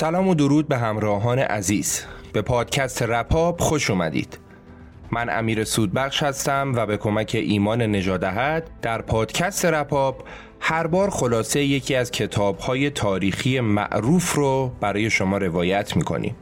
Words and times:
سلام 0.00 0.28
و 0.28 0.34
درود 0.34 0.68
به 0.68 0.78
همراهان 0.78 1.38
عزیز. 1.38 2.04
به 2.32 2.42
پادکست 2.42 3.02
رپاب 3.02 3.60
خوش 3.60 3.90
اومدید. 3.90 4.38
من 5.10 5.38
امیر 5.38 5.64
سودبخش 5.64 6.22
هستم 6.22 6.72
و 6.76 6.86
به 6.86 6.96
کمک 6.96 7.30
ایمان 7.34 7.82
نجادهد 7.82 8.70
در 8.82 9.02
پادکست 9.02 9.64
رپاب 9.64 10.24
هر 10.60 10.86
بار 10.86 11.10
خلاصه 11.10 11.64
یکی 11.64 11.94
از 11.94 12.10
کتابهای 12.10 12.90
تاریخی 12.90 13.60
معروف 13.60 14.34
رو 14.34 14.72
برای 14.80 15.10
شما 15.10 15.38
روایت 15.38 15.96
می‌کنیم. 15.96 16.36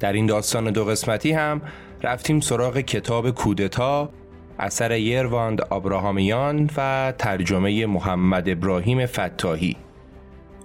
در 0.00 0.12
این 0.12 0.26
داستان 0.26 0.70
دو 0.70 0.84
قسمتی 0.84 1.32
هم 1.32 1.62
رفتیم 2.02 2.40
سراغ 2.40 2.78
کتاب 2.78 3.30
کودتا 3.30 4.10
اثر 4.58 4.98
یرواند 4.98 5.60
آبراهامیان 5.60 6.70
و 6.76 7.12
ترجمه 7.18 7.86
محمد 7.86 8.48
ابراهیم 8.48 9.06
فتاحی. 9.06 9.76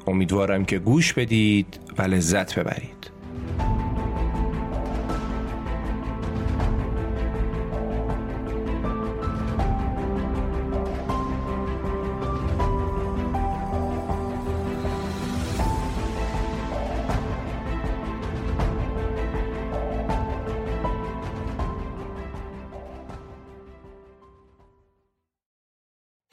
امیدوارم 0.08 0.66
که 0.66 0.80
گوش 0.80 1.14
بدید 1.14 1.80
و 1.98 2.02
لذت 2.02 2.60
ببرید. 2.60 3.10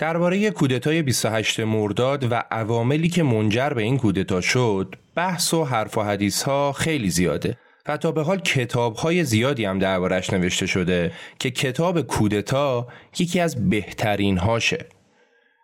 درباره 0.01 0.51
کودتای 0.51 1.03
28 1.03 1.61
مرداد 1.61 2.33
و 2.33 2.35
عواملی 2.51 3.09
که 3.09 3.23
منجر 3.23 3.71
به 3.71 3.83
این 3.83 3.99
کودتا 3.99 4.41
شد 4.41 4.95
بحث 5.17 5.55
و 5.55 5.65
حرف 5.65 5.99
و 5.99 6.03
حدیث 6.03 6.43
ها 6.43 6.73
خیلی 6.73 7.11
زیاده 7.11 7.57
و 7.87 7.97
تا 7.97 8.13
به 8.13 8.23
حال 8.23 8.41
کتاب 8.41 8.97
های 8.97 9.25
زیادی 9.25 9.65
هم 9.65 9.79
دربارش 9.79 10.33
نوشته 10.33 10.67
شده 10.67 11.13
که 11.39 11.51
کتاب 11.51 12.01
کودتا 12.01 12.89
یکی 13.19 13.41
از 13.41 13.71
بهترین 13.71 14.39
هاشه 14.39 14.87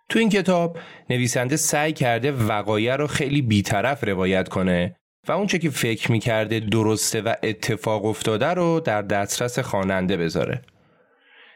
تو 0.09 0.19
این 0.19 0.29
کتاب 0.29 0.79
نویسنده 1.11 1.57
سعی 1.57 1.93
کرده 1.93 2.33
وقایع 2.33 2.97
رو 2.97 3.07
خیلی 3.07 3.43
بیطرف 3.43 4.05
روایت 4.05 4.49
کنه 4.49 4.97
و 5.29 5.33
اونچه 5.33 5.59
که 5.59 5.71
فکر 5.71 6.13
می‌کرده 6.13 6.61
درسته 6.61 7.21
و 7.21 7.35
اتفاق 7.43 8.05
افتاده 8.05 8.47
رو 8.47 8.81
در 8.81 9.03
دسترس 9.03 9.59
خواننده 9.59 10.17
بذاره. 10.17 10.63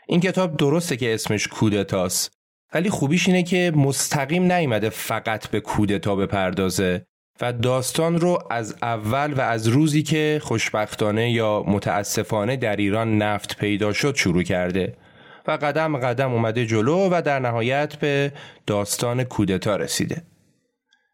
این 0.08 0.20
کتاب 0.20 0.56
درسته 0.56 0.96
که 0.96 1.14
اسمش 1.14 1.48
کودتاست 1.48 2.39
ولی 2.74 2.90
خوبیش 2.90 3.28
اینه 3.28 3.42
که 3.42 3.72
مستقیم 3.76 4.52
نیامده 4.52 4.90
فقط 4.90 5.48
به 5.48 5.60
کودتا 5.60 6.16
بپردازه 6.16 7.06
و 7.40 7.52
داستان 7.52 8.20
رو 8.20 8.38
از 8.50 8.76
اول 8.82 9.32
و 9.32 9.40
از 9.40 9.68
روزی 9.68 10.02
که 10.02 10.40
خوشبختانه 10.42 11.30
یا 11.30 11.64
متاسفانه 11.66 12.56
در 12.56 12.76
ایران 12.76 13.18
نفت 13.18 13.56
پیدا 13.56 13.92
شد 13.92 14.14
شروع 14.14 14.42
کرده 14.42 14.96
و 15.46 15.50
قدم 15.50 15.98
قدم 15.98 16.32
اومده 16.32 16.66
جلو 16.66 17.08
و 17.12 17.22
در 17.22 17.38
نهایت 17.38 17.96
به 17.96 18.32
داستان 18.66 19.24
کودتا 19.24 19.76
رسیده. 19.76 20.22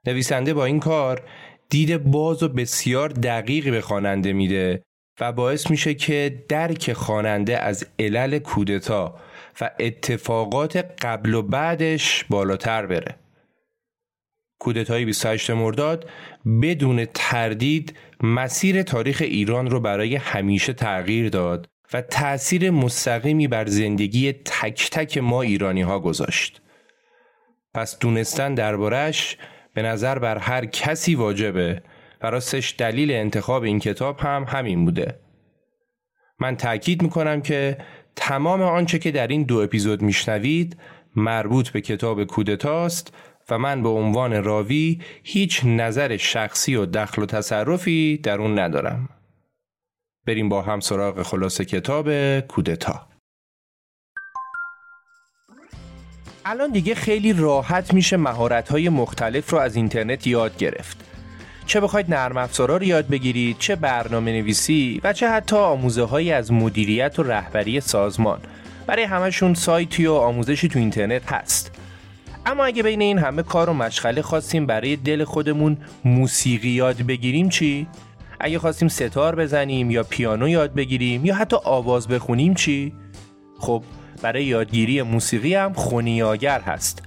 نویسنده 0.06 0.54
با 0.54 0.64
این 0.64 0.80
کار 0.80 1.22
دید 1.70 2.04
باز 2.04 2.42
و 2.42 2.48
بسیار 2.48 3.08
دقیقی 3.08 3.70
به 3.70 3.80
خواننده 3.80 4.32
میده 4.32 4.82
و 5.20 5.32
باعث 5.32 5.70
میشه 5.70 5.94
که 5.94 6.44
درک 6.48 6.92
خواننده 6.92 7.58
از 7.58 7.86
علل 7.98 8.38
کودتا 8.38 9.14
و 9.60 9.70
اتفاقات 9.78 10.76
قبل 10.76 11.34
و 11.34 11.42
بعدش 11.42 12.24
بالاتر 12.24 12.86
بره 12.86 13.16
کودتای 14.58 15.04
28 15.04 15.50
مرداد 15.50 16.10
بدون 16.62 17.04
تردید 17.14 17.98
مسیر 18.22 18.82
تاریخ 18.82 19.22
ایران 19.22 19.70
رو 19.70 19.80
برای 19.80 20.16
همیشه 20.16 20.72
تغییر 20.72 21.28
داد 21.28 21.68
و 21.92 22.00
تأثیر 22.00 22.70
مستقیمی 22.70 23.48
بر 23.48 23.66
زندگی 23.66 24.32
تک 24.32 24.90
تک 24.92 25.18
ما 25.18 25.42
ایرانی 25.42 25.82
ها 25.82 26.00
گذاشت. 26.00 26.62
پس 27.74 27.98
دونستن 27.98 28.54
دربارش 28.54 29.36
به 29.74 29.82
نظر 29.82 30.18
بر 30.18 30.38
هر 30.38 30.66
کسی 30.66 31.14
واجبه 31.14 31.82
و 32.22 32.30
راستش 32.30 32.74
دلیل 32.78 33.10
انتخاب 33.10 33.62
این 33.62 33.78
کتاب 33.78 34.20
هم 34.20 34.44
همین 34.48 34.84
بوده. 34.84 35.18
من 36.38 36.56
تأکید 36.56 37.02
می‌کنم 37.02 37.42
که 37.42 37.78
تمام 38.16 38.62
آنچه 38.62 38.98
که 38.98 39.10
در 39.10 39.26
این 39.26 39.42
دو 39.42 39.56
اپیزود 39.56 40.02
میشنوید 40.02 40.76
مربوط 41.16 41.68
به 41.68 41.80
کتاب 41.80 42.24
کودتاست 42.24 43.14
و 43.50 43.58
من 43.58 43.82
به 43.82 43.88
عنوان 43.88 44.44
راوی 44.44 45.00
هیچ 45.22 45.60
نظر 45.64 46.16
شخصی 46.16 46.74
و 46.74 46.86
دخل 46.86 47.22
و 47.22 47.26
تصرفی 47.26 48.20
در 48.22 48.40
اون 48.40 48.58
ندارم. 48.58 49.08
بریم 50.26 50.48
با 50.48 50.62
هم 50.62 50.80
سراغ 50.80 51.22
خلاصه 51.22 51.64
کتاب 51.64 52.40
کودتا. 52.40 53.06
الان 56.44 56.72
دیگه 56.72 56.94
خیلی 56.94 57.32
راحت 57.32 57.94
میشه 57.94 58.16
مهارت‌های 58.16 58.88
مختلف 58.88 59.50
رو 59.50 59.58
از 59.58 59.76
اینترنت 59.76 60.26
یاد 60.26 60.56
گرفت. 60.56 61.15
چه 61.66 61.80
بخواید 61.80 62.14
نرم 62.14 62.36
افزارا 62.36 62.76
رو 62.76 62.82
یاد 62.82 63.08
بگیرید 63.08 63.56
چه 63.58 63.76
برنامه 63.76 64.32
نویسی 64.32 65.00
و 65.04 65.12
چه 65.12 65.30
حتی 65.30 65.56
آموزه 65.56 66.02
های 66.02 66.32
از 66.32 66.52
مدیریت 66.52 67.18
و 67.18 67.22
رهبری 67.22 67.80
سازمان 67.80 68.38
برای 68.86 69.04
همشون 69.04 69.54
سایتی 69.54 70.06
و 70.06 70.12
آموزشی 70.12 70.68
تو 70.68 70.78
اینترنت 70.78 71.32
هست 71.32 71.72
اما 72.46 72.64
اگه 72.64 72.82
بین 72.82 73.00
این 73.00 73.18
همه 73.18 73.42
کار 73.42 73.70
و 73.70 73.72
مشغله 73.72 74.22
خواستیم 74.22 74.66
برای 74.66 74.96
دل 74.96 75.24
خودمون 75.24 75.76
موسیقی 76.04 76.68
یاد 76.68 76.96
بگیریم 76.96 77.48
چی؟ 77.48 77.86
اگه 78.40 78.58
خواستیم 78.58 78.88
ستار 78.88 79.34
بزنیم 79.34 79.90
یا 79.90 80.02
پیانو 80.02 80.48
یاد 80.48 80.74
بگیریم 80.74 81.24
یا 81.24 81.34
حتی 81.34 81.56
آواز 81.64 82.08
بخونیم 82.08 82.54
چی؟ 82.54 82.92
خب 83.58 83.82
برای 84.22 84.44
یادگیری 84.44 85.02
موسیقی 85.02 85.54
هم 85.54 85.72
خونیاگر 85.72 86.60
هست 86.60 87.02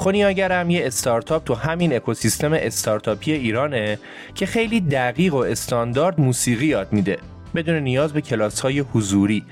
خونیاگرم 0.00 0.70
یه 0.70 0.86
استارتاپ 0.86 1.44
تو 1.44 1.54
همین 1.54 1.96
اکوسیستم 1.96 2.52
استارتاپی 2.52 3.32
ایرانه 3.32 3.98
که 4.34 4.46
خیلی 4.46 4.80
دقیق 4.80 5.34
و 5.34 5.36
استاندارد 5.36 6.20
موسیقی 6.20 6.66
یاد 6.66 6.92
میده. 6.92 7.18
بدون 7.54 7.74
نیاز 7.74 8.12
به 8.12 8.20
کلاس 8.20 8.60
های 8.60 8.78
حضوری. 8.78 9.44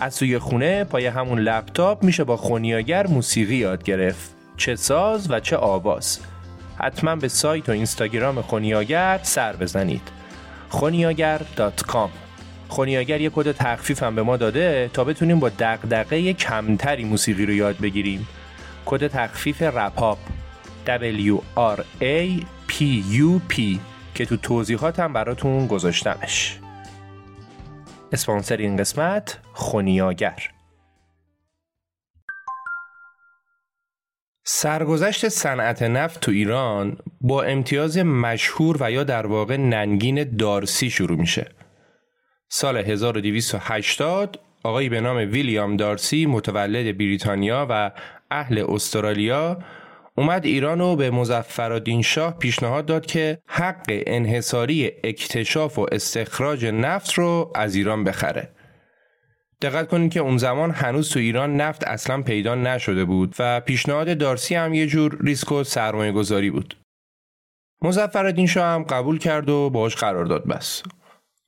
از 0.00 0.14
سوی 0.14 0.38
خونه 0.38 0.84
پای 0.84 1.06
همون 1.06 1.38
لپتاپ 1.38 2.04
میشه 2.04 2.24
با 2.24 2.36
خونیاگر 2.36 3.06
موسیقی 3.06 3.54
یاد 3.54 3.82
گرفت. 3.82 4.34
چه 4.56 4.76
ساز 4.76 5.30
و 5.30 5.40
چه 5.40 5.56
آواز. 5.56 6.18
حتما 6.76 7.16
به 7.16 7.28
سایت 7.28 7.68
و 7.68 7.72
اینستاگرام 7.72 8.42
خونیاگر 8.42 9.20
سر 9.22 9.56
بزنید. 9.56 10.02
خونیاگر.com 10.68 12.10
خونیاگر 12.68 13.20
یه 13.20 13.30
کد 13.30 13.52
تخفیف 13.52 14.02
هم 14.02 14.14
به 14.14 14.22
ما 14.22 14.36
داده 14.36 14.90
تا 14.92 15.04
بتونیم 15.04 15.40
با 15.40 15.48
دقدقه 15.48 16.32
کمتری 16.32 17.04
موسیقی 17.04 17.46
رو 17.46 17.52
یاد 17.52 17.76
بگیریم. 17.78 18.26
کد 18.90 19.06
تخفیف 19.06 19.62
رپاپ. 19.62 20.18
P 23.48 23.78
که 24.14 24.26
تو 24.26 24.36
توضیحاتم 24.36 25.12
براتون 25.12 25.66
گذاشتمش. 25.66 26.58
اسپانسر 28.12 28.56
این 28.56 28.76
قسمت 28.76 29.38
خونیاگر. 29.52 30.50
سرگذشت 34.44 35.28
صنعت 35.28 35.82
نفت 35.82 36.20
تو 36.20 36.30
ایران 36.30 36.96
با 37.20 37.42
امتیاز 37.42 37.98
مشهور 37.98 38.76
و 38.80 38.90
یا 38.90 39.04
در 39.04 39.26
واقع 39.26 39.56
ننگین 39.56 40.36
دارسی 40.36 40.90
شروع 40.90 41.18
میشه. 41.18 41.50
سال 42.48 42.76
1280 42.76 44.40
آقایی 44.62 44.88
به 44.88 45.00
نام 45.00 45.16
ویلیام 45.16 45.76
دارسی 45.76 46.26
متولد 46.26 46.98
بریتانیا 46.98 47.66
و 47.70 47.90
اهل 48.30 48.64
استرالیا 48.68 49.58
اومد 50.16 50.44
ایران 50.44 50.78
رو 50.78 50.96
به 50.96 51.10
مزفرالدین 51.10 52.02
شاه 52.02 52.38
پیشنهاد 52.38 52.86
داد 52.86 53.06
که 53.06 53.38
حق 53.46 53.84
انحصاری 53.88 54.92
اکتشاف 55.04 55.78
و 55.78 55.86
استخراج 55.92 56.66
نفت 56.66 57.12
رو 57.12 57.52
از 57.54 57.74
ایران 57.74 58.04
بخره. 58.04 58.50
دقت 59.62 59.88
کنید 59.88 60.12
که 60.12 60.20
اون 60.20 60.36
زمان 60.38 60.70
هنوز 60.70 61.10
تو 61.10 61.18
ایران 61.18 61.56
نفت 61.56 61.84
اصلا 61.84 62.22
پیدا 62.22 62.54
نشده 62.54 63.04
بود 63.04 63.34
و 63.38 63.60
پیشنهاد 63.60 64.18
دارسی 64.18 64.54
هم 64.54 64.74
یه 64.74 64.86
جور 64.86 65.18
ریسک 65.20 65.52
و 65.52 65.64
سرمایه 65.64 66.12
گذاری 66.12 66.50
بود. 66.50 66.76
مزفرالدین 67.82 68.46
شاه 68.46 68.66
هم 68.66 68.82
قبول 68.82 69.18
کرد 69.18 69.48
و 69.48 69.70
باش 69.70 69.96
قرارداد 69.96 70.46
بس. 70.46 70.82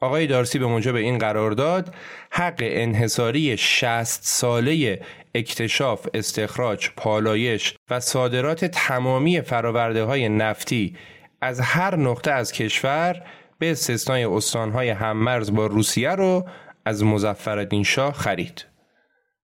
آقای 0.01 0.27
دارسی 0.27 0.59
به 0.59 0.67
موجب 0.67 0.95
این 0.95 1.19
قرارداد 1.19 1.95
حق 2.31 2.61
انحصاری 2.61 3.57
60 3.57 4.05
ساله 4.23 5.03
اکتشاف، 5.35 6.07
استخراج، 6.15 6.89
پالایش 6.97 7.75
و 7.91 8.01
صادرات 8.01 8.65
تمامی 8.65 9.41
فراورده 9.41 10.05
های 10.05 10.29
نفتی 10.29 10.97
از 11.41 11.61
هر 11.61 11.97
نقطه 11.97 12.31
از 12.31 12.53
کشور 12.53 13.23
به 13.59 13.71
استثنای 13.71 14.25
استانهای 14.25 14.91
هممرز 14.91 15.53
با 15.55 15.67
روسیه 15.67 16.11
رو 16.11 16.49
از 16.85 17.05
مزفردین 17.05 17.83
شاه 17.83 18.13
خرید. 18.13 18.65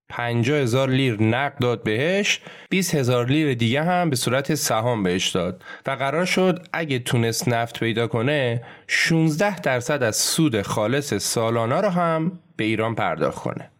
50 0.08 0.58
هزار 0.58 0.90
لیر 0.90 1.23
نقد 1.23 1.58
داد 1.58 1.82
بهش 1.82 2.40
20 2.70 2.94
هزار 2.94 3.26
لیر 3.26 3.55
دیگه 3.55 3.82
هم 3.82 4.11
به 4.11 4.17
صورت 4.17 4.55
سهام 4.55 5.02
بهش 5.02 5.29
داد 5.29 5.64
و 5.87 5.90
قرار 5.90 6.25
شد 6.25 6.67
اگه 6.73 6.99
تونست 6.99 7.49
نفت 7.49 7.79
پیدا 7.81 8.06
کنه 8.06 8.62
16 8.87 9.61
درصد 9.61 10.02
از 10.02 10.17
سود 10.17 10.62
خالص 10.62 11.14
سالانه 11.14 11.81
رو 11.81 11.88
هم 11.88 12.40
به 12.56 12.64
ایران 12.64 12.94
پرداخت 12.94 13.38
کنه 13.38 13.70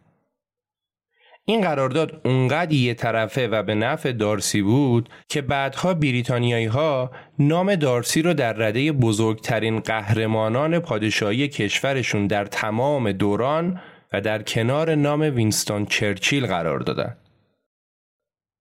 این 1.49 1.61
قرارداد 1.61 2.21
اونقدر 2.25 2.73
یه 2.73 2.93
طرفه 2.93 3.47
و 3.47 3.63
به 3.63 3.75
نفع 3.75 4.11
دارسی 4.11 4.61
بود 4.61 5.09
که 5.29 5.41
بعدها 5.41 5.93
بریتانیایی 5.93 6.65
ها 6.65 7.11
نام 7.39 7.75
دارسی 7.75 8.21
رو 8.21 8.33
در 8.33 8.53
رده 8.53 8.91
بزرگترین 8.91 9.79
قهرمانان 9.79 10.79
پادشاهی 10.79 11.47
کشورشون 11.47 12.27
در 12.27 12.45
تمام 12.45 13.11
دوران 13.11 13.79
و 14.13 14.21
در 14.21 14.41
کنار 14.41 14.95
نام 14.95 15.21
وینستون 15.21 15.85
چرچیل 15.85 16.45
قرار 16.45 16.79
دادن. 16.79 17.17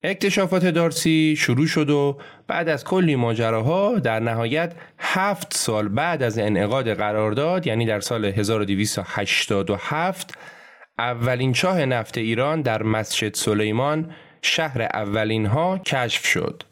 اکتشافات 0.02 0.66
دارسی 0.66 1.34
شروع 1.38 1.66
شد 1.66 1.90
و 1.90 2.18
بعد 2.46 2.68
از 2.68 2.84
کلی 2.84 3.16
ماجراها 3.16 3.98
در 3.98 4.20
نهایت 4.20 4.74
هفت 4.98 5.54
سال 5.54 5.88
بعد 5.88 6.22
از 6.22 6.38
انعقاد 6.38 6.94
قرارداد 6.94 7.66
یعنی 7.66 7.86
در 7.86 8.00
سال 8.00 8.24
1287 8.24 10.34
اولین 10.98 11.52
چاه 11.52 11.84
نفت 11.84 12.18
ایران 12.18 12.62
در 12.62 12.82
مسجد 12.82 13.34
سلیمان 13.34 14.14
شهر 14.42 14.82
اولین 14.82 15.46
ها 15.46 15.78
کشف 15.78 16.26
شد. 16.26 16.62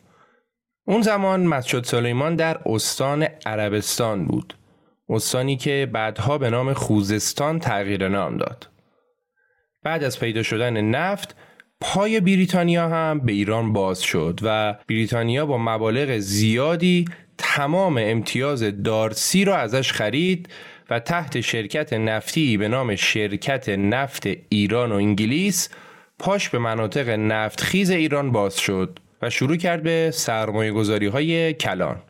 اون 0.86 1.02
زمان 1.02 1.46
مسجد 1.46 1.84
سلیمان 1.84 2.36
در 2.36 2.60
استان 2.66 3.22
عربستان 3.46 4.26
بود. 4.26 4.54
استانی 5.08 5.56
که 5.56 5.88
بعدها 5.92 6.38
به 6.38 6.50
نام 6.50 6.72
خوزستان 6.72 7.58
تغییر 7.58 8.08
نام 8.08 8.36
داد. 8.36 8.68
بعد 9.82 10.04
از 10.04 10.20
پیدا 10.20 10.42
شدن 10.42 10.80
نفت 10.80 11.36
پای 11.80 12.20
بریتانیا 12.20 12.88
هم 12.88 13.20
به 13.20 13.32
ایران 13.32 13.72
باز 13.72 14.02
شد 14.02 14.40
و 14.42 14.76
بریتانیا 14.88 15.46
با 15.46 15.58
مبالغ 15.58 16.18
زیادی 16.18 17.04
تمام 17.38 17.98
امتیاز 18.00 18.82
دارسی 18.82 19.44
را 19.44 19.56
ازش 19.56 19.92
خرید 19.92 20.48
و 20.90 21.00
تحت 21.00 21.40
شرکت 21.40 21.92
نفتی 21.92 22.56
به 22.56 22.68
نام 22.68 22.94
شرکت 22.96 23.68
نفت 23.68 24.26
ایران 24.48 24.92
و 24.92 24.94
انگلیس 24.94 25.68
پاش 26.18 26.48
به 26.48 26.58
مناطق 26.58 27.08
نفتخیز 27.08 27.90
ایران 27.90 28.32
باز 28.32 28.56
شد 28.58 28.98
و 29.22 29.30
شروع 29.30 29.56
کرد 29.56 29.82
به 29.82 30.10
سرمایه 30.14 30.72
گذاری 30.72 31.06
های 31.06 31.54
کلان. 31.54 32.02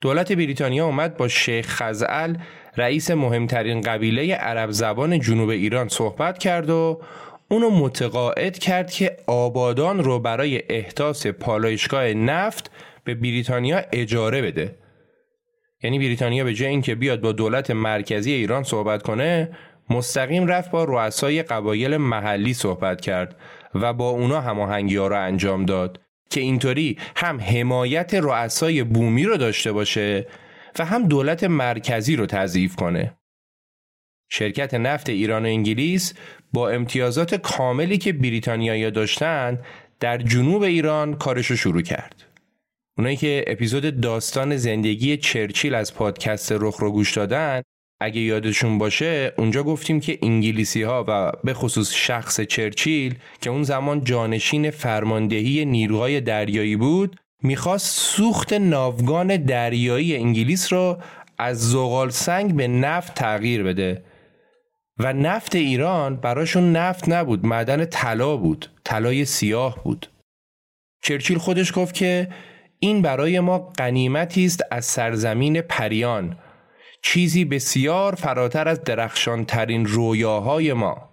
دولت 0.00 0.32
بریتانیا 0.32 0.86
اومد 0.86 1.16
با 1.16 1.28
شیخ 1.28 1.66
خزعل 1.66 2.36
رئیس 2.76 3.10
مهمترین 3.10 3.80
قبیله 3.80 4.34
عرب 4.34 4.70
زبان 4.70 5.20
جنوب 5.20 5.48
ایران 5.48 5.88
صحبت 5.88 6.38
کرد 6.38 6.70
و 6.70 7.00
اونو 7.48 7.70
متقاعد 7.70 8.58
کرد 8.58 8.90
که 8.90 9.16
آبادان 9.26 10.04
رو 10.04 10.18
برای 10.18 10.62
احداث 10.68 11.26
پالایشگاه 11.26 12.04
نفت 12.04 12.70
به 13.04 13.14
بریتانیا 13.14 13.82
اجاره 13.92 14.42
بده 14.42 14.74
یعنی 15.86 15.98
بریتانیا 15.98 16.44
به 16.44 16.54
جای 16.54 16.68
اینکه 16.68 16.94
بیاد 16.94 17.20
با 17.20 17.32
دولت 17.32 17.70
مرکزی 17.70 18.32
ایران 18.32 18.62
صحبت 18.62 19.02
کنه 19.02 19.56
مستقیم 19.90 20.46
رفت 20.46 20.70
با 20.70 20.84
رؤسای 20.84 21.42
قبایل 21.42 21.96
محلی 21.96 22.54
صحبت 22.54 23.00
کرد 23.00 23.36
و 23.74 23.92
با 23.92 24.10
اونا 24.10 24.40
هماهنگی 24.40 24.96
ها 24.96 25.06
رو 25.06 25.20
انجام 25.20 25.64
داد 25.64 26.00
که 26.30 26.40
اینطوری 26.40 26.98
هم 27.16 27.40
حمایت 27.40 28.14
رؤسای 28.14 28.84
بومی 28.84 29.24
رو 29.24 29.36
داشته 29.36 29.72
باشه 29.72 30.26
و 30.78 30.84
هم 30.84 31.08
دولت 31.08 31.44
مرکزی 31.44 32.16
رو 32.16 32.26
تضعیف 32.26 32.76
کنه. 32.76 33.16
شرکت 34.28 34.74
نفت 34.74 35.08
ایران 35.08 35.42
و 35.44 35.48
انگلیس 35.48 36.14
با 36.52 36.70
امتیازات 36.70 37.34
کاملی 37.34 37.98
که 37.98 38.12
بریتانیایی 38.12 38.90
داشتن 38.90 39.58
در 40.00 40.18
جنوب 40.18 40.62
ایران 40.62 41.14
کارش 41.14 41.46
رو 41.46 41.56
شروع 41.56 41.82
کرد. 41.82 42.25
اونایی 42.98 43.16
که 43.16 43.44
اپیزود 43.46 44.00
داستان 44.00 44.56
زندگی 44.56 45.16
چرچیل 45.16 45.74
از 45.74 45.94
پادکست 45.94 46.52
رخ 46.52 46.76
رو 46.76 46.92
گوش 46.92 47.16
دادن 47.16 47.62
اگه 48.00 48.20
یادشون 48.20 48.78
باشه 48.78 49.32
اونجا 49.38 49.62
گفتیم 49.62 50.00
که 50.00 50.18
انگلیسی 50.22 50.82
ها 50.82 51.04
و 51.08 51.32
به 51.44 51.54
خصوص 51.54 51.94
شخص 51.94 52.40
چرچیل 52.40 53.14
که 53.40 53.50
اون 53.50 53.62
زمان 53.62 54.04
جانشین 54.04 54.70
فرماندهی 54.70 55.64
نیروهای 55.64 56.20
دریایی 56.20 56.76
بود 56.76 57.16
می‌خواست 57.42 58.00
سوخت 58.00 58.52
ناوگان 58.52 59.36
دریایی 59.36 60.16
انگلیس 60.16 60.72
را 60.72 60.98
از 61.38 61.70
زغال 61.70 62.10
سنگ 62.10 62.54
به 62.54 62.68
نفت 62.68 63.14
تغییر 63.14 63.62
بده. 63.62 64.02
و 64.98 65.12
نفت 65.12 65.54
ایران 65.54 66.16
براشون 66.16 66.72
نفت 66.76 67.08
نبود 67.08 67.46
معدن 67.46 67.84
طلا 67.84 68.36
بود 68.36 68.70
طلای 68.84 69.24
سیاه 69.24 69.84
بود. 69.84 70.10
چرچیل 71.02 71.38
خودش 71.38 71.72
گفت 71.74 71.94
که 71.94 72.28
این 72.86 73.02
برای 73.02 73.40
ما 73.40 73.58
قنیمتی 73.58 74.46
است 74.46 74.64
از 74.70 74.84
سرزمین 74.84 75.60
پریان 75.60 76.38
چیزی 77.02 77.44
بسیار 77.44 78.14
فراتر 78.14 78.68
از 78.68 78.84
درخشان 78.84 79.44
ترین 79.44 79.86
رویاهای 79.86 80.72
ما 80.72 81.12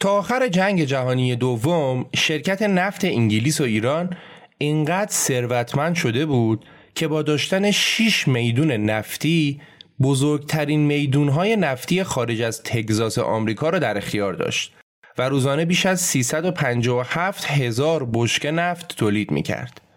تا 0.00 0.10
آخر 0.10 0.48
جنگ 0.48 0.84
جهانی 0.84 1.36
دوم 1.36 2.06
شرکت 2.16 2.62
نفت 2.62 3.04
انگلیس 3.04 3.60
و 3.60 3.64
ایران 3.64 4.16
اینقدر 4.58 5.12
ثروتمند 5.12 5.94
شده 5.94 6.26
بود 6.26 6.64
که 6.94 7.08
با 7.08 7.22
داشتن 7.22 7.70
6 7.70 8.28
میدون 8.28 8.72
نفتی 8.72 9.60
بزرگترین 10.02 10.80
میدونهای 10.80 11.56
نفتی 11.56 12.02
خارج 12.02 12.42
از 12.42 12.62
تگزاس 12.62 13.18
آمریکا 13.18 13.70
را 13.70 13.78
در 13.78 13.98
اختیار 13.98 14.32
داشت 14.32 14.72
و 15.18 15.28
روزانه 15.28 15.64
بیش 15.64 15.86
از 15.86 16.00
357 16.00 17.44
هزار 17.44 18.10
بشکه 18.14 18.50
نفت 18.50 18.96
تولید 18.96 19.30
می 19.30 19.42
کرد. 19.42 19.89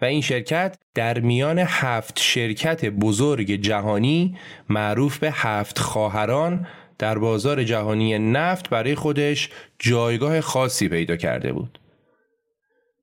و 0.00 0.04
این 0.04 0.20
شرکت 0.20 0.78
در 0.94 1.20
میان 1.20 1.58
هفت 1.58 2.18
شرکت 2.18 2.84
بزرگ 2.84 3.50
جهانی 3.50 4.36
معروف 4.68 5.18
به 5.18 5.30
هفت 5.30 5.78
خواهران 5.78 6.66
در 6.98 7.18
بازار 7.18 7.64
جهانی 7.64 8.18
نفت 8.18 8.68
برای 8.68 8.94
خودش 8.94 9.50
جایگاه 9.78 10.40
خاصی 10.40 10.88
پیدا 10.88 11.16
کرده 11.16 11.52
بود. 11.52 11.78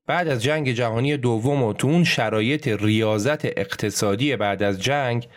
بعد 0.07 0.27
از 0.27 0.43
جنگ 0.43 0.71
جهانی 0.71 1.17
دوم 1.17 1.63
و 1.63 1.73
تو 1.73 1.87
اون 1.87 2.03
شرایط 2.03 2.67
ریاضت 2.67 3.45
اقتصادی 3.45 4.35
بعد 4.35 4.63
از 4.63 4.81
جنگ 4.81 5.27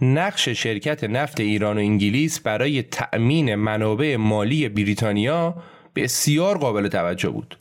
نقش 0.00 0.48
شرکت 0.48 1.04
نفت 1.04 1.40
ایران 1.40 1.76
و 1.76 1.80
انگلیس 1.80 2.40
برای 2.40 2.82
تأمین 2.82 3.54
منابع 3.54 4.16
مالی 4.16 4.68
بریتانیا 4.68 5.54
بسیار 5.96 6.58
قابل 6.58 6.88
توجه 6.88 7.28
بود. 7.28 7.58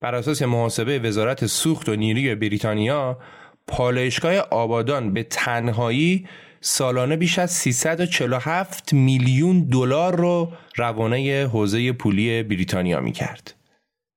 بر 0.00 0.14
اساس 0.14 0.42
محاسبه 0.42 0.98
وزارت 0.98 1.46
سوخت 1.46 1.88
و 1.88 1.96
نیروی 1.96 2.34
بریتانیا 2.34 3.18
پالایشگاه 3.66 4.36
آبادان 4.36 5.12
به 5.12 5.22
تنهایی 5.22 6.26
سالانه 6.60 7.16
بیش 7.16 7.38
از 7.38 7.50
347 7.50 8.92
میلیون 8.92 9.60
دلار 9.60 10.16
رو 10.16 10.52
روانه 10.76 11.48
حوزه 11.52 11.92
پولی 11.92 12.42
بریتانیا 12.42 13.00
می 13.00 13.12
کرد. 13.12 13.54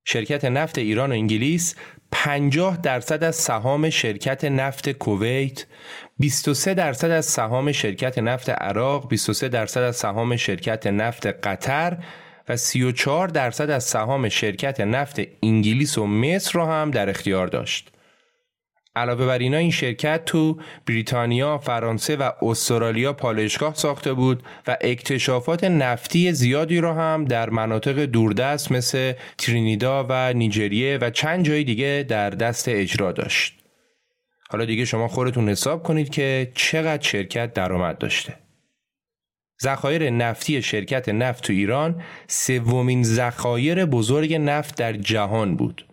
شرکت 0.06 0.46
نفت 0.46 0.78
ایران 0.78 1.12
و 1.12 1.14
انگلیس 1.14 1.76
50 2.12 2.78
درصد 2.78 3.24
از 3.24 3.36
سهام 3.36 3.90
شرکت 3.90 4.46
نفت 4.46 4.92
کویت 4.92 5.66
23 6.20 6.74
درصد 6.74 7.10
از 7.10 7.26
سهام 7.26 7.72
شرکت 7.72 8.18
نفت 8.18 8.50
عراق 8.50 9.08
23 9.08 9.50
درصد 9.50 9.82
از 9.82 9.96
سهام 9.96 10.36
شرکت 10.36 10.88
نفت 10.88 11.28
قطر 11.28 11.98
و 12.50 12.58
34 12.58 13.28
درصد 13.28 13.70
از 13.70 13.84
سهام 13.84 14.30
شرکت 14.30 14.80
نفت 14.80 15.22
انگلیس 15.44 15.98
و 15.98 16.08
مصر 16.08 16.52
را 16.54 16.66
هم 16.66 16.92
در 16.92 17.10
اختیار 17.10 17.48
داشت. 17.48 17.92
علاوه 18.96 19.26
بر 19.26 19.40
اینا 19.40 19.58
این 19.58 19.72
شرکت 19.72 20.26
تو 20.26 20.58
بریتانیا، 20.86 21.58
فرانسه 21.58 22.16
و 22.16 22.32
استرالیا 22.42 23.14
پالایشگاه 23.14 23.76
ساخته 23.76 24.14
بود 24.14 24.44
و 24.68 24.78
اکتشافات 24.82 25.64
نفتی 25.64 26.34
زیادی 26.34 26.80
را 26.80 26.94
هم 26.94 27.26
در 27.26 27.50
مناطق 27.50 28.00
دوردست 28.00 28.72
مثل 28.72 29.14
ترینیدا 29.38 30.06
و 30.10 30.34
نیجریه 30.34 30.98
و 31.02 31.10
چند 31.10 31.46
جای 31.46 31.64
دیگه 31.64 32.06
در 32.10 32.30
دست 32.30 32.70
اجرا 32.70 33.12
داشت. 33.12 33.58
حالا 34.50 34.66
دیگه 34.66 34.86
شما 34.86 35.08
خودتون 35.08 35.50
حساب 35.50 35.84
کنید 35.84 36.10
که 36.10 36.52
چقدر 36.56 37.04
شرکت 37.04 37.54
درآمد 37.54 37.98
داشته. 37.98 38.34
ذخایر 39.62 40.10
نفتی 40.10 40.62
شرکت 40.62 41.10
نفت 41.10 41.44
تو 41.44 41.54
ایران 41.54 42.02
سومین 42.28 43.04
ذخایر 43.04 43.86
بزرگ 43.86 44.34
نفت 44.34 44.76
در 44.76 44.94
جهان 44.94 45.56
بود. 45.56 45.86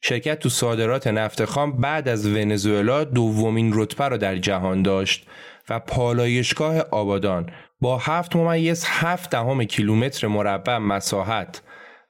شرکت 0.00 0.38
تو 0.38 0.48
صادرات 0.48 1.06
نفت 1.06 1.44
خام 1.44 1.72
بعد 1.72 2.08
از 2.08 2.26
ونزوئلا 2.26 3.04
دومین 3.04 3.70
رتبه 3.74 4.08
را 4.08 4.16
در 4.16 4.36
جهان 4.36 4.82
داشت 4.82 5.26
و 5.68 5.78
پالایشگاه 5.78 6.80
آبادان 6.80 7.50
با 7.80 7.98
هفت 7.98 8.36
ممیز 8.36 8.84
هفت 8.86 9.30
دهم 9.30 9.64
کیلومتر 9.64 10.26
مربع 10.26 10.78
مساحت 10.78 11.62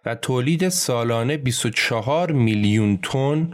و 0.06 0.14
تولید 0.14 0.68
سالانه 0.68 1.36
24 1.36 2.32
میلیون 2.32 2.96
تن 2.96 3.50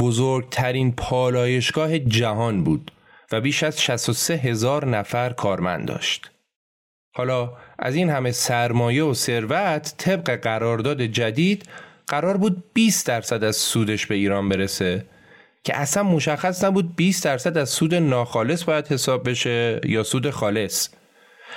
بزرگترین 0.00 0.92
پالایشگاه 0.92 1.98
جهان 1.98 2.64
بود 2.64 2.92
و 3.32 3.40
بیش 3.40 3.62
از 3.62 3.82
63 3.82 4.34
هزار 4.34 4.86
نفر 4.86 5.30
کارمند 5.30 5.88
داشت. 5.88 6.30
حالا 7.16 7.52
از 7.78 7.94
این 7.94 8.10
همه 8.10 8.32
سرمایه 8.32 9.04
و 9.04 9.14
ثروت 9.14 9.94
طبق 9.98 10.30
قرارداد 10.36 11.02
جدید 11.02 11.68
قرار 12.06 12.36
بود 12.36 12.64
20 12.74 13.06
درصد 13.06 13.44
از 13.44 13.56
سودش 13.56 14.06
به 14.06 14.14
ایران 14.14 14.48
برسه 14.48 15.06
که 15.64 15.76
اصلا 15.76 16.02
مشخص 16.02 16.64
نبود 16.64 16.96
20 16.96 17.24
درصد 17.24 17.58
از 17.58 17.70
سود 17.70 17.94
ناخالص 17.94 18.64
باید 18.64 18.86
حساب 18.86 19.28
بشه 19.28 19.80
یا 19.84 20.02
سود 20.02 20.30
خالص. 20.30 20.88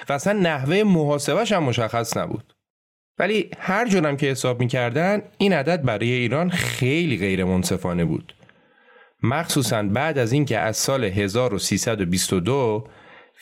و 0.09 0.13
اصلا 0.13 0.33
نحوه 0.33 0.83
محاسبش 0.83 1.51
هم 1.51 1.63
مشخص 1.63 2.17
نبود. 2.17 2.53
ولی 3.17 3.49
هر 3.59 3.87
جورم 3.87 4.17
که 4.17 4.27
حساب 4.27 4.59
می‌کردن 4.59 5.21
این 5.37 5.53
عدد 5.53 5.83
برای 5.83 6.11
ایران 6.11 6.49
خیلی 6.49 7.17
غیر 7.17 7.43
منصفانه 7.43 8.05
بود. 8.05 8.35
مخصوصا 9.23 9.83
بعد 9.83 10.17
از 10.17 10.31
اینکه 10.31 10.59
از 10.59 10.77
سال 10.77 11.03
1322 11.03 12.87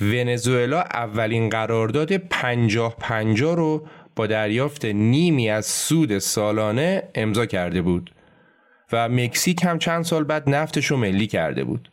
ونزوئلا 0.02 0.82
اولین 0.82 1.50
قرارداد 1.50 2.18
50 2.18 2.96
50 3.00 3.56
رو 3.56 3.88
با 4.16 4.28
دریافت 4.28 4.86
نیمی 4.86 5.50
از 5.50 5.66
سود 5.66 6.18
سالانه 6.18 7.04
امضا 7.16 7.46
کرده 7.46 7.82
بود 7.82 8.14
و 8.92 9.10
مکزیک 9.10 9.64
هم 9.64 9.80
چند 9.80 10.04
سال 10.04 10.24
بعد 10.24 10.50
نفتش 10.50 10.86
رو 10.86 10.98
ملی 10.98 11.28
کرده 11.28 11.64
بود. 11.64 11.92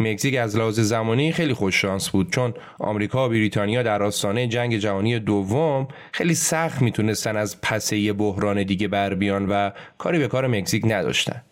مکزیک 0.00 0.36
از 0.36 0.56
لحاظ 0.56 0.80
زمانی 0.80 1.32
خیلی 1.32 1.54
خوش 1.54 1.82
شانس 1.82 2.10
بود 2.10 2.32
چون 2.32 2.54
آمریکا 2.78 3.26
و 3.26 3.28
بریتانیا 3.28 3.82
در 3.82 4.02
آستانه 4.02 4.46
جنگ 4.46 4.76
جهانی 4.76 5.18
دوم 5.18 5.88
خیلی 6.12 6.34
سخت 6.34 6.82
می‌تونستن 6.82 7.36
از 7.36 7.60
پسه 7.60 8.12
بحران 8.12 8.62
دیگه 8.62 8.88
بر 8.88 9.14
بیان 9.14 9.48
و 9.48 9.70
کاری 9.98 10.18
به 10.18 10.28
کار 10.28 10.46
مکزیک 10.46 10.82
نداشتن. 10.86 11.42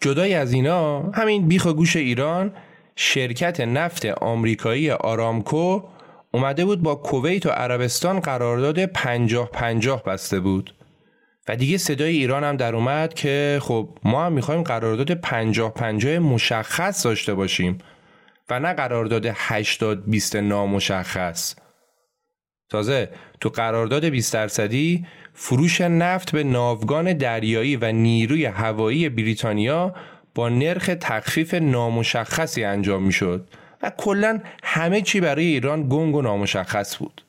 جدای 0.00 0.34
از 0.34 0.52
اینا 0.52 1.02
همین 1.02 1.48
بیخ 1.48 1.66
گوش 1.66 1.96
ایران 1.96 2.52
شرکت 2.96 3.60
نفت 3.60 4.06
آمریکایی 4.06 4.90
آرامکو 4.90 5.82
اومده 6.32 6.64
بود 6.64 6.82
با 6.82 6.94
کویت 6.94 7.46
و 7.46 7.50
عربستان 7.50 8.20
قرارداد 8.20 8.84
پنجاه 8.86 9.50
پنجاه 9.50 10.02
بسته 10.02 10.40
بود. 10.40 10.74
و 11.48 11.56
دیگه 11.56 11.78
صدای 11.78 12.16
ایران 12.16 12.44
هم 12.44 12.56
در 12.56 12.76
اومد 12.76 13.14
که 13.14 13.58
خب 13.62 13.98
ما 14.04 14.24
هم 14.24 14.32
می‌خوایم 14.32 14.62
قرارداد 14.62 15.12
پنجاه 15.14 15.74
پنجاه 15.74 16.18
مشخص 16.18 17.06
داشته 17.06 17.34
باشیم 17.34 17.78
و 18.50 18.60
نه 18.60 18.72
قرارداد 18.72 19.26
80 19.34 20.10
20 20.10 20.36
نامشخص. 20.36 21.54
تازه 22.70 23.08
تو 23.40 23.48
قرارداد 23.48 24.04
20 24.04 24.32
درصدی 24.32 25.06
فروش 25.34 25.80
نفت 25.80 26.32
به 26.32 26.44
ناوگان 26.44 27.12
دریایی 27.12 27.76
و 27.76 27.92
نیروی 27.92 28.44
هوایی 28.44 29.08
بریتانیا 29.08 29.94
با 30.34 30.48
نرخ 30.48 30.90
تخفیف 31.00 31.54
نامشخصی 31.54 32.64
انجام 32.64 33.02
می‌شد 33.02 33.48
و 33.82 33.92
کلا 33.98 34.40
همه 34.62 35.00
چی 35.00 35.20
برای 35.20 35.44
ایران 35.44 35.88
گنگ 35.88 36.14
و 36.14 36.22
نامشخص 36.22 36.96
بود. 36.96 37.24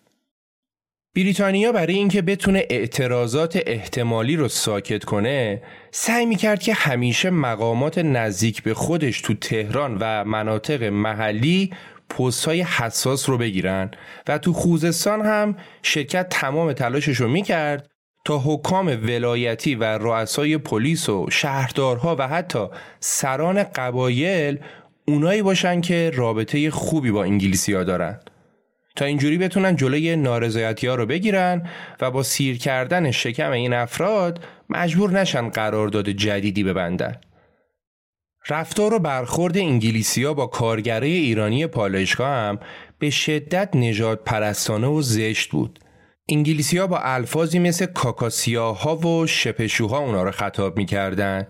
بریتانیا 1.16 1.72
برای 1.72 1.94
اینکه 1.94 2.22
بتونه 2.22 2.66
اعتراضات 2.70 3.60
احتمالی 3.66 4.36
رو 4.36 4.48
ساکت 4.48 5.04
کنه 5.04 5.62
سعی 5.92 6.26
می‌کرد 6.26 6.62
که 6.62 6.74
همیشه 6.74 7.30
مقامات 7.30 7.98
نزدیک 7.98 8.64
به 8.64 8.74
خودش 8.74 9.22
تو 9.22 9.34
تهران 9.34 9.98
و 10.00 10.24
مناطق 10.24 10.84
محلی 10.84 11.74
پست 12.10 12.46
های 12.46 12.62
حساس 12.62 13.30
رو 13.30 13.38
بگیرن 13.38 13.92
و 14.28 14.38
تو 14.38 14.54
خوزستان 14.54 15.22
هم 15.22 15.58
شرکت 15.82 16.30
تمام 16.30 16.74
تلاشش 16.74 17.18
رو 17.18 17.28
می‌کرد 17.28 17.93
تا 18.26 18.42
حکام 18.46 18.88
ولایتی 18.88 19.76
و 19.76 19.84
رؤسای 19.84 20.58
پلیس 20.58 21.10
و 21.10 21.28
شهردارها 21.32 22.16
و 22.20 22.28
حتی 22.28 22.68
سران 23.00 23.64
قبایل 23.64 24.60
اونایی 25.08 25.42
باشن 25.42 25.82
که 25.82 26.12
رابطه 26.14 26.72
خوبی 26.72 27.12
با 27.12 27.24
انگلیسی 27.24 27.74
ها 27.74 27.84
دارن 27.84 28.20
تا 28.96 29.06
اینجوری 29.06 29.38
بتونن 29.38 29.76
جلوی 29.76 30.16
نارضایتی 30.16 30.88
ها 30.88 30.96
رو 30.96 31.06
بگیرن 31.06 31.70
و 32.02 32.12
با 32.12 32.24
سیر 32.24 32.58
کردن 32.58 33.12
شکم 33.12 33.52
این 33.52 33.74
افراد 33.74 34.46
مجبور 34.70 35.12
نشن 35.12 35.50
قرارداد 35.50 36.10
جدیدی 36.10 36.64
ببندن. 36.64 37.16
رفتار 38.50 38.94
و 38.94 39.00
برخورد 39.00 39.58
انگلیسی 39.58 40.24
ها 40.24 40.34
با 40.34 40.48
کارگرای 40.48 41.12
ایرانی 41.12 41.68
پالایشگاه 41.68 42.28
هم 42.28 42.60
به 43.00 43.10
شدت 43.10 43.76
نجات 43.76 44.24
پرستانه 44.24 44.88
و 44.88 45.02
زشت 45.02 45.52
بود. 45.52 45.80
انگلیسی 46.30 46.78
ها 46.78 46.88
با 46.88 47.00
الفاظی 47.00 47.60
مثل 47.60 47.86
کاکاسیاها 47.86 48.96
و 48.98 49.28
شپشوها 49.28 49.98
اونا 49.98 50.24
رو 50.24 50.32
خطاب 50.32 50.78
می‌کردن 50.78 51.48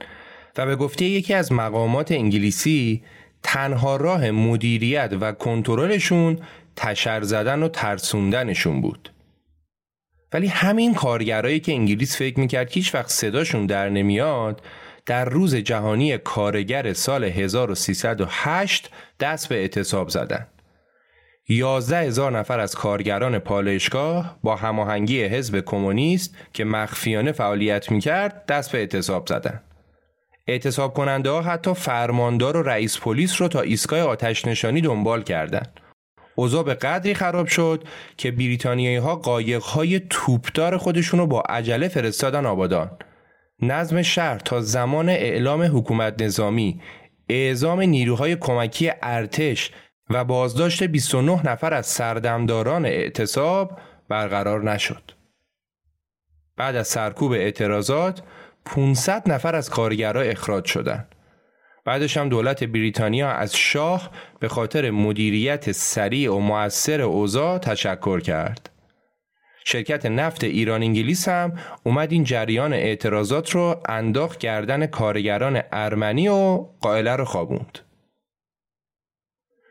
و 0.57 0.65
به 0.65 0.75
گفته 0.75 1.05
یکی 1.05 1.33
از 1.33 1.51
مقامات 1.51 2.11
انگلیسی 2.11 3.03
تنها 3.43 3.95
راه 3.95 4.31
مدیریت 4.31 5.13
و 5.21 5.31
کنترلشون 5.31 6.39
تشر 6.75 7.21
زدن 7.21 7.63
و 7.63 7.67
ترسوندنشون 7.67 8.81
بود. 8.81 9.09
ولی 10.33 10.47
همین 10.47 10.93
کارگرایی 10.93 11.59
که 11.59 11.71
انگلیس 11.71 12.17
فکر 12.17 12.39
می‌کرد 12.39 12.71
هیچ 12.71 12.95
وقت 12.95 13.09
صداشون 13.09 13.65
در 13.65 13.89
نمیاد 13.89 14.61
در 15.05 15.25
روز 15.25 15.55
جهانی 15.55 16.17
کارگر 16.17 16.93
سال 16.93 17.23
1308 17.23 18.89
دست 19.19 19.49
به 19.49 19.55
اعتصاب 19.55 20.09
زدن. 20.09 20.47
11 21.50 21.97
هزار 21.97 22.38
نفر 22.39 22.59
از 22.59 22.75
کارگران 22.75 23.39
پالایشگاه 23.39 24.38
با 24.43 24.55
هماهنگی 24.55 25.23
حزب 25.23 25.59
کمونیست 25.59 26.35
که 26.53 26.65
مخفیانه 26.65 27.31
فعالیت 27.31 27.91
می‌کرد 27.91 28.45
دست 28.45 28.71
به 28.71 28.77
اعتصاب 28.77 29.27
زدند. 29.27 29.63
اعتصاب 30.47 30.93
کننده 30.93 31.29
ها 31.29 31.41
حتی 31.41 31.73
فرماندار 31.73 32.57
و 32.57 32.63
رئیس 32.63 33.00
پلیس 33.00 33.41
رو 33.41 33.47
تا 33.47 33.62
ایستگاه 33.62 34.00
آتش 34.00 34.47
نشانی 34.47 34.81
دنبال 34.81 35.23
کردند. 35.23 35.79
اوضاع 36.35 36.63
به 36.63 36.73
قدری 36.73 37.13
خراب 37.13 37.47
شد 37.47 37.83
که 38.17 38.31
بریتانیایی 38.31 38.97
ها 38.97 39.15
قایق 39.15 39.62
های 39.63 40.01
توپدار 40.09 40.77
خودشون 40.77 41.19
رو 41.19 41.27
با 41.27 41.41
عجله 41.41 41.88
فرستادن 41.88 42.45
آبادان. 42.45 42.91
نظم 43.62 44.01
شهر 44.01 44.39
تا 44.39 44.62
زمان 44.62 45.09
اعلام 45.09 45.62
حکومت 45.62 46.21
نظامی 46.21 46.81
اعزام 47.29 47.81
نیروهای 47.81 48.35
کمکی 48.35 48.91
ارتش 49.01 49.71
و 50.10 50.24
بازداشت 50.24 50.83
29 50.83 51.48
نفر 51.48 51.74
از 51.74 51.86
سردمداران 51.86 52.86
اعتصاب 52.86 53.79
برقرار 54.10 54.72
نشد. 54.72 55.12
بعد 56.57 56.75
از 56.75 56.88
سرکوب 56.88 57.31
اعتراضات 57.31 58.22
500 58.65 59.31
نفر 59.31 59.55
از 59.55 59.69
کارگرها 59.69 60.22
اخراج 60.22 60.65
شدند. 60.65 61.15
بعدش 61.86 62.17
هم 62.17 62.29
دولت 62.29 62.63
بریتانیا 62.63 63.31
از 63.31 63.55
شاه 63.55 64.12
به 64.39 64.48
خاطر 64.48 64.91
مدیریت 64.91 65.72
سریع 65.72 66.33
و 66.33 66.39
موثر 66.39 67.01
اوضاع 67.01 67.57
تشکر 67.57 68.19
کرد. 68.19 68.69
شرکت 69.65 70.05
نفت 70.05 70.43
ایران 70.43 70.83
انگلیس 70.83 71.27
هم 71.27 71.53
اومد 71.83 72.12
این 72.12 72.24
جریان 72.24 72.74
اعتراضات 72.74 73.51
رو 73.51 73.81
انداخت 73.89 74.38
گردن 74.38 74.86
کارگران 74.86 75.62
ارمنی 75.72 76.27
و 76.27 76.65
قائله 76.81 77.15
رو 77.15 77.25
خوابوند. 77.25 77.79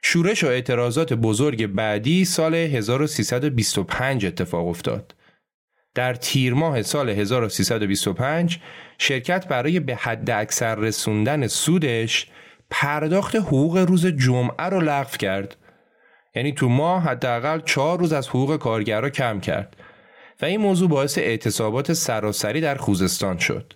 شورش 0.02 0.44
و 0.44 0.46
اعتراضات 0.46 1.12
بزرگ 1.12 1.66
بعدی 1.66 2.24
سال 2.24 2.54
1325 2.54 4.26
اتفاق 4.26 4.66
افتاد. 4.66 5.14
در 5.94 6.14
تیر 6.14 6.54
ماه 6.54 6.82
سال 6.82 7.10
1325 7.10 8.58
شرکت 8.98 9.48
برای 9.48 9.80
به 9.80 9.94
حد 9.94 10.30
اکثر 10.30 10.74
رسوندن 10.74 11.46
سودش 11.46 12.26
پرداخت 12.70 13.36
حقوق 13.36 13.76
روز 13.76 14.06
جمعه 14.06 14.66
رو 14.66 14.80
لغو 14.80 15.16
کرد. 15.16 15.56
یعنی 16.34 16.52
تو 16.52 16.68
ماه 16.68 17.02
حداقل 17.02 17.60
چهار 17.60 17.98
روز 17.98 18.12
از 18.12 18.28
حقوق 18.28 18.56
کارگرها 18.56 19.10
کم 19.10 19.40
کرد 19.40 19.76
و 20.42 20.44
این 20.44 20.60
موضوع 20.60 20.88
باعث 20.88 21.18
اعتصابات 21.18 21.92
سراسری 21.92 22.60
در 22.60 22.74
خوزستان 22.74 23.38
شد. 23.38 23.72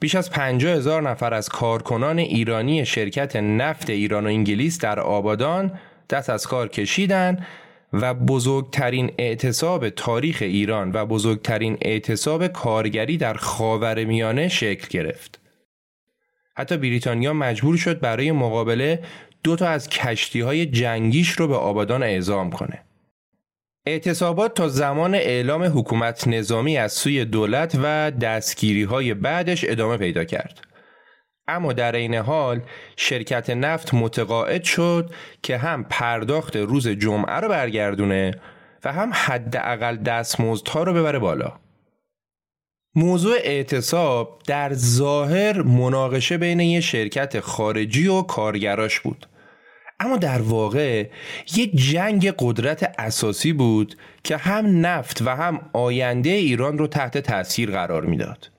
بیش 0.00 0.14
از 0.14 0.30
50 0.30 0.72
هزار 0.72 1.10
نفر 1.10 1.34
از 1.34 1.48
کارکنان 1.48 2.18
ایرانی 2.18 2.86
شرکت 2.86 3.36
نفت 3.36 3.90
ایران 3.90 4.24
و 4.24 4.28
انگلیس 4.28 4.78
در 4.78 5.00
آبادان 5.00 5.72
دست 6.10 6.30
از 6.30 6.46
کار 6.46 6.68
کشیدن 6.68 7.46
و 7.92 8.14
بزرگترین 8.14 9.12
اعتصاب 9.18 9.88
تاریخ 9.88 10.38
ایران 10.40 10.92
و 10.94 11.06
بزرگترین 11.06 11.78
اعتصاب 11.82 12.46
کارگری 12.46 13.16
در 13.16 13.34
خاور 13.34 14.04
میانه 14.04 14.48
شکل 14.48 14.88
گرفت. 14.90 15.40
حتی 16.56 16.76
بریتانیا 16.76 17.32
مجبور 17.32 17.76
شد 17.76 18.00
برای 18.00 18.32
مقابله 18.32 19.02
دو 19.42 19.56
تا 19.56 19.68
از 19.68 19.88
کشتی 19.88 20.40
های 20.40 20.66
جنگیش 20.66 21.30
رو 21.30 21.48
به 21.48 21.56
آبادان 21.56 22.02
اعزام 22.02 22.50
کنه. 22.50 22.82
اعتصابات 23.86 24.54
تا 24.54 24.68
زمان 24.68 25.14
اعلام 25.14 25.62
حکومت 25.62 26.28
نظامی 26.28 26.78
از 26.78 26.92
سوی 26.92 27.24
دولت 27.24 27.78
و 27.82 28.10
دستگیری 28.10 28.82
های 28.82 29.14
بعدش 29.14 29.64
ادامه 29.68 29.96
پیدا 29.96 30.24
کرد. 30.24 30.60
اما 31.48 31.72
در 31.72 31.92
این 31.92 32.14
حال 32.14 32.60
شرکت 32.96 33.50
نفت 33.50 33.94
متقاعد 33.94 34.64
شد 34.64 35.10
که 35.42 35.58
هم 35.58 35.84
پرداخت 35.84 36.56
روز 36.56 36.88
جمعه 36.88 37.34
رو 37.34 37.48
برگردونه 37.48 38.30
و 38.84 38.92
هم 38.92 39.10
حداقل 39.14 39.96
دستمزدها 39.96 40.82
رو 40.82 40.94
ببره 40.94 41.18
بالا. 41.18 41.52
موضوع 42.94 43.36
اعتصاب 43.36 44.42
در 44.46 44.74
ظاهر 44.74 45.62
مناقشه 45.62 46.38
بین 46.38 46.60
یه 46.60 46.80
شرکت 46.80 47.40
خارجی 47.40 48.08
و 48.08 48.22
کارگراش 48.22 49.00
بود. 49.00 49.26
اما 50.04 50.16
در 50.16 50.42
واقع 50.42 51.06
یک 51.56 51.76
جنگ 51.76 52.34
قدرت 52.38 52.94
اساسی 52.98 53.52
بود 53.52 53.96
که 54.24 54.36
هم 54.36 54.86
نفت 54.86 55.22
و 55.22 55.36
هم 55.36 55.70
آینده 55.72 56.30
ایران 56.30 56.78
رو 56.78 56.86
تحت 56.86 57.18
تاثیر 57.18 57.70
قرار 57.70 58.06
می‌داد. 58.06 58.50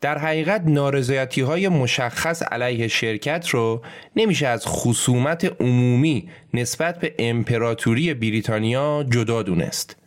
در 0.00 0.18
حقیقت 0.18 0.62
نارضایتی 0.66 1.40
های 1.40 1.68
مشخص 1.68 2.42
علیه 2.42 2.88
شرکت 2.88 3.48
رو 3.48 3.82
نمیشه 4.16 4.46
از 4.46 4.66
خصومت 4.66 5.44
عمومی 5.60 6.30
نسبت 6.54 6.98
به 6.98 7.14
امپراتوری 7.18 8.14
بریتانیا 8.14 9.04
جدا 9.10 9.42
دونست. 9.42 10.03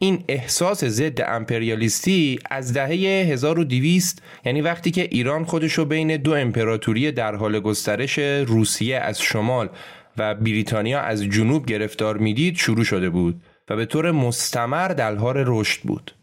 این 0.00 0.24
احساس 0.28 0.84
ضد 0.84 1.20
امپریالیستی 1.20 2.38
از 2.50 2.72
دهه 2.72 3.26
1200 3.32 4.22
یعنی 4.44 4.60
وقتی 4.60 4.90
که 4.90 5.02
ایران 5.02 5.44
خودشو 5.44 5.84
بین 5.84 6.16
دو 6.16 6.34
امپراتوری 6.34 7.12
در 7.12 7.34
حال 7.34 7.60
گسترش 7.60 8.18
روسیه 8.18 8.98
از 8.98 9.22
شمال 9.22 9.68
و 10.16 10.34
بریتانیا 10.34 11.00
از 11.00 11.22
جنوب 11.22 11.66
گرفتار 11.66 12.16
می‌دید 12.16 12.56
شروع 12.56 12.84
شده 12.84 13.10
بود 13.10 13.42
و 13.68 13.76
به 13.76 13.86
طور 13.86 14.10
مستمر 14.10 15.16
حال 15.16 15.44
رشد 15.46 15.80
بود. 15.82 16.14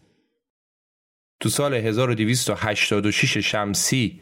تو 1.40 1.50
سال 1.50 1.74
1286 1.74 3.38
شمسی 3.38 4.22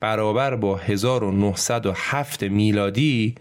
برابر 0.00 0.56
با 0.56 0.76
1907 0.76 2.42
میلادی 2.42 3.34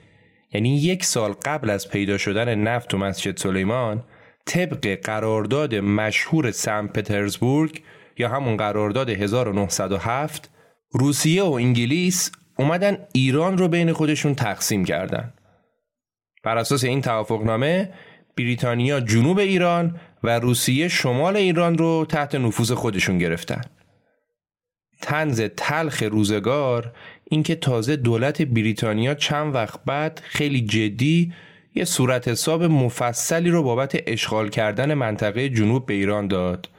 یعنی 0.53 0.77
یک 0.77 1.05
سال 1.05 1.31
قبل 1.31 1.69
از 1.69 1.89
پیدا 1.89 2.17
شدن 2.17 2.55
نفت 2.55 2.93
و 2.93 2.97
مسجد 2.97 3.37
سلیمان 3.37 4.03
طبق 4.45 4.99
قرارداد 5.03 5.75
مشهور 5.75 6.51
سن 6.51 6.87
پترزبورگ 6.87 7.81
یا 8.17 8.29
همون 8.29 8.57
قرارداد 8.57 9.09
1907 9.09 10.49
روسیه 10.91 11.43
و 11.43 11.51
انگلیس 11.51 12.31
اومدن 12.57 12.97
ایران 13.13 13.57
رو 13.57 13.67
بین 13.67 13.93
خودشون 13.93 14.35
تقسیم 14.35 14.85
کردن. 14.85 15.33
بر 16.43 16.57
اساس 16.57 16.83
این 16.83 17.01
توافقنامه 17.01 17.93
بریتانیا 18.37 18.99
جنوب 18.99 19.39
ایران 19.39 19.99
و 20.23 20.39
روسیه 20.39 20.87
شمال 20.87 21.37
ایران 21.37 21.77
رو 21.77 22.05
تحت 22.09 22.35
نفوذ 22.35 22.71
خودشون 22.71 23.17
گرفتن. 23.17 23.61
تنز 25.01 25.41
تلخ 25.41 26.03
روزگار 26.03 26.93
اینکه 27.23 27.55
تازه 27.55 27.95
دولت 27.95 28.41
بریتانیا 28.41 29.15
چند 29.15 29.55
وقت 29.55 29.79
بعد 29.85 30.21
خیلی 30.25 30.61
جدی 30.61 31.33
یه 31.75 31.85
صورت 31.85 32.27
حساب 32.27 32.63
مفصلی 32.63 33.49
رو 33.49 33.63
بابت 33.63 34.03
اشغال 34.07 34.49
کردن 34.49 34.93
منطقه 34.93 35.49
جنوب 35.49 35.85
به 35.85 35.93
ایران 35.93 36.27
داد 36.27 36.69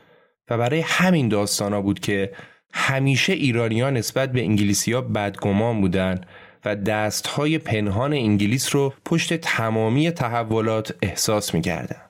و 0.50 0.58
برای 0.58 0.80
همین 0.80 1.28
داستانا 1.28 1.80
بود 1.82 2.00
که 2.00 2.32
همیشه 2.72 3.32
ایرانیا 3.32 3.90
نسبت 3.90 4.32
به 4.32 4.40
انگلیسیا 4.40 5.00
بدگمان 5.00 5.80
بودن 5.80 6.20
و 6.64 6.76
دستهای 6.76 7.58
پنهان 7.58 8.12
انگلیس 8.12 8.74
رو 8.74 8.94
پشت 9.04 9.34
تمامی 9.34 10.10
تحولات 10.10 10.94
احساس 11.02 11.54
می‌کردن. 11.54 12.00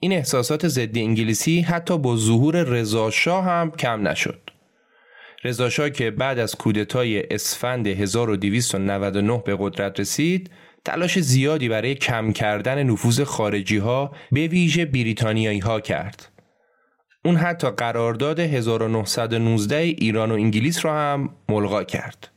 این 0.00 0.12
احساسات 0.12 0.68
ضد 0.68 0.98
انگلیسی 0.98 1.60
حتی 1.60 1.98
با 1.98 2.16
ظهور 2.16 2.62
رضاشاه 2.62 3.44
هم 3.44 3.70
کم 3.70 4.08
نشد. 4.08 4.50
رضاشاه 5.44 5.90
که 5.90 6.10
بعد 6.10 6.38
از 6.38 6.54
کودتای 6.54 7.34
اسفند 7.34 7.86
1299 7.86 9.42
به 9.46 9.56
قدرت 9.60 10.00
رسید 10.00 10.50
تلاش 10.84 11.18
زیادی 11.18 11.68
برای 11.68 11.94
کم 11.94 12.32
کردن 12.32 12.82
نفوذ 12.82 13.22
خارجی 13.22 13.76
ها 13.76 14.12
به 14.32 14.46
ویژه 14.46 14.84
بریتانیایی 14.84 15.58
ها 15.58 15.80
کرد. 15.80 16.28
اون 17.24 17.36
حتی 17.36 17.70
قرارداد 17.70 18.40
1919 18.40 19.76
ایران 19.76 20.30
و 20.30 20.34
انگلیس 20.34 20.84
را 20.84 20.94
هم 20.94 21.34
ملغا 21.48 21.84
کرد. 21.84 22.28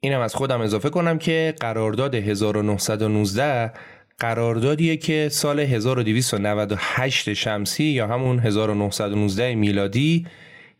اینم 0.00 0.20
از 0.20 0.34
خودم 0.34 0.60
اضافه 0.60 0.90
کنم 0.90 1.18
که 1.18 1.54
قرارداد 1.60 2.14
1919 2.14 3.72
قراردادیه 4.18 4.96
که 4.96 5.28
سال 5.32 5.60
1298 5.60 7.32
شمسی 7.32 7.84
یا 7.84 8.06
همون 8.06 8.38
1919 8.38 9.54
میلادی 9.54 10.26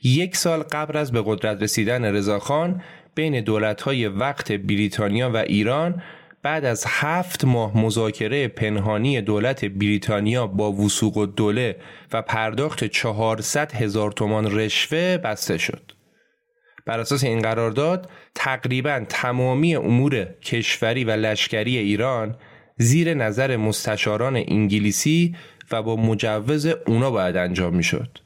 یک 0.03 0.37
سال 0.37 0.63
قبل 0.63 0.97
از 0.97 1.13
به 1.13 1.23
قدرت 1.27 1.63
رسیدن 1.63 2.05
رضاخان 2.05 2.83
بین 3.15 3.41
دولت‌های 3.41 4.07
وقت 4.07 4.53
بریتانیا 4.53 5.31
و 5.31 5.37
ایران 5.37 6.03
بعد 6.47 6.65
از 6.65 6.85
هفت 6.89 7.45
ماه 7.45 7.79
مذاکره 7.79 8.49
پنهانی 8.49 9.21
دولت 9.21 9.65
بریتانیا 9.65 10.47
با 10.47 10.73
وسوق 10.73 11.17
و 11.17 11.27
دوله 11.27 11.77
و 12.13 12.23
پرداخت 12.23 12.85
400 12.85 13.73
هزار 13.73 14.13
تومان 14.13 14.59
رشوه 14.59 15.17
بسته 15.17 15.59
شد. 15.59 15.93
بر 16.87 17.01
اساس 17.01 17.25
این 17.25 17.39
قرارداد 17.39 18.11
تقریبا 18.35 19.05
تمامی 19.09 19.77
امور 19.77 20.25
کشوری 20.25 21.05
و 21.05 21.11
لشکری 21.11 21.77
ایران 21.77 22.37
زیر 22.77 23.15
نظر 23.15 23.57
مستشاران 23.57 24.37
انگلیسی 24.37 25.37
و 25.71 25.83
با 25.83 25.97
مجوز 25.97 26.67
اونا 26.67 27.11
باید 27.11 27.37
انجام 27.37 27.77
می 27.77 27.85
شد. 27.85 28.19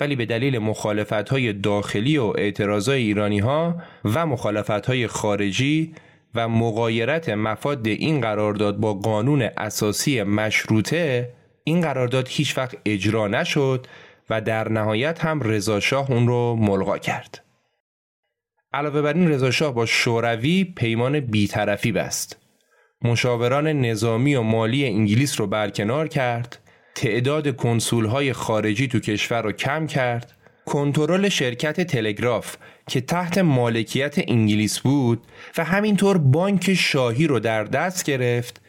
ولی 0.00 0.16
به 0.16 0.26
دلیل 0.26 0.58
مخالفت 0.58 1.28
های 1.28 1.52
داخلی 1.52 2.18
و 2.18 2.24
اعتراضای 2.24 3.02
ایرانی 3.02 3.38
ها 3.38 3.82
و 4.04 4.26
مخالفت 4.26 4.86
های 4.86 5.06
خارجی 5.06 5.94
و 6.34 6.48
مقایرت 6.48 7.28
مفاد 7.28 7.86
این 7.86 8.20
قرارداد 8.20 8.76
با 8.76 8.94
قانون 8.94 9.42
اساسی 9.42 10.22
مشروطه 10.22 11.30
این 11.64 11.80
قرارداد 11.80 12.28
هیچ 12.28 12.58
وقت 12.58 12.76
اجرا 12.84 13.28
نشد 13.28 13.86
و 14.30 14.40
در 14.40 14.68
نهایت 14.68 15.24
هم 15.24 15.40
رضاشاه 15.42 16.10
اون 16.10 16.28
رو 16.28 16.56
ملغا 16.56 16.98
کرد. 16.98 17.44
علاوه 18.72 19.02
بر 19.02 19.12
این 19.12 19.28
رضاشاه 19.28 19.74
با 19.74 19.86
شوروی 19.86 20.64
پیمان 20.64 21.20
بیطرفی 21.20 21.92
بست. 21.92 22.36
مشاوران 23.02 23.66
نظامی 23.66 24.34
و 24.34 24.42
مالی 24.42 24.86
انگلیس 24.86 25.40
رو 25.40 25.46
برکنار 25.46 26.08
کرد، 26.08 26.58
تعداد 26.94 27.56
کنسولهای 27.56 28.32
خارجی 28.32 28.88
تو 28.88 29.00
کشور 29.00 29.42
رو 29.42 29.52
کم 29.52 29.86
کرد، 29.86 30.32
کنترل 30.66 31.28
شرکت 31.28 31.80
تلگراف 31.80 32.56
که 32.88 33.00
تحت 33.00 33.38
مالکیت 33.38 34.14
انگلیس 34.28 34.78
بود 34.78 35.26
و 35.58 35.64
همینطور 35.64 36.18
بانک 36.18 36.74
شاهی 36.74 37.26
رو 37.26 37.40
در 37.40 37.64
دست 37.64 38.04
گرفت 38.04 38.60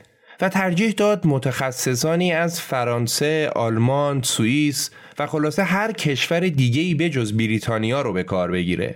و 0.42 0.50
ترجیح 0.50 0.92
داد 0.92 1.28
متخصصانی 1.28 2.32
از 2.32 2.62
فرانسه، 2.62 3.52
آلمان، 3.56 4.22
سوئیس 4.22 4.92
و 5.20 5.28
خلاصه 5.28 5.64
هر 5.64 5.92
کشور 5.92 6.40
دیگه‌ای 6.40 7.10
جز 7.10 7.34
بریتانیا 7.34 8.02
رو 8.02 8.14
به 8.14 8.24
کار 8.24 8.52
بگیره. 8.52 8.96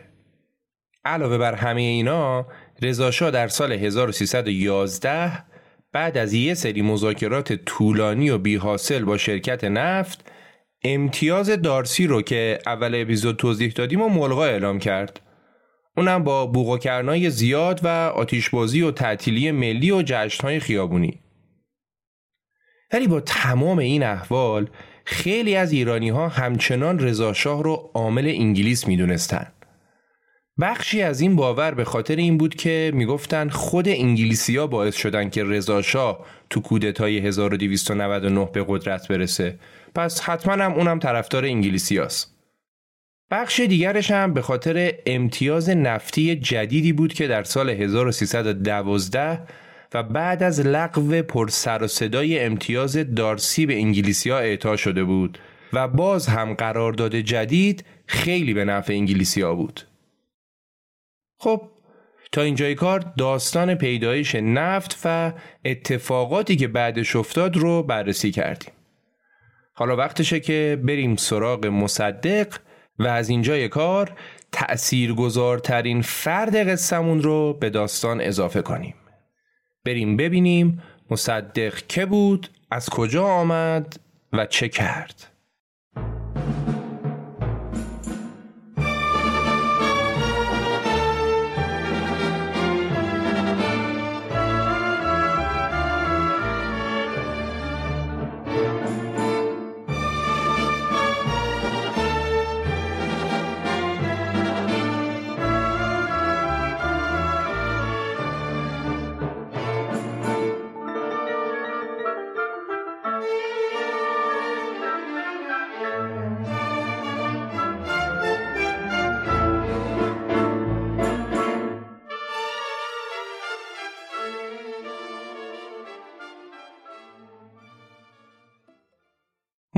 علاوه 1.05 1.37
بر 1.37 1.55
همه 1.55 1.81
اینا 1.81 2.47
رضاشاه 2.81 3.31
در 3.31 3.47
سال 3.47 3.71
1311 3.71 5.31
بعد 5.91 6.17
از 6.17 6.33
یه 6.33 6.53
سری 6.53 6.81
مذاکرات 6.81 7.53
طولانی 7.53 8.29
و 8.29 8.37
بیحاصل 8.37 9.03
با 9.03 9.17
شرکت 9.17 9.63
نفت 9.63 10.31
امتیاز 10.87 11.49
دارسی 11.49 12.07
رو 12.07 12.21
که 12.21 12.59
اول 12.65 12.95
اپیزود 12.95 13.35
توضیح 13.35 13.71
دادیم 13.71 14.01
و 14.01 14.09
ملغا 14.09 14.45
اعلام 14.45 14.79
کرد. 14.79 15.21
اونم 15.97 16.23
با 16.23 16.45
بوق 16.45 16.69
و 16.69 17.29
زیاد 17.29 17.79
و 17.83 17.87
آتیشبازی 18.15 18.81
و 18.81 18.91
تعطیلی 18.91 19.51
ملی 19.51 19.91
و 19.91 20.01
جشنهای 20.05 20.59
خیابونی. 20.59 21.19
ولی 22.93 23.07
با 23.07 23.19
تمام 23.19 23.79
این 23.79 24.03
احوال 24.03 24.69
خیلی 25.05 25.55
از 25.55 25.71
ایرانی 25.71 26.09
ها 26.09 26.27
همچنان 26.27 26.99
رضاشاه 26.99 27.63
رو 27.63 27.91
عامل 27.93 28.27
انگلیس 28.27 28.87
می‌دونستن. 28.87 29.47
بخشی 30.61 31.01
از 31.01 31.21
این 31.21 31.35
باور 31.35 31.73
به 31.73 31.83
خاطر 31.83 32.15
این 32.15 32.37
بود 32.37 32.55
که 32.55 32.91
می‌گفتن 32.93 33.49
خود 33.49 33.87
انگلیسیا 33.87 34.67
باعث 34.67 34.95
شدن 34.95 35.29
که 35.29 35.43
رضا 35.43 35.81
شاه 35.81 36.25
تو 36.49 36.61
کودتای 36.61 37.19
1299 37.19 38.49
به 38.53 38.65
قدرت 38.67 39.07
برسه. 39.07 39.59
پس 39.95 40.21
حتما 40.21 40.53
هم 40.53 40.73
اونم 40.73 40.99
طرفدار 40.99 41.45
انگلیسیاست 41.45 42.35
بخش 43.31 43.59
دیگرش 43.59 44.11
هم 44.11 44.33
به 44.33 44.41
خاطر 44.41 44.93
امتیاز 45.05 45.69
نفتی 45.69 46.35
جدیدی 46.35 46.93
بود 46.93 47.13
که 47.13 47.27
در 47.27 47.43
سال 47.43 47.69
1312 47.69 49.41
و 49.93 50.03
بعد 50.03 50.43
از 50.43 50.59
لغو 50.59 51.21
پر 51.21 51.47
سر 51.47 51.83
و 51.83 51.87
صدای 51.87 52.39
امتیاز 52.39 53.15
دارسی 53.15 53.65
به 53.65 53.75
انگلیسیا 53.75 54.39
اعطا 54.39 54.75
شده 54.75 55.03
بود 55.03 55.37
و 55.73 55.87
باز 55.87 56.27
هم 56.27 56.53
قرارداد 56.53 57.15
جدید 57.15 57.85
خیلی 58.07 58.53
به 58.53 58.65
نفع 58.65 58.93
انگلیسیا 58.93 59.55
بود. 59.55 59.81
خب 61.39 61.61
تا 62.31 62.41
اینجای 62.41 62.75
کار 62.75 63.13
داستان 63.17 63.75
پیدایش 63.75 64.35
نفت 64.35 65.01
و 65.05 65.33
اتفاقاتی 65.65 66.55
که 66.55 66.67
بعدش 66.67 67.15
افتاد 67.15 67.57
رو 67.57 67.83
بررسی 67.83 68.31
کردیم. 68.31 68.74
حالا 69.77 69.95
وقتشه 69.95 70.39
که 70.39 70.79
بریم 70.83 71.15
سراغ 71.15 71.65
مصدق 71.65 72.57
و 72.99 73.07
از 73.07 73.29
اینجای 73.29 73.67
کار 73.67 74.11
تأثیرگذارترین 74.51 76.01
فرد 76.01 76.69
قصمون 76.69 77.21
رو 77.23 77.53
به 77.53 77.69
داستان 77.69 78.21
اضافه 78.21 78.61
کنیم. 78.61 78.95
بریم 79.85 80.17
ببینیم 80.17 80.83
مصدق 81.09 81.75
که 81.87 82.05
بود، 82.05 82.49
از 82.71 82.89
کجا 82.89 83.25
آمد 83.25 83.99
و 84.33 84.45
چه 84.45 84.69
کرد. 84.69 85.34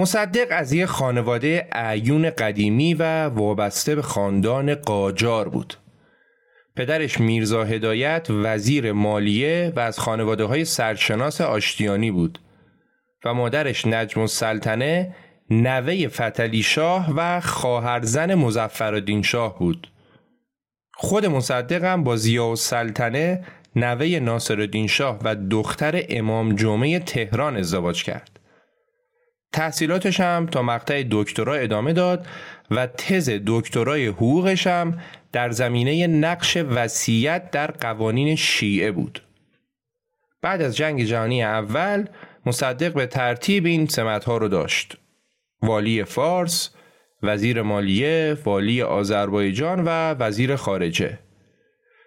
مصدق 0.07 0.47
از 0.49 0.73
یه 0.73 0.85
خانواده 0.85 1.67
عیون 1.71 2.29
قدیمی 2.29 2.93
و 2.93 3.25
وابسته 3.29 3.95
به 3.95 4.01
خاندان 4.01 4.75
قاجار 4.75 5.49
بود. 5.49 5.73
پدرش 6.75 7.19
میرزا 7.19 7.63
هدایت 7.63 8.27
وزیر 8.29 8.91
مالیه 8.91 9.73
و 9.75 9.79
از 9.79 9.99
خانواده 9.99 10.43
های 10.43 10.65
سرشناس 10.65 11.41
آشتیانی 11.41 12.11
بود 12.11 12.39
و 13.25 13.33
مادرش 13.33 13.85
نجم 13.85 14.21
السلطنه 14.21 15.15
نوه 15.49 16.07
فتلی 16.07 16.63
شاه 16.63 17.13
و 17.15 17.39
خواهرزن 17.39 18.35
مزفر 18.35 19.21
شاه 19.21 19.59
بود. 19.59 19.91
خود 20.93 21.25
مصدق 21.25 21.83
هم 21.83 22.03
با 22.03 22.15
زیا 22.15 22.55
سلطنه 22.55 23.45
نوه 23.75 24.19
ناصر 24.19 24.85
شاه 24.89 25.19
و 25.23 25.35
دختر 25.35 26.03
امام 26.09 26.55
جمعه 26.55 26.99
تهران 26.99 27.57
ازدواج 27.57 28.03
کرد. 28.03 28.36
تحصیلاتش 29.57 30.19
هم 30.19 30.45
تا 30.45 30.61
مقطع 30.61 31.03
دکترا 31.11 31.55
ادامه 31.55 31.93
داد 31.93 32.27
و 32.71 32.87
تز 32.87 33.39
دکترای 33.45 34.07
حقوقش 34.07 34.67
هم 34.67 34.99
در 35.31 35.51
زمینه 35.51 36.07
نقش 36.07 36.57
وصیت 36.57 37.51
در 37.51 37.71
قوانین 37.71 38.35
شیعه 38.35 38.91
بود. 38.91 39.21
بعد 40.41 40.61
از 40.61 40.77
جنگ 40.77 41.03
جهانی 41.03 41.43
اول 41.43 42.05
مصدق 42.45 42.93
به 42.93 43.05
ترتیب 43.05 43.65
این 43.65 43.87
ها 44.27 44.37
رو 44.37 44.47
داشت. 44.47 44.97
والی 45.61 46.03
فارس، 46.03 46.69
وزیر 47.23 47.61
مالیه، 47.61 48.37
والی 48.45 48.81
آذربایجان 48.81 49.83
و 49.83 49.89
وزیر 50.13 50.55
خارجه. 50.55 51.19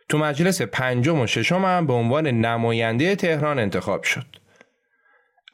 تو 0.08 0.18
مجلس 0.18 0.62
پنجم 0.62 1.20
و 1.20 1.26
ششم 1.26 1.64
هم 1.64 1.86
به 1.86 1.92
عنوان 1.92 2.26
نماینده 2.26 3.16
تهران 3.16 3.58
انتخاب 3.58 4.02
شد. 4.02 4.39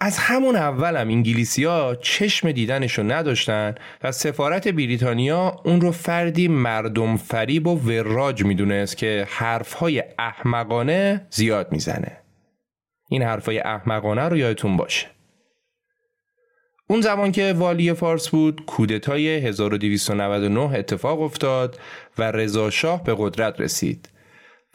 از 0.00 0.18
همون 0.18 0.56
اولم 0.56 1.00
هم 1.00 1.08
انگلیسیا 1.08 1.94
چشم 2.00 2.52
دیدنشو 2.52 3.02
نداشتن 3.02 3.74
و 4.02 4.12
سفارت 4.12 4.68
بریتانیا 4.68 5.60
اون 5.64 5.80
رو 5.80 5.92
فردی 5.92 6.48
مردم 6.48 7.16
فریب 7.16 7.66
و 7.66 7.76
وراج 7.76 8.44
می‌دونست 8.44 8.96
که 8.96 9.26
حرفهای 9.30 10.04
احمقانه 10.18 11.26
زیاد 11.30 11.72
می‌زنه. 11.72 12.20
این 13.08 13.22
حرفهای 13.22 13.58
احمقانه 13.58 14.22
رو 14.22 14.36
یادتون 14.36 14.76
باشه. 14.76 15.06
اون 16.88 17.00
زمان 17.00 17.32
که 17.32 17.52
والی 17.52 17.92
فارس 17.92 18.28
بود 18.28 18.66
کودتای 18.66 19.28
1299 19.28 20.78
اتفاق 20.78 21.20
افتاد 21.20 21.80
و 22.18 22.22
رضا 22.22 22.70
شاه 22.70 23.04
به 23.04 23.14
قدرت 23.18 23.60
رسید 23.60 24.08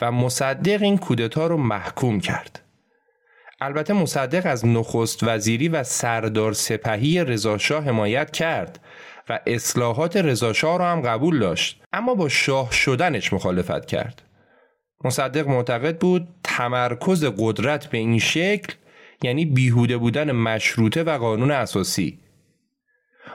و 0.02 0.12
مصدق 0.12 0.82
این 0.82 0.98
کودتا 0.98 1.48
رو 1.48 1.58
محکوم 1.58 2.20
کرد. 2.20 2.61
البته 3.64 3.94
مصدق 3.94 4.46
از 4.46 4.66
نخست 4.66 5.20
وزیری 5.24 5.68
و 5.68 5.84
سردار 5.84 6.54
سپهی 6.54 7.24
رضاشاه 7.24 7.84
حمایت 7.84 8.32
کرد 8.32 8.80
و 9.30 9.40
اصلاحات 9.48 10.18
رضاشاه 10.18 10.80
را 10.80 10.92
هم 10.92 11.02
قبول 11.02 11.40
داشت 11.40 11.82
اما 11.94 12.16
با 12.16 12.30
شاه 12.30 12.72
شدنش 12.72 13.34
مخالفت 13.34 13.86
کرد. 13.86 14.22
مصدق 15.04 15.48
معتقد 15.48 15.98
بود 15.98 16.28
تمرکز 16.44 17.26
قدرت 17.38 17.86
به 17.86 17.98
این 17.98 18.20
شکل 18.20 18.74
یعنی 19.24 19.46
بیهوده 19.46 19.98
بودن 19.98 20.32
مشروطه 20.32 21.04
و 21.04 21.18
قانون 21.18 21.52
اساسی. 21.52 22.20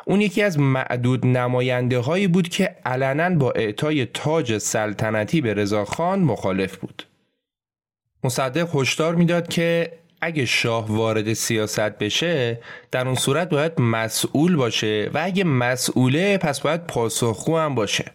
اون 0.06 0.20
یکی 0.20 0.42
از 0.42 0.58
معدود 0.58 1.26
نماینده 1.26 1.98
هایی 1.98 2.26
بود 2.26 2.48
که 2.48 2.76
علنا 2.84 3.38
با 3.38 3.52
اعطای 3.52 4.06
تاج 4.06 4.58
سلطنتی 4.58 5.40
به 5.40 5.54
رضاخان 5.54 6.18
مخالف 6.18 6.76
بود. 6.76 7.02
مصدق 8.24 8.76
هشدار 8.76 9.14
می‌داد 9.14 9.48
که 9.48 9.92
اگه 10.26 10.44
شاه 10.44 10.86
وارد 10.88 11.32
سیاست 11.32 11.98
بشه 11.98 12.60
در 12.90 13.06
اون 13.06 13.14
صورت 13.14 13.48
باید 13.48 13.80
مسئول 13.80 14.56
باشه 14.56 15.10
و 15.14 15.20
اگه 15.22 15.44
مسئوله 15.44 16.38
پس 16.38 16.60
باید 16.60 16.86
پاسخگو 16.86 17.58
هم 17.58 17.74
باشه. 17.74 18.12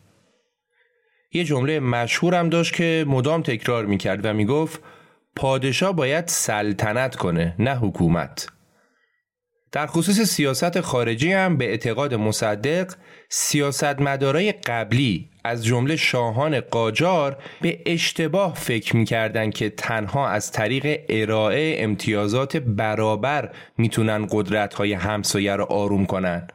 یه 1.34 1.44
جمله 1.44 1.80
مشهور 1.80 2.36
هم 2.36 2.50
داشت 2.50 2.74
که 2.74 3.06
مدام 3.08 3.42
تکرار 3.42 3.86
می‌کرد 3.86 4.26
و 4.26 4.34
می‌گفت 4.34 4.82
پادشاه 5.36 5.96
باید 5.96 6.28
سلطنت 6.28 7.16
کنه 7.16 7.56
نه 7.60 7.76
حکومت. 7.76 8.48
در 9.72 9.88
خصوص 9.88 10.20
سیاست 10.20 10.82
خارجی 10.82 11.34
هم 11.34 11.58
به 11.58 11.66
اعتقاد 11.66 12.14
مصدق 12.14 12.94
سیاستمدارای 13.30 14.52
قبلی 14.52 15.31
از 15.44 15.66
جمله 15.66 15.96
شاهان 15.96 16.60
قاجار 16.60 17.38
به 17.62 17.80
اشتباه 17.86 18.54
فکر 18.56 18.96
می‌کردن 18.96 19.50
که 19.50 19.70
تنها 19.70 20.30
از 20.30 20.52
طریق 20.52 21.02
ارائه 21.10 21.76
امتیازات 21.84 22.58
برابر 22.58 23.50
می‌تونن 23.78 24.28
قدرت‌های 24.32 24.94
همسایه 24.94 25.56
رو 25.56 25.64
آروم 25.64 26.06
کنن. 26.06 26.48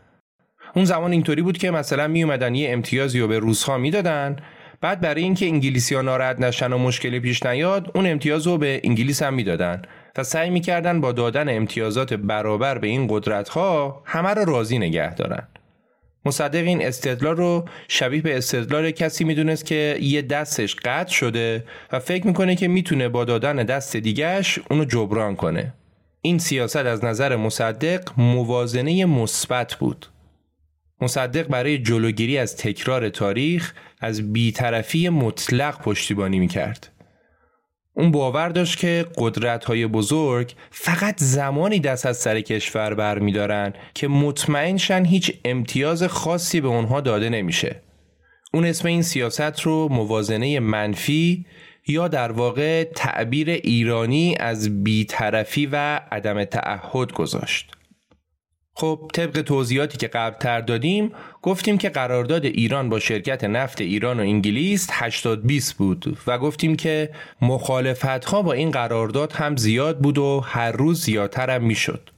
اون 0.76 0.84
زمان 0.84 1.12
اینطوری 1.12 1.42
بود 1.42 1.58
که 1.58 1.70
مثلا 1.70 2.08
می 2.08 2.22
اومدن 2.22 2.54
یه 2.54 2.72
امتیازی 2.72 3.20
رو 3.20 3.28
به 3.28 3.38
روسها 3.38 3.78
می‌دادن 3.78 4.36
بعد 4.80 5.00
برای 5.00 5.22
اینکه 5.22 5.46
انگلیسی 5.46 5.94
ها 5.94 6.02
ناراحت 6.02 6.40
نشن 6.40 6.72
و 6.72 6.78
مشکلی 6.78 7.20
پیش 7.20 7.46
نیاد 7.46 7.90
اون 7.94 8.06
امتیاز 8.06 8.46
رو 8.46 8.58
به 8.58 8.80
انگلیس 8.84 9.22
هم 9.22 9.34
می‌دادن 9.34 9.82
و 10.16 10.22
سعی 10.22 10.50
می‌کردن 10.50 11.00
با 11.00 11.12
دادن 11.12 11.56
امتیازات 11.56 12.14
برابر 12.14 12.78
به 12.78 12.86
این 12.86 13.06
قدرت 13.10 13.48
ها 13.48 14.02
همه 14.04 14.28
رو 14.28 14.44
راضی 14.44 14.78
نگه 14.78 15.14
دارن 15.14 15.48
مصدق 16.26 16.66
این 16.66 16.86
استدلال 16.86 17.36
رو 17.36 17.64
شبیه 17.88 18.22
به 18.22 18.36
استدلال 18.36 18.90
کسی 18.90 19.24
می‌دونست 19.24 19.66
که 19.66 19.98
یه 20.00 20.22
دستش 20.22 20.76
قطع 20.84 21.12
شده 21.12 21.64
و 21.92 21.98
فکر 21.98 22.26
می‌کنه 22.26 22.56
که 22.56 22.68
می‌تونه 22.68 23.08
با 23.08 23.24
دادن 23.24 23.56
دست 23.56 23.96
دیگهش 23.96 24.58
اونو 24.70 24.84
جبران 24.84 25.36
کنه. 25.36 25.74
این 26.22 26.38
سیاست 26.38 26.76
از 26.76 27.04
نظر 27.04 27.36
مصدق 27.36 28.08
موازنه 28.16 29.04
مثبت 29.04 29.74
بود. 29.74 30.06
مصدق 31.00 31.48
برای 31.48 31.78
جلوگیری 31.78 32.38
از 32.38 32.56
تکرار 32.56 33.08
تاریخ 33.08 33.72
از 34.00 34.32
بیطرفی 34.32 35.08
مطلق 35.08 35.78
پشتیبانی 35.82 36.38
می‌کرد. 36.38 36.95
اون 37.98 38.10
باور 38.10 38.48
داشت 38.48 38.78
که 38.78 39.06
قدرت 39.18 39.64
های 39.64 39.86
بزرگ 39.86 40.52
فقط 40.70 41.14
زمانی 41.18 41.80
دست 41.80 42.06
از 42.06 42.16
سر 42.16 42.40
کشور 42.40 42.94
برمیدارن 42.94 43.72
که 43.94 44.08
مطمئن 44.08 44.76
شن 44.76 45.04
هیچ 45.04 45.32
امتیاز 45.44 46.02
خاصی 46.02 46.60
به 46.60 46.68
اونها 46.68 47.00
داده 47.00 47.28
نمیشه. 47.28 47.82
اون 48.54 48.64
اسم 48.64 48.88
این 48.88 49.02
سیاست 49.02 49.60
رو 49.60 49.88
موازنه 49.88 50.60
منفی 50.60 51.46
یا 51.86 52.08
در 52.08 52.32
واقع 52.32 52.84
تعبیر 52.84 53.50
ایرانی 53.50 54.36
از 54.40 54.84
بیطرفی 54.84 55.66
و 55.66 56.00
عدم 56.12 56.44
تعهد 56.44 57.12
گذاشت. 57.12 57.75
خب 58.78 59.10
طبق 59.14 59.42
توضیحاتی 59.42 59.98
که 59.98 60.08
قبل 60.08 60.38
تر 60.38 60.60
دادیم 60.60 61.12
گفتیم 61.42 61.78
که 61.78 61.88
قرارداد 61.88 62.44
ایران 62.44 62.88
با 62.88 62.98
شرکت 62.98 63.44
نفت 63.44 63.80
ایران 63.80 64.20
و 64.20 64.22
انگلیس 64.22 64.88
80 64.92 65.46
20 65.46 65.74
بود 65.74 66.18
و 66.26 66.38
گفتیم 66.38 66.76
که 66.76 67.10
مخالفت 67.42 68.24
ها 68.24 68.42
با 68.42 68.52
این 68.52 68.70
قرارداد 68.70 69.32
هم 69.32 69.56
زیاد 69.56 69.98
بود 69.98 70.18
و 70.18 70.40
هر 70.40 70.72
روز 70.72 71.04
زیادتر 71.04 71.50
هم 71.50 71.64
می‌شد. 71.64 72.10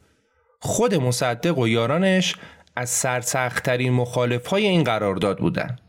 خود 0.61 0.95
مصدق 0.95 1.59
و 1.59 1.69
یارانش 1.69 2.37
از 2.77 2.91
سرسختترین 2.91 3.93
مخالف 3.93 4.47
های 4.47 4.67
این 4.67 4.85
قرارداد 4.85 5.39
بودند. 5.39 5.81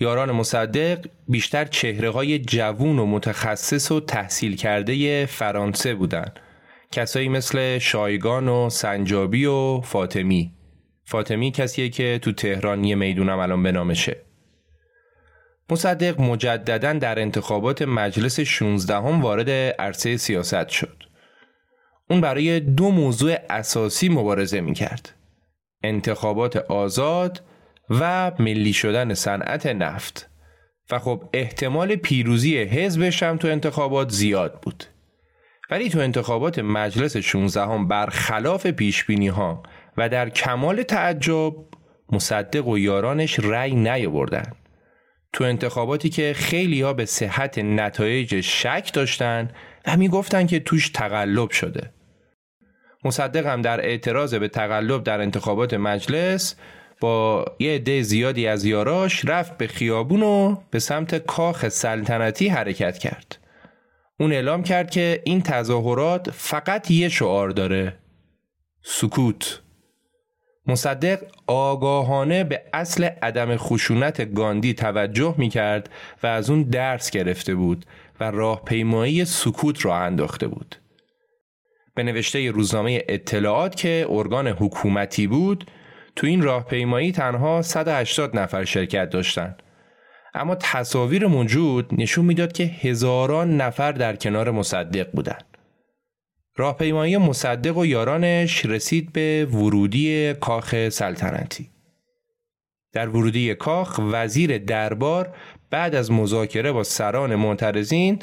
یاران 0.00 0.32
مصدق 0.32 1.06
بیشتر 1.28 1.64
چهره 1.64 2.10
های 2.10 2.38
جوون 2.38 2.98
و 2.98 3.06
متخصص 3.06 3.92
و 3.92 4.00
تحصیل 4.00 4.56
کرده 4.56 5.26
فرانسه 5.26 5.94
بودند 5.94 6.40
کسایی 6.92 7.28
مثل 7.28 7.78
شایگان 7.78 8.48
و 8.48 8.70
سنجابی 8.70 9.44
و 9.44 9.80
فاطمی 9.80 10.52
فاطمی 11.04 11.50
کسیه 11.50 11.88
که 11.88 12.18
تو 12.22 12.32
تهران 12.32 12.84
یه 12.84 12.94
می‌دونم 12.94 13.38
الان 13.38 13.62
به 13.62 13.72
نامشه 13.72 14.26
مصدق 15.70 16.20
مجددا 16.20 16.92
در 16.92 17.18
انتخابات 17.18 17.82
مجلس 17.82 18.40
16 18.40 18.94
هم 18.94 19.22
وارد 19.22 19.50
عرصه 19.78 20.16
سیاست 20.16 20.68
شد. 20.68 21.02
اون 22.10 22.20
برای 22.20 22.60
دو 22.60 22.90
موضوع 22.90 23.36
اساسی 23.50 24.08
مبارزه 24.08 24.60
می 24.60 24.74
کرد. 24.74 25.12
انتخابات 25.82 26.56
آزاد 26.56 27.42
و 27.90 28.32
ملی 28.38 28.72
شدن 28.72 29.14
صنعت 29.14 29.66
نفت 29.66 30.30
و 30.90 30.98
خب 30.98 31.28
احتمال 31.32 31.96
پیروزی 31.96 32.58
حزبش 32.58 33.22
هم 33.22 33.36
تو 33.36 33.48
انتخابات 33.48 34.10
زیاد 34.10 34.60
بود. 34.62 34.84
ولی 35.70 35.88
تو 35.88 35.98
انتخابات 35.98 36.58
مجلس 36.58 37.16
16 37.16 37.60
هم 37.60 37.88
برخلاف 37.88 38.66
پیش 38.66 39.04
ها 39.10 39.62
و 39.96 40.08
در 40.08 40.28
کمال 40.28 40.82
تعجب 40.82 41.54
مصدق 42.12 42.66
و 42.66 42.78
یارانش 42.78 43.40
رأی 43.40 43.74
نیاوردن. 43.74 44.52
تو 45.32 45.44
انتخاباتی 45.44 46.08
که 46.08 46.32
خیلی 46.36 46.80
ها 46.82 46.92
به 46.92 47.04
صحت 47.04 47.58
نتایج 47.58 48.40
شک 48.40 48.90
داشتن 48.94 49.50
و 49.86 49.96
می‌گفتن 49.96 50.46
که 50.46 50.60
توش 50.60 50.88
تقلب 50.88 51.50
شده. 51.50 51.90
مصدق 53.04 53.46
هم 53.46 53.62
در 53.62 53.80
اعتراض 53.80 54.34
به 54.34 54.48
تقلب 54.48 55.04
در 55.04 55.20
انتخابات 55.20 55.74
مجلس 55.74 56.56
با 57.00 57.44
یه 57.58 57.74
عده 57.74 58.02
زیادی 58.02 58.46
از 58.46 58.64
یاراش 58.64 59.24
رفت 59.24 59.56
به 59.56 59.66
خیابون 59.66 60.22
و 60.22 60.56
به 60.70 60.78
سمت 60.78 61.14
کاخ 61.14 61.68
سلطنتی 61.68 62.48
حرکت 62.48 62.98
کرد. 62.98 63.45
اون 64.20 64.32
اعلام 64.32 64.62
کرد 64.62 64.90
که 64.90 65.22
این 65.24 65.42
تظاهرات 65.42 66.30
فقط 66.30 66.90
یه 66.90 67.08
شعار 67.08 67.50
داره. 67.50 67.98
سکوت. 68.82 69.62
مصدق 70.66 71.18
آگاهانه 71.46 72.44
به 72.44 72.62
اصل 72.72 73.04
عدم 73.04 73.56
خشونت 73.56 74.34
گاندی 74.34 74.74
توجه 74.74 75.34
می 75.38 75.48
کرد 75.48 75.90
و 76.22 76.26
از 76.26 76.50
اون 76.50 76.62
درس 76.62 77.10
گرفته 77.10 77.54
بود 77.54 77.86
و 78.20 78.30
راهپیمایی 78.30 79.24
سکوت 79.24 79.84
را 79.84 79.96
انداخته 79.96 80.48
بود. 80.48 80.76
به 81.94 82.02
نوشته 82.02 82.50
روزنامه 82.50 83.04
اطلاعات 83.08 83.76
که 83.76 84.06
ارگان 84.10 84.48
حکومتی 84.48 85.26
بود 85.26 85.70
تو 86.16 86.26
این 86.26 86.42
راهپیمایی 86.42 87.12
تنها 87.12 87.62
180 87.62 88.36
نفر 88.38 88.64
شرکت 88.64 89.10
داشتند 89.10 89.62
اما 90.36 90.54
تصاویر 90.54 91.26
موجود 91.26 91.86
نشون 91.92 92.24
می‌داد 92.24 92.52
که 92.52 92.64
هزاران 92.64 93.56
نفر 93.56 93.92
در 93.92 94.16
کنار 94.16 94.50
مصدق 94.50 95.10
بودند. 95.10 95.44
راهپیمایی 96.56 97.16
مصدق 97.16 97.76
و 97.76 97.86
یارانش 97.86 98.66
رسید 98.66 99.12
به 99.12 99.46
ورودی 99.52 100.34
کاخ 100.34 100.88
سلطنتی. 100.88 101.70
در 102.92 103.08
ورودی 103.08 103.54
کاخ 103.54 104.00
وزیر 104.12 104.58
دربار 104.58 105.34
بعد 105.70 105.94
از 105.94 106.12
مذاکره 106.12 106.72
با 106.72 106.82
سران 106.82 107.34
معترضین 107.34 108.18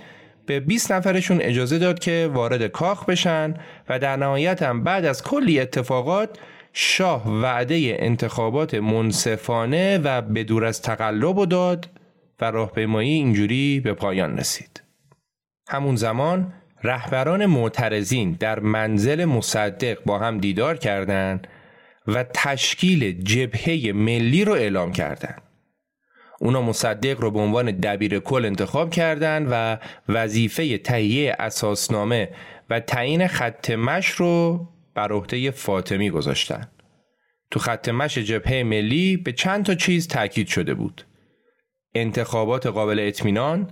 به 0.46 0.60
20 0.60 0.92
نفرشون 0.92 1.42
اجازه 1.42 1.80
داد 1.80 2.00
که 2.00 2.30
وارد 2.34 2.68
کاخ 2.68 3.06
بشن 3.06 3.54
و 3.90 4.00
در 4.00 4.16
نهایت 4.16 4.64
هم 4.64 4.84
بعد 4.84 5.06
از 5.06 5.24
کلی 5.24 5.60
اتفاقات 5.60 6.40
شاه 6.74 7.42
وعده 7.42 7.96
انتخابات 8.00 8.74
منصفانه 8.74 9.98
و 9.98 10.22
بدور 10.22 10.66
از 10.66 10.82
تقلب 10.82 11.46
داد 11.46 11.90
و 12.44 12.52
راهپیمایی 12.52 13.10
اینجوری 13.10 13.80
به 13.80 13.94
پایان 13.94 14.38
رسید. 14.38 14.84
همون 15.68 15.96
زمان 15.96 16.54
رهبران 16.84 17.46
معترضین 17.46 18.32
در 18.32 18.60
منزل 18.60 19.26
مصدق 19.26 20.04
با 20.06 20.20
هم 20.20 20.38
دیدار 20.38 20.78
کردند 20.78 21.48
و 22.08 22.26
تشکیل 22.34 23.22
جبهه 23.24 23.92
ملی 23.96 24.46
رو 24.46 24.54
اعلام 24.54 24.92
کردند. 24.92 25.42
اونا 26.40 26.62
مصدق 26.62 27.22
رو 27.22 27.32
به 27.32 27.40
عنوان 27.40 27.72
دبیر 27.72 28.20
کل 28.20 28.46
انتخاب 28.46 28.90
کردند 28.90 29.48
و 29.52 29.78
وظیفه 30.10 30.78
تهیه 30.78 31.36
اساسنامه 31.40 32.30
و 32.70 32.80
تعیین 32.80 33.28
خط 33.28 33.72
مش 33.72 34.08
رو 34.10 34.68
بر 34.96 35.12
عهده 35.12 35.52
فاطمی 35.52 36.10
گذاشتن. 36.10 36.68
تو 37.52 37.60
خط 37.60 37.90
مش 37.90 38.18
جبهه 38.18 38.64
ملی 38.64 39.18
به 39.18 39.32
چند 39.32 39.66
تا 39.66 39.76
چیز 39.76 40.08
تاکید 40.08 40.48
شده 40.48 40.74
بود. 40.74 41.06
انتخابات 41.96 42.68
قابل 42.68 43.00
اطمینان، 43.00 43.72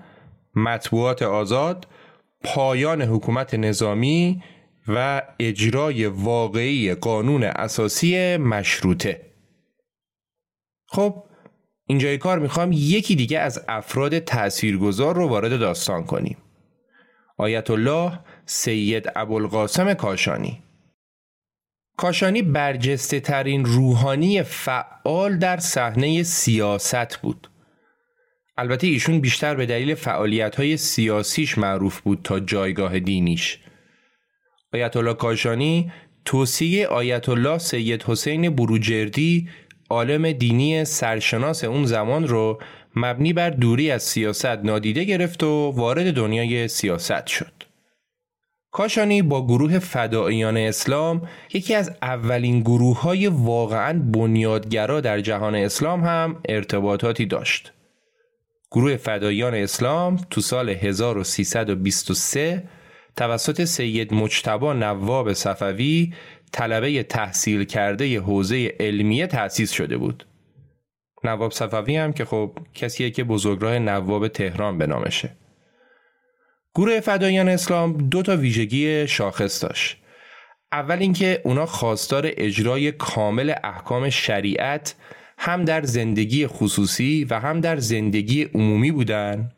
مطبوعات 0.55 1.21
آزاد، 1.21 1.87
پایان 2.43 3.01
حکومت 3.01 3.53
نظامی 3.53 4.43
و 4.87 5.21
اجرای 5.39 6.05
واقعی 6.05 6.93
قانون 6.93 7.43
اساسی 7.43 8.37
مشروطه. 8.37 9.21
خب 10.87 11.23
اینجای 11.85 12.17
کار 12.17 12.39
می‌خوام 12.39 12.71
یکی 12.71 13.15
دیگه 13.15 13.39
از 13.39 13.65
افراد 13.67 14.19
تاثیرگذار 14.19 15.15
رو 15.15 15.27
وارد 15.27 15.59
داستان 15.59 16.03
کنیم. 16.03 16.37
آیت 17.37 17.71
الله 17.71 18.19
سید 18.45 19.11
ابوالقاسم 19.15 19.93
کاشانی 19.93 20.63
کاشانی 21.97 22.41
برجسته 22.41 23.19
ترین 23.19 23.65
روحانی 23.65 24.43
فعال 24.43 25.37
در 25.37 25.57
صحنه 25.57 26.23
سیاست 26.23 27.17
بود. 27.17 27.50
البته 28.57 28.87
ایشون 28.87 29.19
بیشتر 29.19 29.55
به 29.55 29.65
دلیل 29.65 29.95
فعالیت 29.95 30.55
های 30.55 30.77
سیاسیش 30.77 31.57
معروف 31.57 31.99
بود 32.01 32.19
تا 32.23 32.39
جایگاه 32.39 32.99
دینیش. 32.99 33.59
آیت 34.73 34.97
الله 34.97 35.13
کاشانی 35.13 35.91
توصیه 36.25 36.87
آیت 36.87 37.29
الله 37.29 37.57
سید 37.57 38.03
حسین 38.03 38.55
بروجردی 38.55 39.49
عالم 39.89 40.31
دینی 40.31 40.85
سرشناس 40.85 41.63
اون 41.63 41.85
زمان 41.85 42.27
رو 42.27 42.59
مبنی 42.95 43.33
بر 43.33 43.49
دوری 43.49 43.91
از 43.91 44.03
سیاست 44.03 44.45
نادیده 44.45 45.03
گرفت 45.03 45.43
و 45.43 45.71
وارد 45.75 46.13
دنیای 46.13 46.67
سیاست 46.67 47.27
شد. 47.27 47.53
کاشانی 48.71 49.21
با 49.21 49.45
گروه 49.45 49.79
فداییان 49.79 50.57
اسلام 50.57 51.27
یکی 51.53 51.75
از 51.75 51.91
اولین 52.01 52.59
گروه 52.61 53.01
های 53.01 53.27
واقعا 53.27 53.99
بنیادگرا 54.13 55.01
در 55.01 55.19
جهان 55.19 55.55
اسلام 55.55 56.03
هم 56.03 56.41
ارتباطاتی 56.49 57.25
داشت. 57.25 57.73
گروه 58.71 58.97
فدایان 58.97 59.53
اسلام 59.55 60.17
تو 60.29 60.41
سال 60.41 60.69
1323 60.69 62.63
توسط 63.17 63.63
سید 63.63 64.13
مجتبا 64.13 64.73
نواب 64.73 65.33
صفوی 65.33 66.13
طلبه 66.51 67.03
تحصیل 67.03 67.63
کرده 67.63 68.19
حوزه 68.19 68.73
علمیه 68.79 69.27
تأسیس 69.27 69.71
شده 69.71 69.97
بود. 69.97 70.27
نواب 71.23 71.51
صفوی 71.51 71.97
هم 71.97 72.13
که 72.13 72.25
خب 72.25 72.57
کسیه 72.73 73.09
که 73.09 73.23
بزرگراه 73.23 73.79
نواب 73.79 74.27
تهران 74.27 74.77
به 74.77 74.87
نامشه. 74.87 75.29
گروه 76.75 76.99
فدایان 76.99 77.49
اسلام 77.49 77.97
دو 77.97 78.21
تا 78.21 78.35
ویژگی 78.35 79.07
شاخص 79.07 79.63
داشت. 79.63 79.97
اول 80.71 80.97
اینکه 80.99 81.41
اونا 81.43 81.65
خواستار 81.65 82.23
اجرای 82.25 82.91
کامل 82.91 83.53
احکام 83.63 84.09
شریعت 84.09 84.95
هم 85.43 85.65
در 85.65 85.83
زندگی 85.83 86.47
خصوصی 86.47 87.27
و 87.29 87.39
هم 87.39 87.61
در 87.61 87.77
زندگی 87.77 88.43
عمومی 88.43 88.91
بودن 88.91 89.51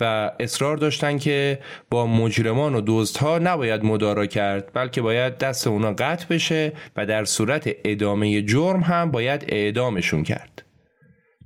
و 0.00 0.32
اصرار 0.40 0.76
داشتن 0.76 1.18
که 1.18 1.58
با 1.90 2.06
مجرمان 2.06 2.74
و 2.74 2.82
دزدها 2.86 3.38
نباید 3.38 3.84
مدارا 3.84 4.26
کرد 4.26 4.70
بلکه 4.74 5.02
باید 5.02 5.38
دست 5.38 5.66
اونا 5.66 5.92
قطع 5.92 6.26
بشه 6.26 6.72
و 6.96 7.06
در 7.06 7.24
صورت 7.24 7.70
ادامه 7.84 8.42
جرم 8.42 8.80
هم 8.80 9.10
باید 9.10 9.44
اعدامشون 9.48 10.22
کرد. 10.22 10.62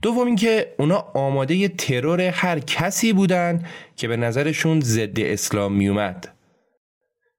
دوم 0.03 0.27
اینکه 0.27 0.75
اونا 0.79 0.99
آماده 1.15 1.69
ترور 1.69 2.21
هر 2.21 2.59
کسی 2.59 3.13
بودن 3.13 3.65
که 3.97 4.09
به 4.09 4.17
نظرشون 4.17 4.81
ضد 4.81 5.21
اسلام 5.21 5.73
میومد 5.73 6.37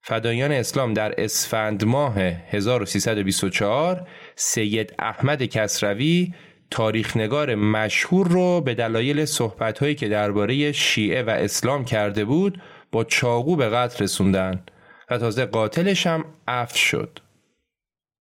فدایان 0.08 0.52
اسلام 0.52 0.94
در 0.94 1.14
اسفند 1.18 1.86
ماه 1.86 2.20
1324 2.20 4.08
سید 4.40 4.96
احمد 5.00 5.44
کسروی 5.44 6.34
تاریخنگار 6.72 7.56
مشهور 7.56 8.28
رو 8.28 8.62
به 8.62 8.74
دلایل 8.74 9.26
صحبتهایی 9.26 9.96
که 9.96 10.08
درباره 10.08 10.72
شیعه 10.72 11.24
و 11.24 11.30
اسلام 11.30 11.86
کرده 11.86 12.26
بود 12.26 12.62
با 12.92 13.04
چاقو 13.04 13.56
به 13.56 13.70
قتل 13.70 14.04
رسوندن 14.04 14.64
و 15.10 15.18
تازه 15.18 15.46
قاتلش 15.46 16.08
هم 16.08 16.26
عفو 16.48 16.78
شد. 16.78 17.20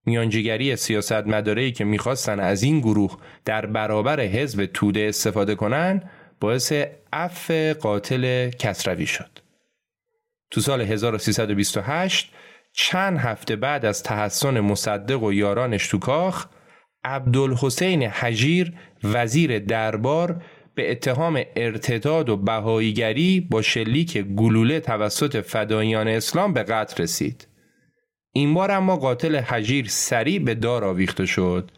میانجیگری 0.05 0.75
سیاست 0.75 1.11
مدارهی 1.27 1.71
که 1.71 1.83
می‌خواستن 1.83 2.39
از 2.39 2.63
این 2.63 2.79
گروه 2.79 3.17
در 3.45 3.65
برابر 3.65 4.21
حزب 4.21 4.65
توده 4.65 5.05
استفاده 5.09 5.55
کنن 5.55 6.09
باعث 6.39 6.73
عفو 7.13 7.73
قاتل 7.81 8.49
کسروی 8.49 9.05
شد. 9.05 9.39
تو 10.51 10.61
سال 10.61 10.81
1328 10.81 12.31
چند 12.79 13.17
هفته 13.17 13.55
بعد 13.55 13.85
از 13.85 14.03
تحسن 14.03 14.59
مصدق 14.59 15.23
و 15.23 15.33
یارانش 15.33 15.87
تو 15.87 15.99
کاخ 15.99 16.45
عبدالحسین 17.03 18.03
حجیر 18.03 18.73
وزیر 19.03 19.59
دربار 19.59 20.43
به 20.75 20.91
اتهام 20.91 21.43
ارتداد 21.55 22.29
و 22.29 22.37
بهاییگری 22.37 23.39
با 23.39 23.61
شلیک 23.61 24.17
گلوله 24.17 24.79
توسط 24.79 25.41
فدایان 25.41 26.07
اسلام 26.07 26.53
به 26.53 26.63
قتل 26.63 27.03
رسید. 27.03 27.47
این 28.31 28.53
بار 28.53 28.71
اما 28.71 28.97
قاتل 28.97 29.35
حجیر 29.35 29.85
سریع 29.87 30.39
به 30.39 30.55
دار 30.55 30.83
آویخته 30.83 31.25
شد 31.25 31.71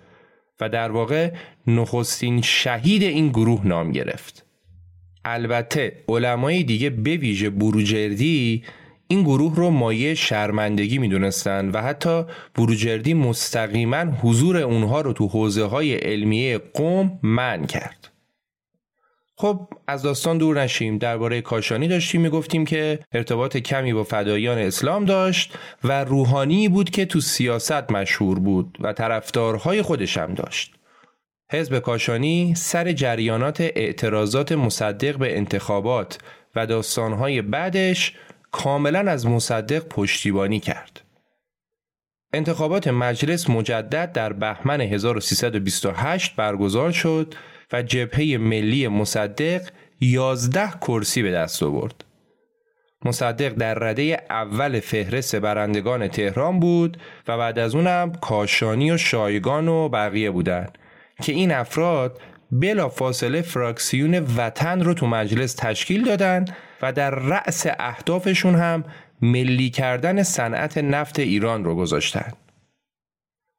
و 0.59 0.69
در 0.69 0.91
واقع 0.91 1.31
نخستین 1.67 2.41
شهید 2.41 3.03
این 3.03 3.29
گروه 3.29 3.67
نام 3.67 3.91
گرفت. 3.91 4.45
البته 5.25 6.03
علمای 6.07 6.63
دیگه 6.63 6.89
به 6.89 7.17
ویژه 7.17 7.49
بروجردی 7.49 8.63
این 9.11 9.23
گروه 9.23 9.55
رو 9.55 9.69
مایه 9.69 10.15
شرمندگی 10.15 10.97
می‌دونستند 10.97 11.75
و 11.75 11.81
حتی 11.81 12.23
بروجردی 12.55 13.13
مستقیما 13.13 13.97
حضور 13.97 14.57
اونها 14.57 15.01
رو 15.01 15.13
تو 15.13 15.27
حوزه 15.27 15.63
های 15.63 15.95
علمیه 15.95 16.57
قوم 16.57 17.19
من 17.23 17.65
کرد. 17.65 18.11
خب 19.35 19.67
از 19.87 20.01
داستان 20.01 20.37
دور 20.37 20.61
نشیم 20.61 20.97
درباره 20.97 21.41
کاشانی 21.41 21.87
داشتیم 21.87 22.21
می‌گفتیم 22.21 22.65
که 22.65 22.99
ارتباط 23.11 23.57
کمی 23.57 23.93
با 23.93 24.03
فدایان 24.03 24.57
اسلام 24.57 25.05
داشت 25.05 25.57
و 25.83 26.03
روحانی 26.03 26.69
بود 26.69 26.89
که 26.89 27.05
تو 27.05 27.19
سیاست 27.19 27.91
مشهور 27.91 28.39
بود 28.39 28.77
و 28.81 28.93
طرفدارهای 28.93 29.81
خودش 29.81 30.17
هم 30.17 30.33
داشت. 30.33 30.75
حزب 31.51 31.79
کاشانی 31.79 32.53
سر 32.55 32.91
جریانات 32.91 33.61
اعتراضات 33.61 34.51
مصدق 34.51 35.17
به 35.17 35.37
انتخابات 35.37 36.17
و 36.55 36.65
داستانهای 36.67 37.41
بعدش 37.41 38.13
کاملا 38.51 39.11
از 39.11 39.27
مصدق 39.27 39.87
پشتیبانی 39.87 40.59
کرد. 40.59 41.01
انتخابات 42.33 42.87
مجلس 42.87 43.49
مجدد 43.49 44.11
در 44.11 44.33
بهمن 44.33 44.81
1328 44.81 46.35
برگزار 46.35 46.91
شد 46.91 47.35
و 47.73 47.81
جبهه 47.81 48.37
ملی 48.37 48.87
مصدق 48.87 49.61
11 50.01 50.69
کرسی 50.71 51.21
به 51.21 51.31
دست 51.31 51.63
آورد. 51.63 52.05
مصدق 53.05 53.49
در 53.49 53.73
رده 53.73 54.21
اول 54.29 54.79
فهرست 54.79 55.35
برندگان 55.35 56.07
تهران 56.07 56.59
بود 56.59 56.97
و 57.27 57.37
بعد 57.37 57.59
از 57.59 57.75
اونم 57.75 58.11
کاشانی 58.11 58.91
و 58.91 58.97
شایگان 58.97 59.67
و 59.67 59.89
بقیه 59.89 60.31
بودند 60.31 60.77
که 61.21 61.31
این 61.31 61.51
افراد 61.51 62.21
بلا 62.51 62.89
فاصله 62.89 63.41
فراکسیون 63.41 64.19
وطن 64.37 64.81
رو 64.81 64.93
تو 64.93 65.07
مجلس 65.07 65.53
تشکیل 65.53 66.05
دادن 66.05 66.45
و 66.81 66.93
در 66.93 67.09
رأس 67.09 67.67
اهدافشون 67.79 68.55
هم 68.55 68.83
ملی 69.21 69.69
کردن 69.69 70.23
صنعت 70.23 70.77
نفت 70.77 71.19
ایران 71.19 71.63
رو 71.63 71.75
گذاشتن. 71.75 72.33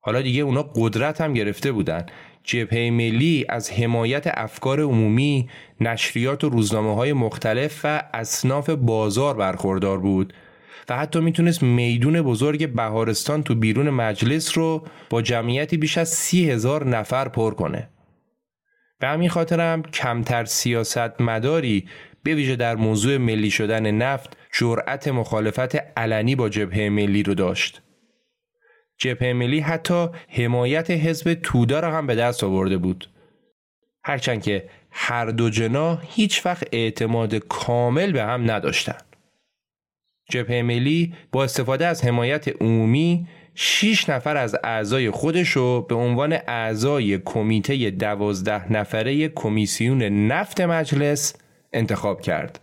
حالا 0.01 0.23
دیگه 0.23 0.43
اونا 0.43 0.63
قدرت 0.63 1.21
هم 1.21 1.35
گرفته 1.35 1.73
بودن. 1.73 2.07
جبهه 2.45 2.91
ملی 2.91 3.47
از 3.49 3.71
حمایت 3.73 4.27
افکار 4.27 4.81
عمومی، 4.81 5.49
نشریات 5.81 6.45
و 6.45 6.49
روزنامه 6.49 6.95
های 6.95 7.13
مختلف 7.13 7.81
و 7.85 8.03
اصناف 8.15 8.71
بازار 8.71 9.37
برخوردار 9.37 9.99
بود 9.99 10.33
و 10.89 10.97
حتی 10.97 11.21
می‌تونست 11.21 11.63
میدون 11.63 12.23
بزرگ 12.23 12.73
بهارستان 12.73 13.43
تو 13.43 13.55
بیرون 13.55 13.91
مجلس 13.91 14.59
رو 14.59 14.87
با 15.11 15.23
جمعیتی 15.23 15.77
بیش 15.77 15.99
از 15.99 16.09
سی 16.09 16.51
هزار 16.51 16.87
نفر 16.87 17.29
پر 17.29 17.55
کنه. 17.55 17.89
به 19.01 19.09
همین 19.09 19.29
خاطرم 19.29 19.83
کمتر 19.83 20.45
سیاست 20.45 21.21
مداری 21.21 21.89
به 22.23 22.35
ویژه 22.35 22.57
در 22.57 22.77
موضوع 22.77 23.17
ملی 23.17 23.51
شدن 23.51 23.91
نفت 23.91 24.37
جرأت 24.53 25.09
مخالفت 25.09 25.77
علنی 25.77 26.37
با 26.37 26.49
جبهه 26.49 26.89
ملی 26.89 27.23
رو 27.23 27.35
داشت. 27.35 27.83
جبهه 28.99 29.33
ملی 29.33 29.61
حتی 29.61 30.09
حمایت 30.29 30.91
حزب 30.91 31.35
توده 31.35 31.81
را 31.81 31.93
هم 31.93 32.07
به 32.07 32.15
دست 32.15 32.45
آورده 32.45 32.79
بود. 32.79 33.11
هرچند 34.05 34.43
که 34.43 34.69
هر 34.91 35.27
دو 35.27 35.51
جنا 35.51 35.97
هیچ 35.97 36.47
وقت 36.47 36.69
اعتماد 36.73 37.35
کامل 37.35 38.13
به 38.13 38.23
هم 38.23 38.51
نداشتند. 38.51 39.17
جبهه 40.31 40.63
ملی 40.63 41.15
با 41.33 41.45
استفاده 41.45 41.87
از 41.87 42.05
حمایت 42.05 42.49
عمومی 42.63 43.29
6 43.63 44.09
نفر 44.09 44.37
از 44.37 44.57
اعضای 44.65 45.11
خودش 45.11 45.49
رو 45.49 45.87
به 45.89 45.95
عنوان 45.95 46.33
اعضای 46.33 47.19
کمیته 47.19 47.91
دوازده 47.91 48.73
نفره 48.73 49.29
کمیسیون 49.29 50.03
نفت 50.03 50.61
مجلس 50.61 51.37
انتخاب 51.73 52.21
کرد 52.21 52.61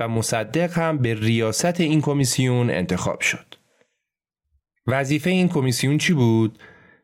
و 0.00 0.08
مصدق 0.08 0.78
هم 0.78 0.98
به 0.98 1.14
ریاست 1.14 1.80
این 1.80 2.00
کمیسیون 2.00 2.70
انتخاب 2.70 3.20
شد. 3.20 3.54
وظیفه 4.86 5.30
این 5.30 5.48
کمیسیون 5.48 5.98
چی 5.98 6.12
بود؟ 6.12 6.58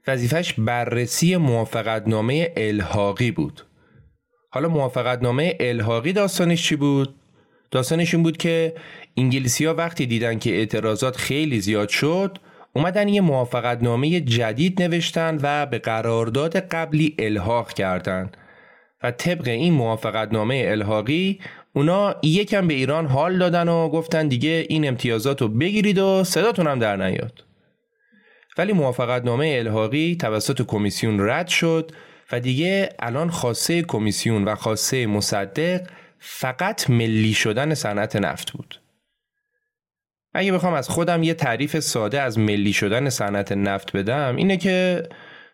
وظیفش 0.06 0.52
بررسی 0.52 1.36
موافقتنامه 1.36 2.52
الحاقی 2.56 3.30
بود. 3.30 3.66
حالا 4.50 4.68
موافقتنامه 4.68 5.56
الحاقی 5.60 6.12
داستانش 6.12 6.68
چی 6.68 6.76
بود؟ 6.76 7.14
داستانش 7.70 8.14
این 8.14 8.22
بود 8.22 8.36
که 8.36 8.74
انگلیسی 9.16 9.64
ها 9.64 9.74
وقتی 9.74 10.06
دیدن 10.06 10.38
که 10.38 10.50
اعتراضات 10.50 11.16
خیلی 11.16 11.60
زیاد 11.60 11.88
شد 11.88 12.38
اومدن 12.78 13.08
یه 13.08 13.20
موافقتنامه 13.20 14.20
جدید 14.20 14.82
نوشتن 14.82 15.38
و 15.42 15.66
به 15.66 15.78
قرارداد 15.78 16.56
قبلی 16.56 17.14
الحاق 17.18 17.72
کردند 17.72 18.36
و 19.02 19.10
طبق 19.10 19.48
این 19.48 19.72
موافقتنامه 19.72 20.64
الحاقی 20.66 21.40
اونا 21.72 22.16
یکم 22.22 22.68
به 22.68 22.74
ایران 22.74 23.06
حال 23.06 23.38
دادن 23.38 23.68
و 23.68 23.88
گفتن 23.88 24.28
دیگه 24.28 24.66
این 24.68 24.88
امتیازات 24.88 25.42
رو 25.42 25.48
بگیرید 25.48 25.98
و 25.98 26.24
صداتون 26.24 26.66
هم 26.66 26.78
در 26.78 26.96
نیاد. 26.96 27.44
ولی 28.58 28.72
موافقتنامه 28.72 29.56
الحاقی 29.58 30.16
توسط 30.20 30.62
کمیسیون 30.62 31.28
رد 31.28 31.48
شد 31.48 31.92
و 32.32 32.40
دیگه 32.40 32.88
الان 32.98 33.30
خاصه 33.30 33.82
کمیسیون 33.82 34.44
و 34.44 34.54
خاصه 34.54 35.06
مصدق 35.06 35.80
فقط 36.18 36.90
ملی 36.90 37.32
شدن 37.34 37.74
صنعت 37.74 38.16
نفت 38.16 38.52
بود. 38.52 38.80
اگه 40.34 40.52
بخوام 40.52 40.74
از 40.74 40.88
خودم 40.88 41.22
یه 41.22 41.34
تعریف 41.34 41.78
ساده 41.78 42.20
از 42.20 42.38
ملی 42.38 42.72
شدن 42.72 43.08
صنعت 43.08 43.52
نفت 43.52 43.96
بدم 43.96 44.36
اینه 44.36 44.56
که 44.56 45.02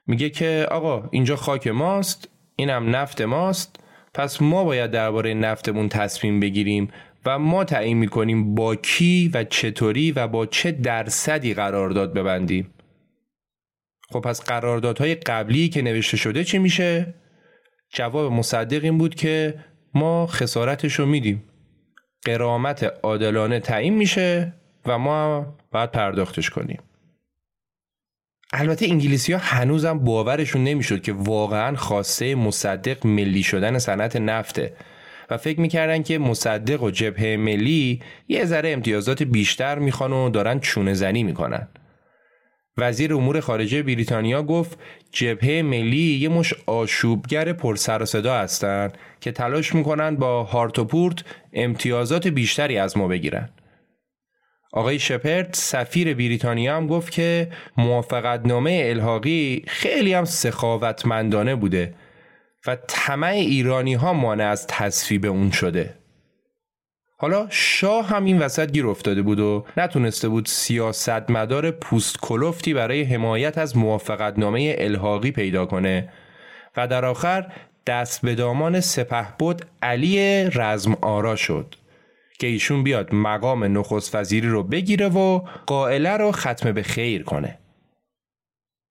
میگه 0.07 0.31
که 0.31 0.67
آقا 0.71 1.09
اینجا 1.11 1.37
خاک 1.37 1.67
ماست 1.67 2.29
اینم 2.57 2.97
نفت 2.97 3.21
ماست 3.21 3.77
پس 4.15 4.43
ما 4.43 4.65
باید 4.65 4.91
درباره 4.91 5.35
نفتمون 5.35 5.89
تصمیم 5.89 6.41
بگیریم 6.41 6.91
و 7.27 7.39
ما 7.39 7.65
تعیین 7.65 7.97
می‌کنیم 7.97 8.55
با 8.55 8.77
کی 8.77 9.31
و 9.35 9.45
چطوری 9.45 10.13
و 10.13 10.29
با 10.29 10.47
چه 10.47 10.71
درصدی 10.71 11.55
قرارداد 11.55 12.15
ببندیم 12.15 12.75
خب 14.11 14.21
پس 14.21 14.45
قراردادهای 14.45 15.15
قبلی 15.15 15.69
که 15.69 15.83
نوشته 15.83 16.17
شده 16.17 16.45
چی 16.45 16.59
میشه؟ 16.59 17.15
جواب 17.93 18.33
مصدق 18.33 18.85
این 18.85 18.99
بود 18.99 19.15
که 19.15 19.55
ما 19.95 20.27
خسارتش 20.27 20.95
رو 20.95 21.07
میدیم 21.07 21.43
قرامت 22.25 22.83
عادلانه 23.03 23.61
تعیین 23.61 23.95
میشه 23.95 24.53
و 24.87 24.99
ما 24.99 25.47
باید 25.71 25.91
پرداختش 25.91 26.51
کنیم 26.51 26.83
البته 28.53 28.87
انگلیسی 28.87 29.33
ها 29.33 29.39
هنوزم 29.39 29.99
باورشون 29.99 30.65
نمی‌شد 30.65 31.03
که 31.03 31.13
واقعا 31.13 31.77
خواسته 31.77 32.35
مصدق 32.35 33.07
ملی 33.07 33.43
شدن 33.43 33.79
صنعت 33.79 34.17
نفته 34.17 34.77
و 35.31 35.37
فکر 35.37 35.61
می‌کردن 35.61 36.03
که 36.03 36.19
مصدق 36.19 36.83
و 36.83 36.91
جبهه 36.91 37.37
ملی 37.37 38.03
یه 38.29 38.45
ذره 38.45 38.73
امتیازات 38.73 39.23
بیشتر 39.23 39.79
می‌خوان 39.79 40.13
و 40.13 40.29
دارن 40.29 40.61
چونه 40.61 40.95
زنی 40.95 41.23
می‌کنن 41.23 41.69
وزیر 42.77 43.15
امور 43.15 43.41
خارجه 43.41 43.83
بریتانیا 43.83 44.43
گفت 44.43 44.79
جبهه 45.13 45.63
ملی 45.63 46.19
یه 46.19 46.29
مش 46.29 46.55
آشوبگر 46.67 47.53
پر 47.53 47.77
سر 47.77 48.03
و 48.03 48.07
صدا 48.07 48.35
هستن 48.35 48.93
که 49.21 49.33
تلاش 49.33 49.75
می‌کنن 49.75 50.17
با 50.17 50.45
هارت 50.45 50.79
و 50.79 50.85
پورت 50.85 51.25
امتیازات 51.53 52.29
بیشتری 52.29 52.79
از 52.79 52.99
ما 52.99 53.09
بگیرن. 53.09 53.49
آقای 54.77 54.99
شپرد 54.99 55.51
سفیر 55.53 56.15
بریتانیا 56.15 56.77
هم 56.77 56.87
گفت 56.87 57.13
که 57.13 57.49
موافقتنامه 57.77 58.83
الحاقی 58.85 59.65
خیلی 59.67 60.15
هم 60.15 60.25
سخاوتمندانه 60.25 61.55
بوده 61.55 61.95
و 62.67 62.77
طمع 62.89 63.27
ایرانی 63.27 63.95
ها 63.95 64.13
مانع 64.13 64.45
از 64.45 64.67
تصویب 64.67 65.27
اون 65.27 65.51
شده. 65.51 65.95
حالا 67.19 67.47
شاه 67.51 68.09
هم 68.09 68.25
این 68.25 68.39
وسط 68.39 68.71
گیر 68.71 68.87
افتاده 68.87 69.23
بود 69.23 69.41
و 69.41 69.65
نتونسته 69.77 70.29
بود 70.29 70.47
سیاستمدار 70.47 71.71
پوست 71.71 72.21
کلفتی 72.21 72.75
برای 72.75 73.03
حمایت 73.03 73.59
از 73.59 73.77
موافقتنامه 73.77 74.77
الحاقی 74.79 75.31
پیدا 75.31 75.67
کنه 75.67 76.09
و 76.77 76.89
در 76.89 77.05
آخر 77.05 77.53
دست 77.87 78.23
به 78.23 78.35
دامان 78.35 78.83
بود 79.39 79.63
علی 79.83 80.45
رزم 80.45 80.97
آرا 81.01 81.37
شد 81.37 81.75
که 82.39 82.47
ایشون 82.47 82.83
بیاد 82.83 83.15
مقام 83.15 83.79
نخست 83.79 84.15
وزیری 84.15 84.49
رو 84.49 84.63
بگیره 84.63 85.09
و 85.09 85.39
قائله 85.67 86.17
رو 86.17 86.33
ختم 86.33 86.73
به 86.73 86.83
خیر 86.83 87.23
کنه. 87.23 87.59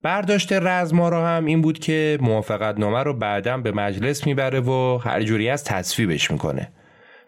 برداشت 0.02 0.52
رزمارا 0.52 1.26
هم 1.26 1.44
این 1.44 1.62
بود 1.62 1.78
که 1.78 2.18
موافقت 2.20 2.78
نامه 2.78 3.02
رو 3.02 3.14
بعدم 3.14 3.62
به 3.62 3.72
مجلس 3.72 4.26
می‌بره 4.26 4.60
و 4.60 4.98
هر 5.04 5.22
جوری 5.22 5.48
از 5.48 5.64
تصویبش 5.64 6.30
می‌کنه. 6.30 6.72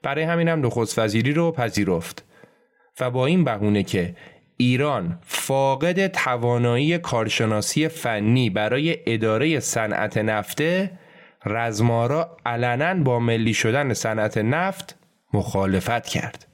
برای 0.03 0.25
همینم 0.25 0.67
نخست 0.67 0.99
وزیری 0.99 1.33
رو 1.33 1.53
پذیرفت 1.53 2.25
و 3.01 3.11
با 3.11 3.27
این 3.27 3.45
بهونه 3.45 3.83
که 3.83 4.15
ایران 4.57 5.19
فاقد 5.23 6.07
توانایی 6.07 6.99
کارشناسی 6.99 7.89
فنی 7.89 8.51
برای 8.51 8.99
اداره 9.07 9.61
صنعت 9.61 10.19
نفته 10.19 10.91
رزمارا 11.47 12.37
علنا 12.47 12.95
با 13.05 13.19
ملی 13.19 13.55
شدن 13.55 13.93
صنعت 13.93 14.39
نفت 14.39 14.96
مخالفت 15.33 16.07
کرد. 16.07 16.47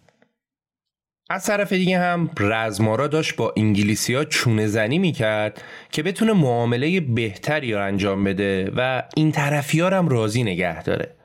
از 1.31 1.47
طرف 1.47 1.73
دیگه 1.73 1.99
هم 1.99 2.31
رزمارا 2.41 3.07
داشت 3.07 3.37
با 3.37 3.55
انگلیسی 3.57 4.15
ها 4.15 4.25
چونه 4.25 4.67
زنی 4.67 4.99
می‌کرد 4.99 5.63
که 5.91 6.03
بتونه 6.03 6.33
معامله 6.33 7.01
بهتری 7.01 7.73
رو 7.73 7.85
انجام 7.85 8.25
بده 8.25 8.73
و 8.77 9.03
این 9.17 9.33
طرفی 9.33 9.81
هم 9.81 10.09
راضی 10.09 10.43
نگه 10.43 10.83
داره. 10.83 11.17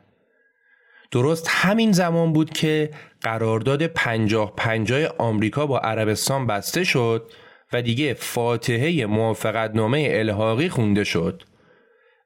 درست 1.12 1.48
همین 1.50 1.92
زمان 1.92 2.34
بود 2.34 2.50
که 2.50 2.90
قرارداد 3.22 3.88
پنجاه 3.88 4.54
پنجاه 4.56 5.08
آمریکا 5.18 5.66
با 5.66 5.80
عربستان 5.80 6.48
بسته 6.48 6.84
شد 6.84 7.32
و 7.74 7.82
دیگه 7.82 8.14
فاتحه 8.14 9.06
موافقتنامه 9.06 10.08
الحاقی 10.12 10.70
خونده 10.70 11.04
شد 11.04 11.44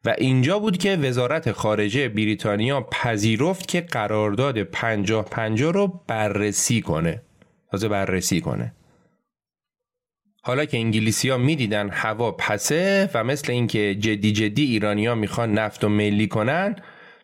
و 0.05 0.15
اینجا 0.17 0.59
بود 0.59 0.77
که 0.77 0.95
وزارت 0.95 1.51
خارجه 1.51 2.09
بریتانیا 2.09 2.81
پذیرفت 2.81 3.67
که 3.67 3.81
قرارداد 3.81 4.63
پنجاه 4.63 5.25
پنجاه 5.25 5.73
رو 5.73 6.01
بررسی 6.07 6.81
کنه. 6.81 7.21
تازه 7.71 7.87
بررسی 7.87 8.41
کنه. 8.41 8.73
حالا 10.43 10.65
که 10.65 10.77
انگلیسی 10.77 11.29
ها 11.29 11.37
می 11.37 11.55
دیدن 11.55 11.89
هوا 11.89 12.31
پسه 12.31 13.09
و 13.13 13.23
مثل 13.23 13.51
اینکه 13.51 13.95
جدی 13.95 14.31
جدی 14.31 14.63
ایرانیا 14.63 15.15
می‌خوان 15.15 15.53
نفت 15.53 15.83
و 15.83 15.89
ملی 15.89 16.27
کنن 16.27 16.75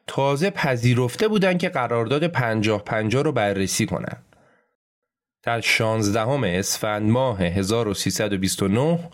تازه 0.07 0.49
پذیرفته 0.49 1.27
بودن 1.27 1.57
که 1.57 1.69
قرارداد 1.69 2.27
پنجاه 2.27 2.83
پنجاه 2.83 3.23
رو 3.23 3.31
بررسی 3.31 3.85
کنن. 3.85 4.23
در 5.43 5.61
16 5.61 6.57
اسفند 6.59 7.09
ماه 7.09 7.41
1329 7.41 9.09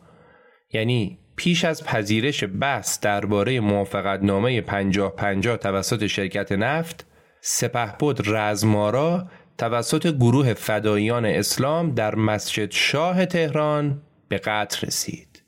یعنی 0.73 1.19
پیش 1.35 1.65
از 1.65 1.83
پذیرش 1.83 2.43
بحث 2.43 2.99
درباره 2.99 3.59
موافقتنامه 3.59 4.61
پنجاه 4.61 5.15
پنجاه 5.15 5.57
توسط 5.57 6.07
شرکت 6.07 6.51
نفت 6.51 7.05
سپهبد 7.41 8.21
رزمارا 8.25 9.27
توسط 9.57 10.07
گروه 10.07 10.53
فداییان 10.53 11.25
اسلام 11.25 11.91
در 11.91 12.15
مسجد 12.15 12.71
شاه 12.71 13.25
تهران 13.25 14.01
به 14.27 14.37
قتل 14.37 14.87
رسید. 14.87 15.43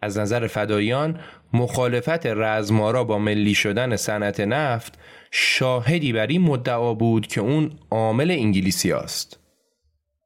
از 0.00 0.18
نظر 0.18 0.46
فداییان 0.46 1.20
مخالفت 1.52 2.26
رزمارا 2.26 3.04
با 3.04 3.18
ملی 3.18 3.54
شدن 3.54 3.96
صنعت 3.96 4.40
نفت 4.40 4.98
شاهدی 5.30 6.12
بر 6.12 6.26
این 6.26 6.42
مدعا 6.42 6.94
بود 6.94 7.26
که 7.26 7.40
اون 7.40 7.78
عامل 7.90 8.30
انگلیسی 8.30 8.92
است. 8.92 9.40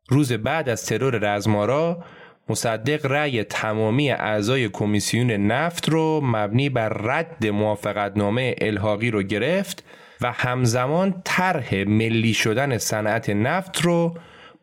روز 0.08 0.32
بعد 0.32 0.68
از 0.68 0.86
ترور 0.86 1.18
رزمارا 1.34 2.04
مصدق 2.48 3.06
رأی 3.06 3.44
تمامی 3.44 4.10
اعضای 4.10 4.68
کمیسیون 4.68 5.30
نفت 5.30 5.88
رو 5.88 6.20
مبنی 6.24 6.68
بر 6.68 6.88
رد 6.88 7.46
موافقتنامه 7.46 8.54
الحاقی 8.58 9.10
رو 9.10 9.22
گرفت 9.22 9.84
و 10.20 10.32
همزمان 10.32 11.22
طرح 11.24 11.74
ملی 11.74 12.34
شدن 12.34 12.78
صنعت 12.78 13.30
نفت 13.30 13.80
رو 13.80 14.18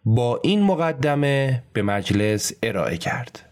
با 0.06 0.40
این 0.44 0.64
مقدمه 0.64 1.64
به 1.74 1.82
مجلس 1.82 2.52
ارائه 2.64 2.98
کرد. 2.98 3.50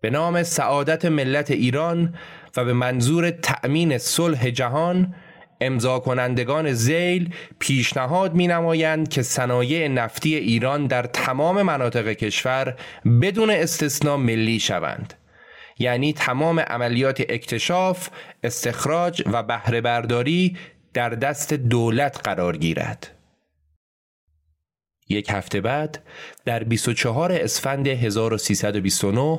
به 0.00 0.10
نام 0.10 0.42
سعادت 0.42 1.04
ملت 1.04 1.50
ایران 1.50 2.14
و 2.56 2.64
به 2.64 2.72
منظور 2.72 3.30
تأمین 3.30 3.98
صلح 3.98 4.50
جهان 4.50 5.14
امضا 5.60 5.98
کنندگان 5.98 6.72
زیل 6.72 7.34
پیشنهاد 7.58 8.34
می 8.34 8.46
نمایند 8.46 9.08
که 9.08 9.22
صنایع 9.22 9.88
نفتی 9.88 10.34
ایران 10.34 10.86
در 10.86 11.02
تمام 11.02 11.62
مناطق 11.62 12.12
کشور 12.12 12.76
بدون 13.22 13.50
استثنا 13.50 14.16
ملی 14.16 14.60
شوند 14.60 15.14
یعنی 15.78 16.12
تمام 16.12 16.60
عملیات 16.60 17.20
اکتشاف، 17.20 18.08
استخراج 18.44 19.22
و 19.32 19.42
بهره 19.42 19.80
برداری 19.80 20.56
در 20.94 21.10
دست 21.10 21.52
دولت 21.54 22.20
قرار 22.24 22.56
گیرد. 22.56 23.16
یک 25.08 25.30
هفته 25.30 25.60
بعد 25.60 26.02
در 26.44 26.64
24 26.64 27.32
اسفند 27.32 27.86
1329 27.86 29.38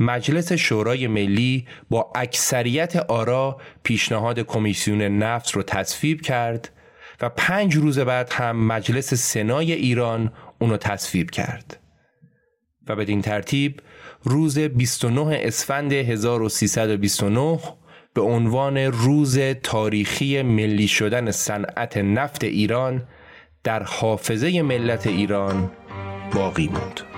مجلس 0.00 0.52
شورای 0.52 1.06
ملی 1.06 1.66
با 1.90 2.12
اکثریت 2.14 2.96
آرا 2.96 3.60
پیشنهاد 3.82 4.40
کمیسیون 4.40 5.02
نفت 5.02 5.50
رو 5.50 5.62
تصویب 5.62 6.20
کرد 6.20 6.70
و 7.20 7.28
پنج 7.28 7.76
روز 7.76 7.98
بعد 7.98 8.32
هم 8.32 8.66
مجلس 8.66 9.14
سنای 9.14 9.72
ایران 9.72 10.32
اونو 10.60 10.76
تصویب 10.76 11.30
کرد 11.30 11.80
و 12.88 12.96
بدین 12.96 13.22
ترتیب 13.22 13.80
روز 14.22 14.58
29 14.58 15.40
اسفند 15.42 15.92
1329 15.92 17.58
به 18.14 18.20
عنوان 18.20 18.78
روز 18.78 19.38
تاریخی 19.62 20.42
ملی 20.42 20.88
شدن 20.88 21.30
صنعت 21.30 21.96
نفت 21.96 22.44
ایران 22.44 23.02
در 23.64 23.82
حافظه 23.82 24.62
ملت 24.62 25.06
ایران 25.06 25.70
باقی 26.34 26.68
بود. 26.68 27.17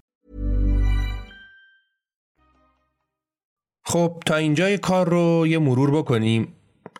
خب 3.83 4.23
تا 4.25 4.35
اینجای 4.35 4.77
کار 4.77 5.09
رو 5.09 5.47
یه 5.47 5.59
مرور 5.59 5.91
بکنیم 5.91 6.53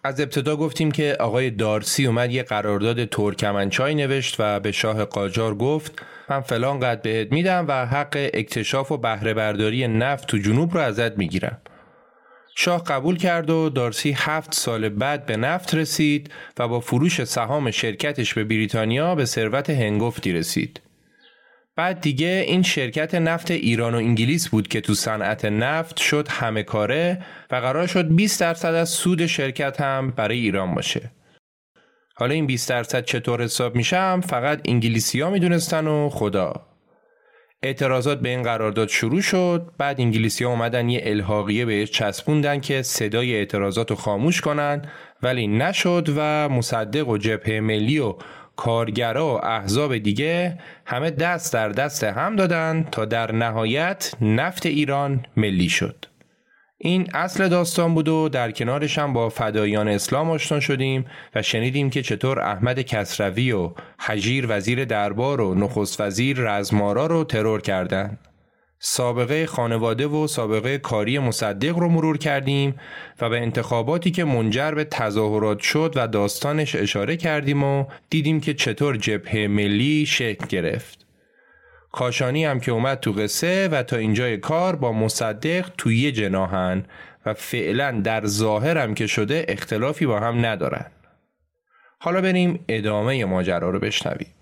از 0.04 0.20
ابتدا 0.20 0.56
گفتیم 0.56 0.92
که 0.92 1.18
آقای 1.20 1.50
دارسی 1.50 2.06
اومد 2.06 2.32
یه 2.32 2.44
قرارداد 2.44 3.06
ترکمنچای 3.06 3.96
نوشت 3.96 4.36
و 4.40 4.60
به 4.60 4.72
شاه 4.72 5.06
قاجار 5.06 5.56
گفت 5.56 6.02
من 6.30 6.42
فلان 6.42 6.80
قد 6.80 7.02
بهت 7.02 7.32
میدم 7.32 7.66
و 7.68 7.86
حق 7.86 8.30
اکتشاف 8.34 8.92
و 8.92 8.98
بهره 8.98 9.34
برداری 9.34 9.88
نفت 9.88 10.28
تو 10.28 10.38
جنوب 10.38 10.74
رو 10.74 10.80
ازت 10.80 11.18
می‌گیرم 11.18 11.62
شاه 12.56 12.84
قبول 12.84 13.18
کرد 13.18 13.50
و 13.50 13.70
دارسی 13.70 14.16
هفت 14.18 14.54
سال 14.54 14.90
بعد 14.90 15.26
به 15.26 15.38
نفت 15.38 15.76
رسید 15.76 16.34
و 16.60 16.68
با 16.68 16.80
فروش 16.80 17.24
سهام 17.24 17.72
شرکتش 17.72 18.34
به 18.34 18.44
بریتانیا 18.44 19.16
به 19.16 19.26
ثروت 19.26 19.70
هنگفتی 19.70 20.34
رسید. 20.34 20.82
بعد 21.76 22.02
دیگه 22.02 22.44
این 22.48 22.62
شرکت 22.62 23.16
نفت 23.16 23.52
ایران 23.52 23.94
و 23.94 23.98
انگلیس 23.98 24.50
بود 24.50 24.68
که 24.68 24.82
تو 24.82 24.94
صنعت 24.94 25.46
نفت 25.46 25.98
شد 25.98 26.28
همه 26.28 26.64
کاره 26.64 27.26
و 27.52 27.56
قرار 27.56 27.88
شد 27.88 28.16
20 28.16 28.42
درصد 28.42 28.74
از 28.74 28.90
سود 28.90 29.26
شرکت 29.26 29.82
هم 29.82 30.12
برای 30.12 30.38
ایران 30.40 30.76
باشه. 30.76 31.12
حالا 32.16 32.34
این 32.34 32.48
20 32.48 32.70
درصد 32.70 33.06
چطور 33.06 33.44
حساب 33.44 33.76
میشم 33.76 34.22
فقط 34.28 34.62
انگلیسی 34.66 35.22
ها 35.22 35.30
می‌دونستن 35.30 35.88
و 35.88 36.10
خدا 36.10 36.72
اعتراضات 37.64 38.20
به 38.20 38.30
این 38.30 38.44
قرارداد 38.44 38.88
شروع 38.90 39.22
شد 39.22 39.72
بعد 39.78 40.02
انگلیسی 40.02 40.44
ها 40.44 40.50
اومدن 40.50 40.90
یه 40.90 41.02
الحاقیه 41.04 41.66
بهش 41.66 41.92
چسبوندن 41.92 42.60
که 42.60 42.82
صدای 42.82 43.36
اعتراضات 43.36 43.90
رو 43.90 43.96
خاموش 43.96 44.42
کنن 44.42 44.82
ولی 45.24 45.48
نشد 45.48 46.14
و 46.16 46.50
مصدق 46.50 47.08
و 47.08 47.18
جبهه 47.18 47.60
ملی 47.60 48.00
و 48.00 48.16
کارگرا 48.62 49.28
و 49.28 49.46
احزاب 49.46 49.98
دیگه 49.98 50.60
همه 50.86 51.12
دست 51.12 51.54
در 51.54 51.70
دست 51.70 52.04
هم 52.04 52.36
دادن 52.36 52.88
تا 52.92 53.06
در 53.06 53.32
نهایت 53.32 54.14
نفت 54.22 54.66
ایران 54.66 55.26
ملی 55.38 55.70
شد 55.70 56.06
این 56.78 57.08
اصل 57.14 57.48
داستان 57.48 57.94
بود 57.94 58.08
و 58.08 58.30
در 58.30 58.52
کنارش 58.52 59.00
هم 59.00 59.14
با 59.14 59.30
فدایان 59.30 59.88
اسلام 59.88 60.30
آشنا 60.30 60.60
شدیم 60.60 61.06
و 61.36 61.42
شنیدیم 61.42 61.90
که 61.90 62.02
چطور 62.02 62.40
احمد 62.40 62.82
کسروی 62.82 63.52
و 63.52 63.72
حجیر 64.00 64.46
وزیر 64.50 64.86
دربار 64.86 65.42
و 65.42 65.56
نخست 65.56 66.02
وزیر 66.02 66.38
رزمارا 66.40 67.06
رو 67.06 67.24
ترور 67.24 67.62
کردند. 67.62 68.31
سابقه 68.84 69.46
خانواده 69.46 70.08
و 70.08 70.28
سابقه 70.28 70.78
کاری 70.78 71.20
مصدق 71.20 71.78
رو 71.78 71.90
مرور 71.90 72.18
کردیم 72.18 72.76
و 73.22 73.30
به 73.30 73.38
انتخاباتی 73.42 74.12
که 74.12 74.24
منجر 74.24 74.72
به 74.72 74.84
تظاهرات 74.84 75.60
شد 75.60 75.94
و 75.96 76.08
داستانش 76.08 76.76
اشاره 76.76 77.18
کردیم 77.18 77.64
و 77.64 77.86
دیدیم 78.10 78.40
که 78.40 78.54
چطور 78.54 78.98
جبهه 78.98 79.48
ملی 79.48 80.06
شکل 80.06 80.48
گرفت. 80.48 81.06
کاشانی 81.92 82.46
هم 82.46 82.60
که 82.60 82.72
اومد 82.72 83.00
تو 83.00 83.12
قصه 83.12 83.68
و 83.68 83.84
تا 83.84 83.98
اینجای 83.98 84.38
کار 84.38 84.76
با 84.76 84.92
مصدق 84.92 85.70
توی 85.78 85.98
یه 85.98 86.12
جناهن 86.12 86.86
و 87.26 87.34
فعلا 87.34 88.02
در 88.04 88.26
ظاهر 88.26 88.78
هم 88.78 88.94
که 88.94 89.08
شده 89.08 89.46
اختلافی 89.48 90.06
با 90.06 90.20
هم 90.20 90.46
ندارن. 90.46 90.86
حالا 92.00 92.22
بریم 92.22 92.66
ادامه 92.68 93.26
ماجرا 93.26 93.70
رو 93.70 93.80
بشنویم. 93.80 94.34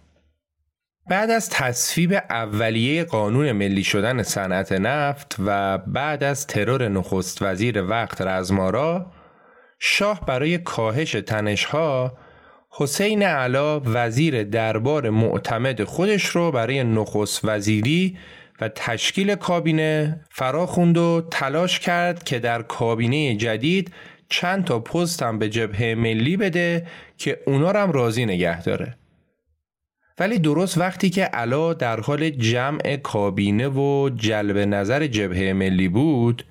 بعد 1.10 1.30
از 1.32 1.49
تصویب 1.49 2.14
اولیه 2.30 3.03
قانون 3.03 3.51
ملی 3.51 3.84
شدن 3.84 4.24
صنعت 4.24 4.72
نفت 4.72 5.36
و 5.45 5.78
بعد 5.78 6.24
از 6.24 6.47
ترور 6.47 6.88
نخست 6.88 7.41
وزیر 7.41 7.84
وقت 7.84 8.22
رزمارا 8.22 9.12
شاه 9.80 10.26
برای 10.26 10.57
کاهش 10.57 11.12
تنشها 11.12 12.18
حسین 12.70 13.24
علا 13.24 13.82
وزیر 13.86 14.43
دربار 14.43 15.10
معتمد 15.10 15.84
خودش 15.84 16.26
رو 16.26 16.51
برای 16.51 16.84
نخست 16.84 17.41
وزیری 17.43 18.18
و 18.62 18.70
تشکیل 18.70 19.36
کابینه 19.36 20.20
فراخوند 20.30 20.97
و 20.97 21.28
تلاش 21.32 21.80
کرد 21.80 22.24
که 22.24 22.39
در 22.39 22.62
کابینه 22.62 23.36
جدید 23.36 23.93
چند 24.30 24.66
تا 24.66 24.80
پست 24.80 25.24
هم 25.24 25.39
به 25.39 25.49
جبهه 25.49 25.95
ملی 25.95 26.38
بده 26.38 26.88
که 27.18 27.39
اونا 27.45 27.70
هم 27.70 27.91
راضی 27.91 28.26
نگه 28.26 28.62
داره. 28.64 28.99
ولی 30.20 30.39
درست 30.39 30.78
وقتی 30.78 31.09
که 31.09 31.24
علا 31.24 31.74
در 31.74 31.99
حال 31.99 32.30
جمع 32.30 32.95
کابینه 32.95 33.67
و 33.67 34.09
جلب 34.15 34.57
نظر 34.57 35.07
جبهه 35.07 35.53
ملی 35.53 35.88
بود 35.88 36.45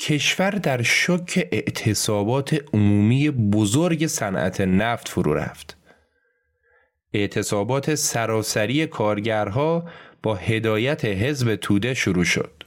کشور 0.00 0.50
در 0.50 0.82
شک 0.82 1.48
اعتصابات 1.52 2.60
عمومی 2.74 3.30
بزرگ 3.30 4.06
صنعت 4.06 4.60
نفت 4.60 5.08
فرو 5.08 5.34
رفت. 5.34 5.76
اعتصابات 7.12 7.94
سراسری 7.94 8.86
کارگرها 8.86 9.84
با 10.22 10.34
هدایت 10.34 11.04
حزب 11.04 11.56
توده 11.56 11.94
شروع 11.94 12.24
شد. 12.24 12.62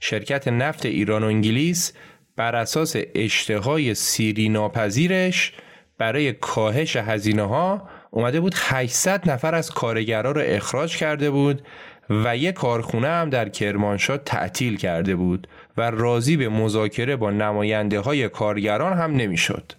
شرکت 0.00 0.48
نفت 0.48 0.86
ایران 0.86 1.22
و 1.24 1.26
انگلیس 1.26 1.92
بر 2.36 2.56
اساس 2.56 2.96
اشتهای 3.14 3.94
سیری 3.94 4.48
ناپذیرش 4.48 5.52
برای 5.98 6.32
کاهش 6.32 6.96
هزینه 6.96 7.42
ها 7.42 7.88
اومده 8.14 8.40
بود 8.40 8.54
800 8.56 9.30
نفر 9.30 9.54
از 9.54 9.70
کارگرها 9.70 10.32
را 10.32 10.42
اخراج 10.42 10.96
کرده 10.96 11.30
بود 11.30 11.62
و 12.10 12.36
یک 12.36 12.54
کارخونه 12.54 13.08
هم 13.08 13.30
در 13.30 13.48
کرمانشاه 13.48 14.16
تعطیل 14.18 14.76
کرده 14.76 15.16
بود 15.16 15.48
و 15.76 15.90
راضی 15.90 16.36
به 16.36 16.48
مذاکره 16.48 17.16
با 17.16 17.30
نماینده 17.30 18.00
های 18.00 18.28
کارگران 18.28 18.92
هم 18.92 19.16
نمی‌شد. 19.16 19.72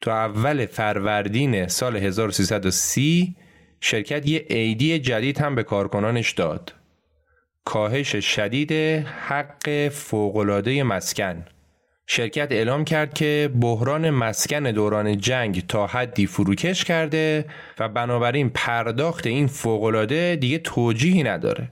تو 0.00 0.10
اول 0.10 0.66
فروردین 0.66 1.68
سال 1.68 1.96
1330 1.96 3.36
شرکت 3.80 4.28
یه 4.28 4.46
ایدی 4.48 4.98
جدید 4.98 5.38
هم 5.38 5.54
به 5.54 5.62
کارکنانش 5.62 6.32
داد. 6.32 6.74
کاهش 7.64 8.16
شدید 8.16 8.72
حق 9.06 9.88
فوقلاده 9.88 10.82
مسکن 10.82 11.44
شرکت 12.06 12.52
اعلام 12.52 12.84
کرد 12.84 13.14
که 13.14 13.50
بحران 13.60 14.10
مسکن 14.10 14.62
دوران 14.62 15.18
جنگ 15.18 15.66
تا 15.66 15.86
حدی 15.86 16.26
فروکش 16.26 16.84
کرده 16.84 17.44
و 17.78 17.88
بنابراین 17.88 18.50
پرداخت 18.50 19.26
این 19.26 19.46
فوقالعاده 19.46 20.36
دیگه 20.36 20.58
توجیهی 20.58 21.22
نداره. 21.22 21.70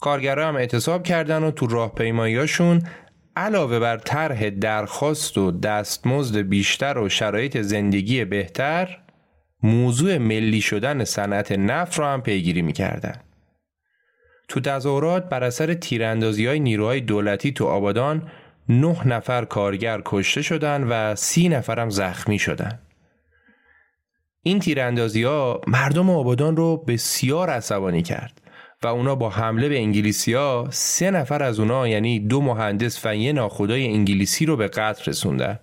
کارگرها 0.00 0.48
هم 0.48 0.56
اعتصاب 0.56 1.02
کردن 1.02 1.42
و 1.42 1.50
تو 1.50 1.66
راهپیماییاشون 1.66 2.82
علاوه 3.36 3.78
بر 3.78 3.96
طرح 3.96 4.50
درخواست 4.50 5.38
و 5.38 5.50
دستمزد 5.50 6.38
بیشتر 6.38 6.98
و 6.98 7.08
شرایط 7.08 7.60
زندگی 7.60 8.24
بهتر 8.24 8.98
موضوع 9.62 10.18
ملی 10.18 10.60
شدن 10.60 11.04
صنعت 11.04 11.52
نفت 11.52 11.98
را 11.98 12.12
هم 12.12 12.22
پیگیری 12.22 12.62
می‌کردن. 12.62 13.20
تو 14.48 14.60
تظاهرات 14.60 15.28
بر 15.28 15.44
اثر 15.44 15.74
تیراندازی 15.74 16.46
های 16.46 16.60
نیروهای 16.60 17.00
دولتی 17.00 17.52
تو 17.52 17.66
آبادان 17.66 18.30
نه 18.68 19.08
نفر 19.08 19.44
کارگر 19.44 20.02
کشته 20.04 20.42
شدن 20.42 20.84
و 20.84 21.14
سی 21.14 21.48
نفرم 21.48 21.90
زخمی 21.90 22.38
شدن. 22.38 22.78
این 24.42 24.58
تیراندازی 24.58 25.22
ها 25.22 25.60
مردم 25.66 26.10
آبادان 26.10 26.56
رو 26.56 26.76
بسیار 26.76 27.50
عصبانی 27.50 28.02
کرد 28.02 28.40
و 28.82 28.86
اونا 28.86 29.14
با 29.14 29.30
حمله 29.30 29.68
به 29.68 29.78
انگلیسی 29.78 30.34
ها 30.34 30.68
سه 30.70 31.10
نفر 31.10 31.42
از 31.42 31.60
اونا 31.60 31.88
یعنی 31.88 32.20
دو 32.20 32.40
مهندس 32.40 33.06
و 33.06 33.16
یه 33.16 33.32
ناخدای 33.32 33.86
انگلیسی 33.86 34.46
رو 34.46 34.56
به 34.56 34.68
قتل 34.68 35.10
رسوندن 35.10 35.58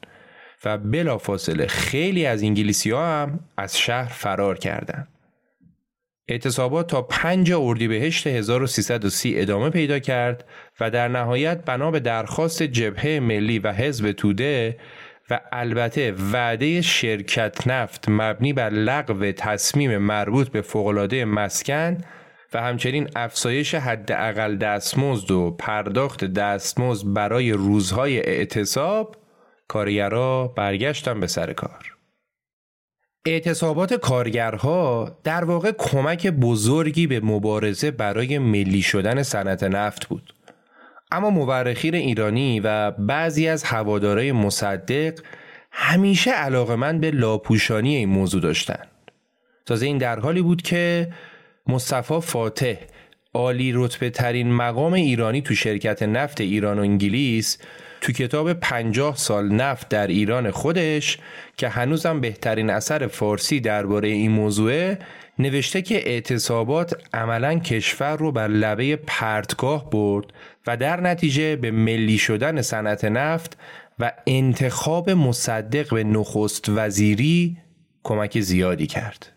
و 0.66 0.78
بلافاصله 0.78 1.68
خیلی 1.68 2.26
از 2.26 2.44
انگلیسی 2.44 2.92
ها 2.92 3.06
هم 3.06 3.40
از 3.58 3.78
شهر 3.78 4.10
فرار 4.10 4.58
کردند. 4.58 5.08
اعتصابات 6.32 6.88
تا 6.88 7.02
5 7.02 7.52
اردیبهشت 7.52 8.28
1330 8.28 9.40
ادامه 9.40 9.70
پیدا 9.70 10.00
کرد 10.00 10.46
و 10.80 10.90
در 10.90 11.08
نهایت 11.08 11.66
بنا 11.66 11.92
به 11.92 12.00
درخواست 12.00 12.64
جبهه 12.64 13.20
ملی 13.20 13.60
و 13.60 13.72
حزب 13.72 14.12
توده 14.12 14.78
و 15.30 15.40
البته 15.52 16.16
وعده 16.34 16.82
شرکت 16.82 17.68
نفت 17.68 18.10
مبنی 18.10 18.54
بر 18.54 18.70
لغو 18.70 19.32
تصمیم 19.32 19.98
مربوط 19.98 20.50
به 20.50 20.62
فوقالعاده 20.62 21.26
مسکن 21.26 21.98
و 22.54 22.62
همچنین 22.62 23.10
افزایش 23.16 23.76
حداقل 23.76 24.58
دستمزد 24.58 25.32
و 25.32 25.52
پرداخت 25.52 26.26
دستمزد 26.26 27.14
برای 27.14 27.52
روزهای 27.52 28.20
اعتصاب 28.20 29.16
کارگرها 29.68 30.48
برگشتن 30.48 31.20
به 31.20 31.28
سر 31.28 31.54
کار. 31.54 32.01
اعتصابات 33.26 33.94
کارگرها 33.94 35.18
در 35.24 35.44
واقع 35.44 35.72
کمک 35.72 36.28
بزرگی 36.28 37.08
به 37.08 37.20
مبارزه 37.20 37.92
برای 37.92 38.40
ملی 38.40 38.82
شدن 38.82 39.24
صنعت 39.24 39.64
نفت 39.64 40.08
بود. 40.08 40.34
اما 41.12 41.30
مورخین 41.30 41.96
ایرانی 41.96 42.60
و 42.60 42.92
بعضی 42.92 43.48
از 43.48 43.64
هوادارای 43.64 44.32
مصدق 44.32 45.20
همیشه 45.72 46.32
علاقمند 46.32 47.02
به 47.02 47.12
لاپوشانی 47.12 47.96
این 47.96 48.10
موضوع 48.10 48.42
داشتند. 48.42 48.88
تازه 49.66 49.86
این 49.86 49.98
در 49.98 50.20
حالی 50.20 50.42
بود 50.42 50.62
که 50.62 51.14
مصطفی 51.68 52.20
فاتح 52.22 52.76
عالی 53.34 53.72
رتبه 53.76 54.10
ترین 54.10 54.54
مقام 54.54 54.94
ایرانی 54.94 55.42
تو 55.42 55.56
شرکت 55.56 56.04
نفت 56.04 56.42
ایران 56.42 56.80
و 56.80 56.82
انگلیس 56.82 57.58
تو 58.02 58.12
کتاب 58.12 58.54
پنجاه 58.54 59.16
سال 59.16 59.54
نفت 59.54 59.90
در 59.90 60.08
ایران 60.08 60.52
خودش 60.52 61.18
که 61.58 61.70
هنوزم 61.70 62.20
بهترین 62.20 62.70
اثر 62.70 63.08
فارسی 63.08 63.60
درباره 63.60 64.08
این 64.08 64.32
موضوع 64.32 64.96
نوشته 65.40 65.82
که 65.82 66.10
اعتصابات 66.10 66.94
عملا 67.14 67.60
کشور 67.60 68.18
رو 68.18 68.32
بر 68.32 68.48
لبه 68.48 68.96
پرتگاه 68.96 69.90
برد 69.90 70.26
و 70.68 70.78
در 70.78 71.02
نتیجه 71.02 71.56
به 71.56 71.72
ملی 71.72 72.18
شدن 72.18 72.62
صنعت 72.62 73.06
نفت 73.06 73.58
و 74.00 74.12
انتخاب 74.28 75.10
مصدق 75.10 75.94
به 75.94 76.04
نخست 76.04 76.66
وزیری 76.70 77.58
کمک 78.04 78.40
زیادی 78.40 78.88
کرد. 78.88 79.32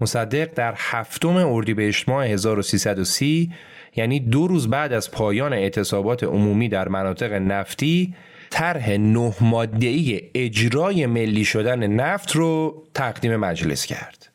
مصدق 0.00 0.54
در 0.54 0.74
هفتم 0.76 1.36
اردیبهشت 1.36 2.08
ماه 2.08 2.26
1330 2.26 3.52
یعنی 3.96 4.20
دو 4.20 4.46
روز 4.46 4.70
بعد 4.70 4.92
از 4.92 5.10
پایان 5.10 5.52
اعتصابات 5.52 6.24
عمومی 6.24 6.68
در 6.68 6.88
مناطق 6.88 7.32
نفتی 7.32 8.14
طرح 8.50 8.90
نه 8.90 9.32
ماده‌ای 9.40 10.20
اجرای 10.34 11.06
ملی 11.06 11.44
شدن 11.44 11.86
نفت 11.86 12.36
رو 12.36 12.82
تقدیم 12.94 13.36
مجلس 13.36 13.86
کرد. 13.86 14.32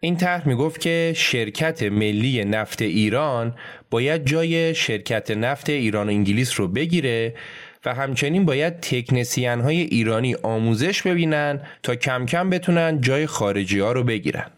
این 0.00 0.16
طرح 0.16 0.48
می‌گفت 0.48 0.80
که 0.80 1.12
شرکت 1.16 1.82
ملی 1.82 2.44
نفت 2.44 2.82
ایران 2.82 3.54
باید 3.90 4.26
جای 4.26 4.74
شرکت 4.74 5.30
نفت 5.30 5.70
ایران 5.70 6.06
و 6.06 6.10
انگلیس 6.10 6.60
رو 6.60 6.68
بگیره 6.68 7.34
و 7.84 7.94
همچنین 7.94 8.44
باید 8.44 8.80
تکنسیان 8.80 9.60
های 9.60 9.80
ایرانی 9.80 10.34
آموزش 10.34 11.02
ببینن 11.02 11.60
تا 11.82 11.94
کم 11.94 12.26
کم 12.26 12.50
بتونن 12.50 13.00
جای 13.00 13.26
خارجی 13.26 13.78
ها 13.78 13.92
رو 13.92 14.04
بگیرن. 14.04 14.50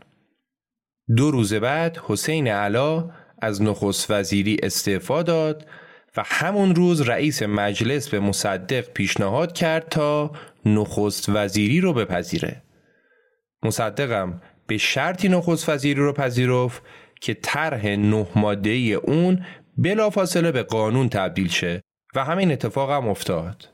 دو 1.16 1.30
روز 1.30 1.54
بعد 1.54 1.98
حسین 2.06 2.48
علا 2.48 3.10
از 3.42 3.62
نخست 3.62 4.10
وزیری 4.10 4.56
استعفا 4.62 5.22
داد 5.22 5.66
و 6.16 6.22
همون 6.26 6.74
روز 6.74 7.00
رئیس 7.00 7.42
مجلس 7.42 8.08
به 8.08 8.20
مصدق 8.20 8.80
پیشنهاد 8.80 9.52
کرد 9.52 9.88
تا 9.88 10.32
نخست 10.66 11.28
وزیری 11.28 11.80
رو 11.80 11.92
بپذیره. 11.92 12.62
مصدقم 13.62 14.40
به 14.66 14.78
شرطی 14.78 15.28
نخست 15.28 15.68
وزیری 15.68 16.00
رو 16.00 16.12
پذیرفت 16.12 16.82
که 17.20 17.34
طرح 17.34 17.86
نه 17.86 18.26
ماده 18.36 18.70
اون 18.70 19.44
بلافاصله 19.78 20.52
به 20.52 20.62
قانون 20.62 21.08
تبدیل 21.08 21.48
شه 21.48 21.82
و 22.14 22.24
همین 22.24 22.52
اتفاق 22.52 22.90
هم 22.90 23.08
افتاد 23.08 23.68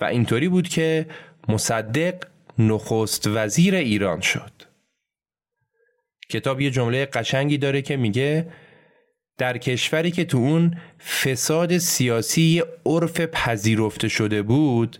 و 0.00 0.04
اینطوری 0.04 0.48
بود 0.48 0.68
که 0.68 1.06
مصدق 1.48 2.14
نخست 2.58 3.26
وزیر 3.26 3.74
ایران 3.74 4.20
شد 4.20 4.55
کتاب 6.30 6.60
یه 6.60 6.70
جمله 6.70 7.06
قشنگی 7.06 7.58
داره 7.58 7.82
که 7.82 7.96
میگه 7.96 8.46
در 9.38 9.58
کشوری 9.58 10.10
که 10.10 10.24
تو 10.24 10.38
اون 10.38 10.76
فساد 11.22 11.78
سیاسی 11.78 12.62
عرف 12.86 13.20
پذیرفته 13.20 14.08
شده 14.08 14.42
بود 14.42 14.98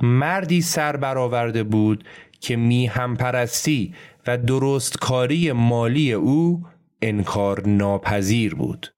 مردی 0.00 0.60
سر 0.60 0.96
برآورده 0.96 1.62
بود 1.62 2.04
که 2.40 2.56
میهم 2.56 3.16
پرستی 3.16 3.94
و 4.26 4.38
درستکاری 4.38 5.52
مالی 5.52 6.12
او 6.12 6.62
انکار 7.02 7.68
ناپذیر 7.68 8.54
بود. 8.54 8.94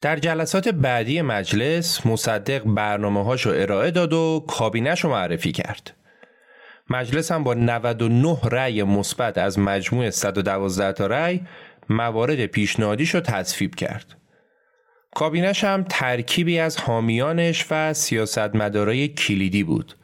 در 0.00 0.16
جلسات 0.16 0.68
بعدی 0.68 1.22
مجلس 1.22 2.06
مصدق 2.06 2.64
برنامه 2.64 3.24
هاشو 3.24 3.50
ارائه 3.50 3.90
داد 3.90 4.12
و 4.12 4.44
کابینش 4.48 5.04
معرفی 5.04 5.52
کرد. 5.52 5.96
مجلس 6.90 7.32
هم 7.32 7.44
با 7.44 7.54
99 7.54 8.38
رأی 8.44 8.82
مثبت 8.82 9.38
از 9.38 9.58
مجموع 9.58 10.10
112 10.10 10.92
تا 10.92 11.06
رأی 11.06 11.40
موارد 11.88 12.46
پیشنهادیش 12.46 13.14
رو 13.14 13.20
تصویب 13.20 13.74
کرد. 13.74 14.16
کابینش 15.14 15.64
هم 15.64 15.84
ترکیبی 15.88 16.58
از 16.58 16.80
حامیانش 16.80 17.66
و 17.70 17.92
سیاستمدارای 17.94 19.08
کلیدی 19.08 19.62
بود. 19.62 19.96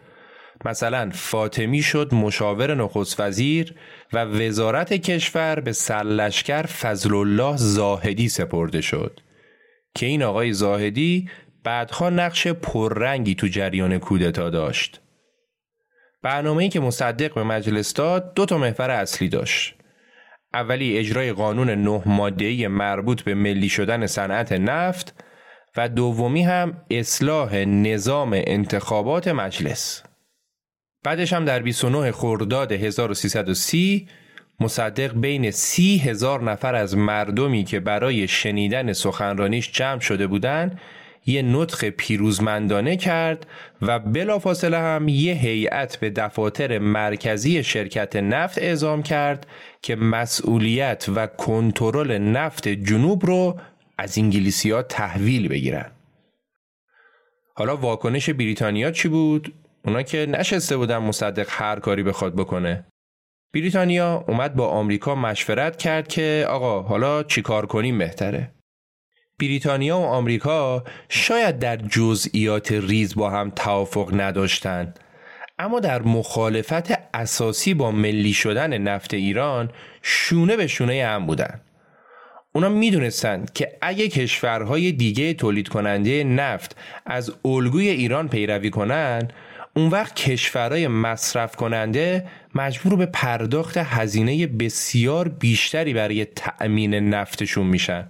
مثلا 0.64 1.10
فاطمی 1.14 1.82
شد 1.82 2.14
مشاور 2.14 2.74
نخست 2.74 3.20
وزیر 3.20 3.74
و 4.12 4.24
وزارت 4.24 4.92
کشور 4.92 5.60
به 5.60 5.72
سرلشکر 5.72 6.62
فضل 6.62 7.14
الله 7.14 7.56
زاهدی 7.56 8.28
سپرده 8.28 8.80
شد 8.80 9.20
که 9.94 10.06
این 10.06 10.22
آقای 10.22 10.52
زاهدی 10.52 11.30
بعدها 11.64 12.10
نقش 12.10 12.46
پررنگی 12.46 13.34
تو 13.34 13.46
جریان 13.46 13.98
کودتا 13.98 14.50
داشت. 14.50 15.00
برنامه‌ای 16.22 16.68
که 16.68 16.80
مصدق 16.80 17.34
به 17.34 17.42
مجلس 17.42 17.94
داد 17.94 18.34
دو 18.34 18.46
تا 18.46 18.58
محور 18.58 18.90
اصلی 18.90 19.28
داشت. 19.28 19.74
اولی 20.54 20.98
اجرای 20.98 21.32
قانون 21.32 21.70
نه 21.70 22.02
ماده‌ای 22.06 22.68
مربوط 22.68 23.22
به 23.22 23.34
ملی 23.34 23.68
شدن 23.68 24.06
صنعت 24.06 24.52
نفت 24.52 25.24
و 25.76 25.88
دومی 25.88 26.42
هم 26.42 26.82
اصلاح 26.90 27.56
نظام 27.56 28.30
انتخابات 28.34 29.28
مجلس. 29.28 30.02
بعدش 31.04 31.32
هم 31.32 31.44
در 31.44 31.62
29 31.62 32.12
خرداد 32.12 32.72
1330 32.72 34.08
مصدق 34.60 35.14
بین 35.14 35.50
سی 35.50 35.98
هزار 35.98 36.42
نفر 36.42 36.74
از 36.74 36.96
مردمی 36.96 37.64
که 37.64 37.80
برای 37.80 38.28
شنیدن 38.28 38.92
سخنرانیش 38.92 39.72
جمع 39.72 40.00
شده 40.00 40.26
بودند 40.26 40.80
یه 41.26 41.42
نطق 41.42 41.88
پیروزمندانه 41.88 42.96
کرد 42.96 43.46
و 43.82 43.98
بلافاصله 43.98 44.78
هم 44.78 45.08
یه 45.08 45.34
هیئت 45.34 45.96
به 45.96 46.10
دفاتر 46.10 46.78
مرکزی 46.78 47.62
شرکت 47.62 48.16
نفت 48.16 48.58
اعزام 48.58 49.02
کرد 49.02 49.46
که 49.82 49.96
مسئولیت 49.96 51.06
و 51.14 51.26
کنترل 51.26 52.18
نفت 52.18 52.68
جنوب 52.68 53.26
رو 53.26 53.58
از 53.98 54.18
انگلیسی 54.18 54.70
ها 54.70 54.82
تحویل 54.82 55.48
بگیرن. 55.48 55.90
حالا 57.54 57.76
واکنش 57.76 58.30
بریتانیا 58.30 58.90
چی 58.90 59.08
بود؟ 59.08 59.54
اونا 59.84 60.02
که 60.02 60.26
نشسته 60.26 60.76
بودن 60.76 60.98
مصدق 60.98 61.46
هر 61.48 61.80
کاری 61.80 62.02
بخواد 62.02 62.36
بکنه. 62.36 62.86
بریتانیا 63.54 64.24
اومد 64.28 64.54
با 64.54 64.68
آمریکا 64.68 65.14
مشورت 65.14 65.76
کرد 65.76 66.08
که 66.08 66.46
آقا 66.48 66.82
حالا 66.82 67.22
چیکار 67.22 67.66
کنیم 67.66 67.98
بهتره. 67.98 68.50
بریتانیا 69.40 69.98
و 69.98 70.04
آمریکا 70.04 70.84
شاید 71.08 71.58
در 71.58 71.76
جزئیات 71.76 72.72
ریز 72.72 73.14
با 73.14 73.30
هم 73.30 73.52
توافق 73.56 74.10
نداشتند 74.12 75.00
اما 75.58 75.80
در 75.80 76.02
مخالفت 76.02 76.98
اساسی 77.14 77.74
با 77.74 77.90
ملی 77.90 78.32
شدن 78.32 78.78
نفت 78.78 79.14
ایران 79.14 79.70
شونه 80.02 80.56
به 80.56 80.66
شونه 80.66 81.06
هم 81.06 81.26
بودن. 81.26 81.60
اونا 82.52 82.68
می‌دونستند 82.68 83.52
که 83.52 83.72
اگه 83.80 84.08
کشورهای 84.08 84.92
دیگه 84.92 85.34
تولید 85.34 85.68
کننده 85.68 86.24
نفت 86.24 86.76
از 87.06 87.32
الگوی 87.44 87.88
ایران 87.88 88.28
پیروی 88.28 88.70
کنن 88.70 89.28
اون 89.76 89.88
وقت 89.88 90.14
کشورهای 90.14 90.88
مصرف 90.88 91.56
کننده 91.56 92.28
مجبور 92.54 92.96
به 92.96 93.06
پرداخت 93.06 93.76
هزینه 93.76 94.46
بسیار 94.46 95.28
بیشتری 95.28 95.94
برای 95.94 96.24
تأمین 96.24 96.94
نفتشون 96.94 97.66
میشن. 97.66 98.08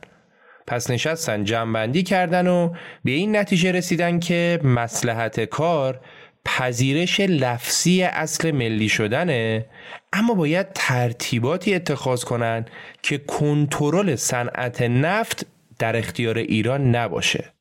پس 0.66 0.90
نشستن 0.90 1.44
جمعبندی 1.44 2.02
کردن 2.02 2.46
و 2.46 2.74
به 3.04 3.10
این 3.10 3.36
نتیجه 3.36 3.72
رسیدن 3.72 4.18
که 4.18 4.60
مسلحت 4.64 5.40
کار 5.44 6.00
پذیرش 6.44 7.20
لفظی 7.20 8.02
اصل 8.02 8.50
ملی 8.50 8.88
شدنه 8.88 9.66
اما 10.12 10.34
باید 10.34 10.66
ترتیباتی 10.74 11.74
اتخاذ 11.74 12.24
کنن 12.24 12.64
که 13.02 13.18
کنترل 13.18 14.14
صنعت 14.14 14.82
نفت 14.82 15.46
در 15.78 15.96
اختیار 15.96 16.38
ایران 16.38 16.96
نباشه. 16.96 17.52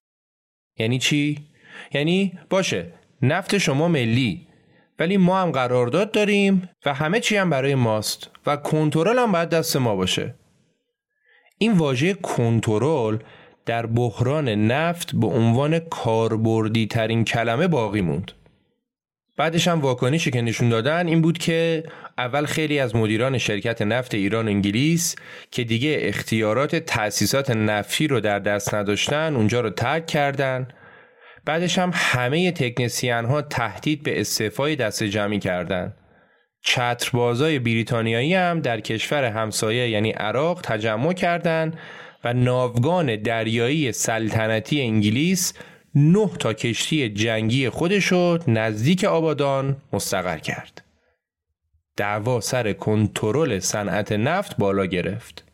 یعنی 0.78 1.00
چی؟ 1.00 1.48
یعنی 1.94 2.40
باشه 2.50 2.94
نفت 3.22 3.58
شما 3.58 3.88
ملی 3.88 4.48
ولی 5.00 5.18
ما 5.18 5.42
هم 5.42 5.52
قرارداد 5.52 6.12
داریم 6.12 6.70
و 6.86 6.94
همه 6.94 7.20
چی 7.20 7.38
هم 7.38 7.50
برای 7.50 7.76
ماست 7.76 8.30
و 8.46 8.56
کنترل 8.58 9.20
هم 9.20 9.32
باید 9.32 9.50
دست 9.50 9.78
ما 9.78 9.96
باشه. 9.96 10.36
این 11.62 11.72
واژه 11.72 12.14
کنترل 12.14 13.18
در 13.66 13.86
بحران 13.86 14.50
نفت 14.50 15.16
به 15.16 15.28
عنوان 15.28 15.80
کاربردی 15.80 16.88
ترین 16.88 17.24
کلمه 17.24 17.68
باقی 17.68 18.02
موند. 18.02 18.32
بعدش 19.38 19.68
هم 19.68 19.82
واکنشی 19.82 20.32
که 20.32 20.42
نشون 20.42 20.70
دادن 20.70 21.08
این 21.08 21.22
بود 21.22 21.38
که 21.38 21.84
اول 22.18 22.46
خیلی 22.46 22.80
از 22.80 22.96
مدیران 22.96 23.38
شرکت 23.38 23.82
نفت 23.82 24.14
ایران 24.14 24.46
و 24.48 24.50
انگلیس 24.50 25.16
که 25.52 25.64
دیگه 25.64 25.98
اختیارات 26.02 26.76
تأسیسات 26.76 27.52
نفتی 27.52 28.08
رو 28.08 28.20
در 28.20 28.40
دست 28.40 28.76
نداشتن 28.76 29.36
اونجا 29.36 29.62
رو 29.62 29.70
ترک 29.70 30.08
کردن 30.08 30.68
بعدش 31.46 31.78
هم 31.78 31.92
همه 31.94 32.52
تکنسیان 32.52 33.26
ها 33.26 33.42
تهدید 33.42 34.04
به 34.04 34.22
استعفای 34.22 34.76
دست 34.76 35.04
جمعی 35.04 35.40
کردند. 35.40 35.99
چتربازای 36.62 37.60
بریتانیایی 37.60 38.34
هم 38.34 38.60
در 38.60 38.80
کشور 38.80 39.24
همسایه 39.24 39.90
یعنی 39.90 40.12
عراق 40.12 40.62
تجمع 40.64 41.14
کردند 41.14 41.80
و 42.24 42.34
ناوگان 42.34 43.16
دریایی 43.16 43.92
سلطنتی 43.92 44.82
انگلیس 44.82 45.54
نه 45.96 46.30
تا 46.40 46.54
کشتی 46.54 47.10
جنگی 47.10 47.70
خودشو 47.70 48.40
نزدیک 48.48 49.04
آبادان 49.04 49.78
مستقر 49.94 50.38
کرد. 50.38 50.82
دعوا 51.98 52.40
سر 52.40 52.74
کنترل 52.74 53.60
صنعت 53.60 54.12
نفت 54.12 54.58
بالا 54.58 54.86
گرفت. 54.86 55.49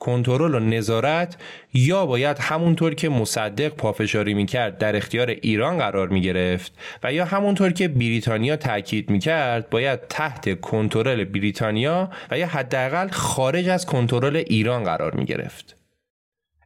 کنترل 0.00 0.54
و 0.54 0.58
نظارت 0.58 1.36
یا 1.74 2.06
باید 2.06 2.38
همونطور 2.38 2.94
که 2.94 3.08
مصدق 3.08 3.68
پافشاری 3.68 4.34
می‌کرد 4.34 4.78
در 4.78 4.96
اختیار 4.96 5.30
ایران 5.30 5.78
قرار 5.78 6.08
می‌گرفت 6.08 6.72
و 7.02 7.12
یا 7.12 7.24
همونطور 7.24 7.70
که 7.70 7.88
بریتانیا 7.88 8.56
تاکید 8.56 9.10
می‌کرد 9.10 9.70
باید 9.70 10.00
تحت 10.08 10.60
کنترل 10.60 11.24
بریتانیا 11.24 12.10
و 12.30 12.38
یا 12.38 12.46
حداقل 12.46 13.08
خارج 13.08 13.68
از 13.68 13.86
کنترل 13.86 14.36
ایران 14.36 14.84
قرار 14.84 15.14
می‌گرفت. 15.14 15.76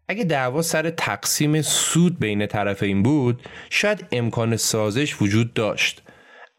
اگه 0.08 0.24
دعوا 0.24 0.62
سر 0.62 0.90
تقسیم 0.90 1.62
سود 1.62 2.18
بین 2.18 2.46
طرفین 2.46 3.02
بود 3.02 3.42
شاید 3.70 4.06
امکان 4.12 4.56
سازش 4.56 5.22
وجود 5.22 5.54
داشت 5.54 6.02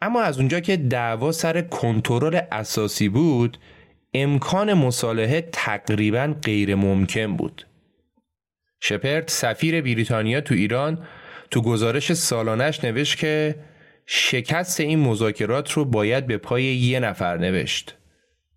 اما 0.02 0.22
از 0.22 0.38
اونجا 0.38 0.60
که 0.60 0.78
دعوا 0.78 1.32
سر 1.32 1.62
کنترل 1.62 2.42
اساسی 2.52 3.10
بود 3.10 3.58
امکان 4.18 4.74
مصالحه 4.74 5.50
تقریبا 5.52 6.36
غیر 6.44 6.76
ممکن 6.76 7.38
بود. 7.38 7.68
شپرد 8.82 9.28
سفیر 9.28 9.82
بریتانیا 9.82 10.42
تو 10.42 10.56
ایران 10.56 11.08
تو 11.52 11.62
گزارش 11.62 12.14
سالانش 12.14 12.84
نوشت 12.84 13.18
که 13.18 13.56
شکست 14.06 14.80
این 14.80 15.00
مذاکرات 15.00 15.72
رو 15.72 15.86
باید 15.86 16.28
به 16.28 16.38
پای 16.38 16.64
یه 16.64 17.00
نفر 17.00 17.38
نوشت. 17.38 17.96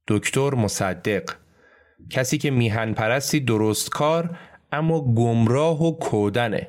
دکتر 0.08 0.54
مصدق 0.54 1.30
کسی 2.10 2.38
که 2.38 2.50
میهن 2.50 2.92
پرستی 2.92 3.40
درست 3.40 3.90
کار 3.90 4.38
اما 4.72 5.14
گمراه 5.14 5.82
و 5.82 5.98
کودنه. 5.98 6.68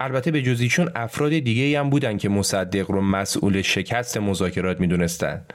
البته 0.00 0.30
به 0.30 0.42
جزی 0.42 0.68
چون 0.68 0.90
افراد 0.94 1.30
دیگه 1.30 1.80
هم 1.80 1.90
بودن 1.90 2.16
که 2.16 2.28
مصدق 2.28 2.90
رو 2.90 3.00
مسئول 3.00 3.62
شکست 3.62 4.16
مذاکرات 4.16 4.80
می‌دونستن. 4.80 5.46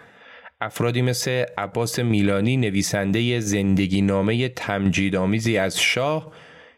افرادی 0.66 1.02
مثل 1.02 1.46
عباس 1.58 2.00
میلانی 2.00 2.58
نویسنده 2.58 3.40
زندگی 3.40 4.02
نامه 4.02 4.50
تمجیدآمیزی 4.50 5.58
از 5.58 5.80
شاه 5.80 6.32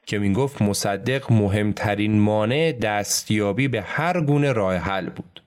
که 0.06 0.20
می‌گفت 0.20 0.62
مصدق 0.62 1.32
مهمترین 1.32 2.20
مانع 2.20 2.72
دستیابی 2.72 3.68
به 3.68 3.82
هر 3.82 4.22
گونه 4.22 4.52
راه 4.52 4.76
حل 4.76 5.10
بود. 5.10 5.44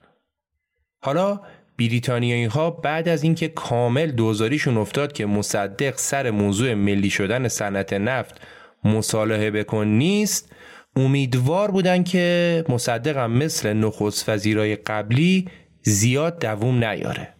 حالا 1.03 1.39
بریتانیایی 1.79 2.45
ها 2.45 2.69
بعد 2.71 3.09
از 3.09 3.23
اینکه 3.23 3.47
کامل 3.47 4.11
دوزاریشون 4.11 4.77
افتاد 4.77 5.13
که 5.13 5.25
مصدق 5.25 5.97
سر 5.97 6.31
موضوع 6.31 6.73
ملی 6.73 7.09
شدن 7.09 7.47
صنعت 7.47 7.93
نفت 7.93 8.41
مصالحه 8.83 9.51
بکن 9.51 9.87
نیست 9.87 10.53
امیدوار 10.95 11.71
بودن 11.71 12.03
که 12.03 12.65
مصدق 12.69 13.17
هم 13.17 13.31
مثل 13.31 13.73
نخست 13.73 14.29
وزیرای 14.29 14.75
قبلی 14.75 15.47
زیاد 15.81 16.39
دووم 16.39 16.83
نیاره. 16.83 17.38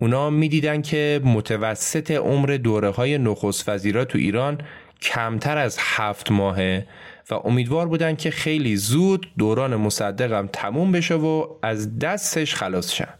اونا 0.00 0.30
می‌دیدن 0.30 0.82
که 0.82 1.20
متوسط 1.24 2.10
عمر 2.10 2.58
دوره 2.62 2.90
های 2.90 3.18
نخست 3.18 3.68
وزیرا 3.68 4.04
تو 4.04 4.18
ایران 4.18 4.60
کمتر 5.02 5.58
از 5.58 5.76
هفت 5.80 6.30
ماهه 6.30 6.86
و 7.30 7.34
امیدوار 7.34 7.86
بودن 7.86 8.16
که 8.16 8.30
خیلی 8.30 8.76
زود 8.76 9.26
دوران 9.38 9.76
مصدقم 9.76 10.48
تموم 10.52 10.92
بشه 10.92 11.14
و 11.14 11.46
از 11.62 11.98
دستش 11.98 12.54
خلاص 12.54 12.92
شن. 12.92 13.14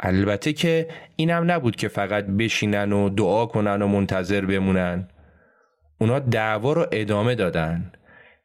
البته 0.00 0.52
که 0.52 0.88
اینم 1.16 1.50
نبود 1.50 1.76
که 1.76 1.88
فقط 1.88 2.26
بشینن 2.26 2.92
و 2.92 3.08
دعا 3.08 3.46
کنن 3.46 3.82
و 3.82 3.86
منتظر 3.86 4.40
بمونن. 4.44 5.08
اونا 5.98 6.18
دعوا 6.18 6.72
رو 6.72 6.86
ادامه 6.92 7.34
دادن. 7.34 7.92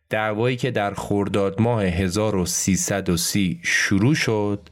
دعوایی 0.10 0.56
که 0.56 0.72
در 0.72 0.94
خرداد 0.94 1.62
ماه 1.62 1.84
1330 1.84 3.60
شروع 3.64 4.16
شد 4.16 4.70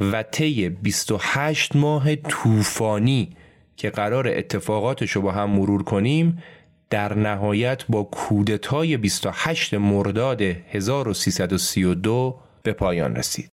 و 0.00 0.22
طی 0.22 0.68
28 0.68 1.76
ماه 1.76 2.16
طوفانی 2.16 3.36
که 3.76 3.90
قرار 3.90 4.28
اتفاقاتش 4.28 5.10
رو 5.10 5.22
با 5.22 5.32
هم 5.32 5.50
مرور 5.50 5.82
کنیم 5.82 6.42
در 6.90 7.14
نهایت 7.14 7.84
با 7.88 8.02
کودتای 8.02 8.96
28 8.96 9.74
مرداد 9.74 10.42
1332 10.42 12.40
به 12.62 12.72
پایان 12.72 13.16
رسید. 13.16 13.50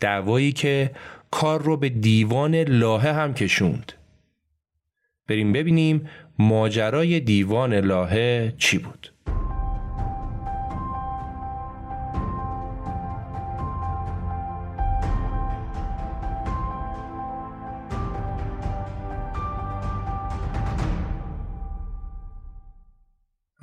دعوایی 0.00 0.52
که 0.52 0.90
کار 1.30 1.62
رو 1.62 1.76
به 1.76 1.88
دیوان 1.88 2.54
لاهه 2.54 3.12
هم 3.12 3.34
کشوند. 3.34 3.92
بریم 5.28 5.52
ببینیم 5.52 6.08
ماجرای 6.38 7.20
دیوان 7.20 7.74
لاهه 7.74 8.54
چی 8.58 8.78
بود. 8.78 9.13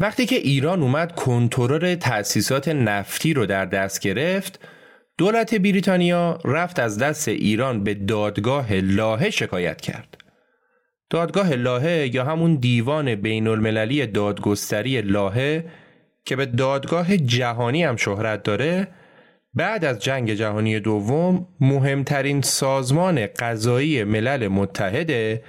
وقتی 0.01 0.25
که 0.25 0.35
ایران 0.35 0.81
اومد 0.81 1.15
کنترل 1.15 1.95
تأسیسات 1.95 2.67
نفتی 2.67 3.33
رو 3.33 3.45
در 3.45 3.65
دست 3.65 3.99
گرفت 3.99 4.59
دولت 5.17 5.55
بریتانیا 5.55 6.39
رفت 6.45 6.79
از 6.79 6.97
دست 6.97 7.27
ایران 7.27 7.83
به 7.83 7.93
دادگاه 7.93 8.73
لاهه 8.73 9.29
شکایت 9.29 9.81
کرد. 9.81 10.17
دادگاه 11.09 11.55
لاهه 11.55 12.15
یا 12.15 12.25
همون 12.25 12.55
دیوان 12.55 13.15
بین 13.15 13.47
المللی 13.47 14.07
دادگستری 14.07 15.01
لاهه 15.01 15.65
که 16.25 16.35
به 16.35 16.45
دادگاه 16.45 17.17
جهانی 17.17 17.83
هم 17.83 17.95
شهرت 17.95 18.43
داره 18.43 18.87
بعد 19.53 19.85
از 19.85 19.99
جنگ 19.99 20.33
جهانی 20.33 20.79
دوم 20.79 21.47
مهمترین 21.59 22.41
سازمان 22.41 23.27
قضایی 23.39 24.03
ملل 24.03 24.47
متحده 24.47 25.43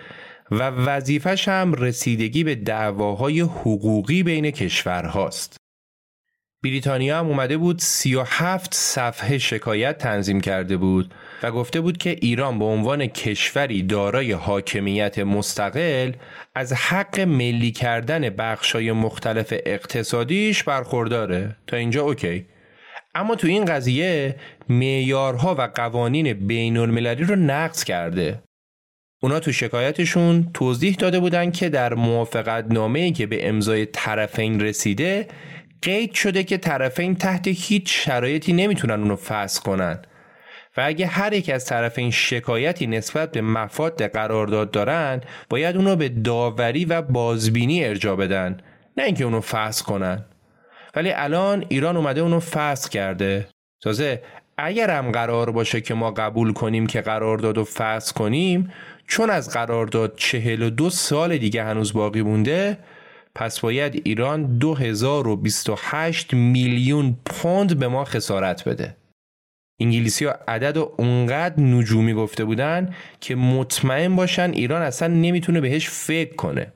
و 0.52 0.70
وظیفش 0.70 1.48
هم 1.48 1.74
رسیدگی 1.74 2.44
به 2.44 2.54
دعواهای 2.54 3.40
حقوقی 3.40 4.22
بین 4.22 4.50
کشورهاست. 4.50 5.56
بریتانیا 6.64 7.18
هم 7.18 7.26
اومده 7.26 7.56
بود 7.56 7.78
37 7.78 8.74
صفحه 8.74 9.38
شکایت 9.38 9.98
تنظیم 9.98 10.40
کرده 10.40 10.76
بود 10.76 11.14
و 11.42 11.50
گفته 11.50 11.80
بود 11.80 11.96
که 11.98 12.10
ایران 12.20 12.58
به 12.58 12.64
عنوان 12.64 13.06
کشوری 13.06 13.82
دارای 13.82 14.32
حاکمیت 14.32 15.18
مستقل 15.18 16.12
از 16.54 16.72
حق 16.72 17.20
ملی 17.20 17.72
کردن 17.72 18.30
بخشای 18.30 18.92
مختلف 18.92 19.54
اقتصادیش 19.66 20.62
برخورداره. 20.62 21.56
تا 21.66 21.76
اینجا 21.76 22.02
اوکی. 22.02 22.46
اما 23.14 23.34
تو 23.34 23.46
این 23.46 23.64
قضیه 23.64 24.36
معیارها 24.68 25.54
و 25.54 25.68
قوانین 25.74 26.32
بین 26.32 26.76
المللی 26.76 27.24
رو 27.24 27.36
نقض 27.36 27.84
کرده. 27.84 28.42
اونا 29.24 29.40
تو 29.40 29.52
شکایتشون 29.52 30.50
توضیح 30.54 30.94
داده 30.94 31.20
بودن 31.20 31.50
که 31.50 31.68
در 31.68 31.94
موافقت 31.94 32.64
نامه 32.70 33.12
که 33.12 33.26
به 33.26 33.48
امضای 33.48 33.86
طرفین 33.86 34.60
رسیده 34.60 35.28
قید 35.82 36.14
شده 36.14 36.44
که 36.44 36.58
طرفین 36.58 37.14
تحت 37.14 37.48
هیچ 37.48 38.04
شرایطی 38.04 38.52
نمی‌تونن 38.52 39.00
اونو 39.00 39.16
فصل 39.16 39.62
کنن. 39.62 40.02
و 40.76 40.80
اگه 40.84 41.06
هر 41.06 41.32
یک 41.32 41.50
از 41.50 41.64
طرفین 41.64 42.10
شکایتی 42.10 42.86
نسبت 42.86 43.32
به 43.32 43.40
مفاد 43.40 44.02
قرارداد 44.02 44.70
دارن 44.70 45.20
باید 45.50 45.76
اونو 45.76 45.96
به 45.96 46.08
داوری 46.08 46.84
و 46.84 47.02
بازبینی 47.02 47.84
ارجا 47.84 48.16
بدن 48.16 48.60
نه 48.96 49.04
اینکه 49.04 49.24
اونو 49.24 49.40
فصل 49.40 49.84
کنن. 49.84 50.24
ولی 50.94 51.10
الان 51.12 51.64
ایران 51.68 51.96
اومده 51.96 52.20
اونو 52.20 52.40
فصل 52.40 52.90
کرده. 52.90 53.48
تازه 53.82 54.22
اگر 54.58 54.90
هم 54.90 55.12
قرار 55.12 55.50
باشه 55.50 55.80
که 55.80 55.94
ما 55.94 56.10
قبول 56.10 56.52
کنیم 56.52 56.86
که 56.86 57.00
قرارداد 57.00 57.56
رو 57.56 57.64
فصل 57.64 58.14
کنیم 58.14 58.72
چون 59.06 59.30
از 59.30 59.50
قرارداد 59.50 60.14
42 60.16 60.90
سال 60.90 61.38
دیگه 61.38 61.64
هنوز 61.64 61.92
باقی 61.92 62.22
مونده 62.22 62.78
پس 63.34 63.60
باید 63.60 64.02
ایران 64.04 64.58
2028 64.58 66.34
میلیون 66.34 67.16
پوند 67.26 67.78
به 67.78 67.88
ما 67.88 68.04
خسارت 68.04 68.68
بده. 68.68 68.96
انگلیسی 69.80 70.24
ها 70.24 70.34
عدد 70.48 70.76
و 70.76 70.94
اونقدر 70.98 71.60
نجومی 71.60 72.14
گفته 72.14 72.44
بودن 72.44 72.94
که 73.20 73.34
مطمئن 73.34 74.16
باشن 74.16 74.50
ایران 74.50 74.82
اصلا 74.82 75.08
نمی‌تونه 75.08 75.60
بهش 75.60 75.88
فکر 75.88 76.34
کنه. 76.34 76.72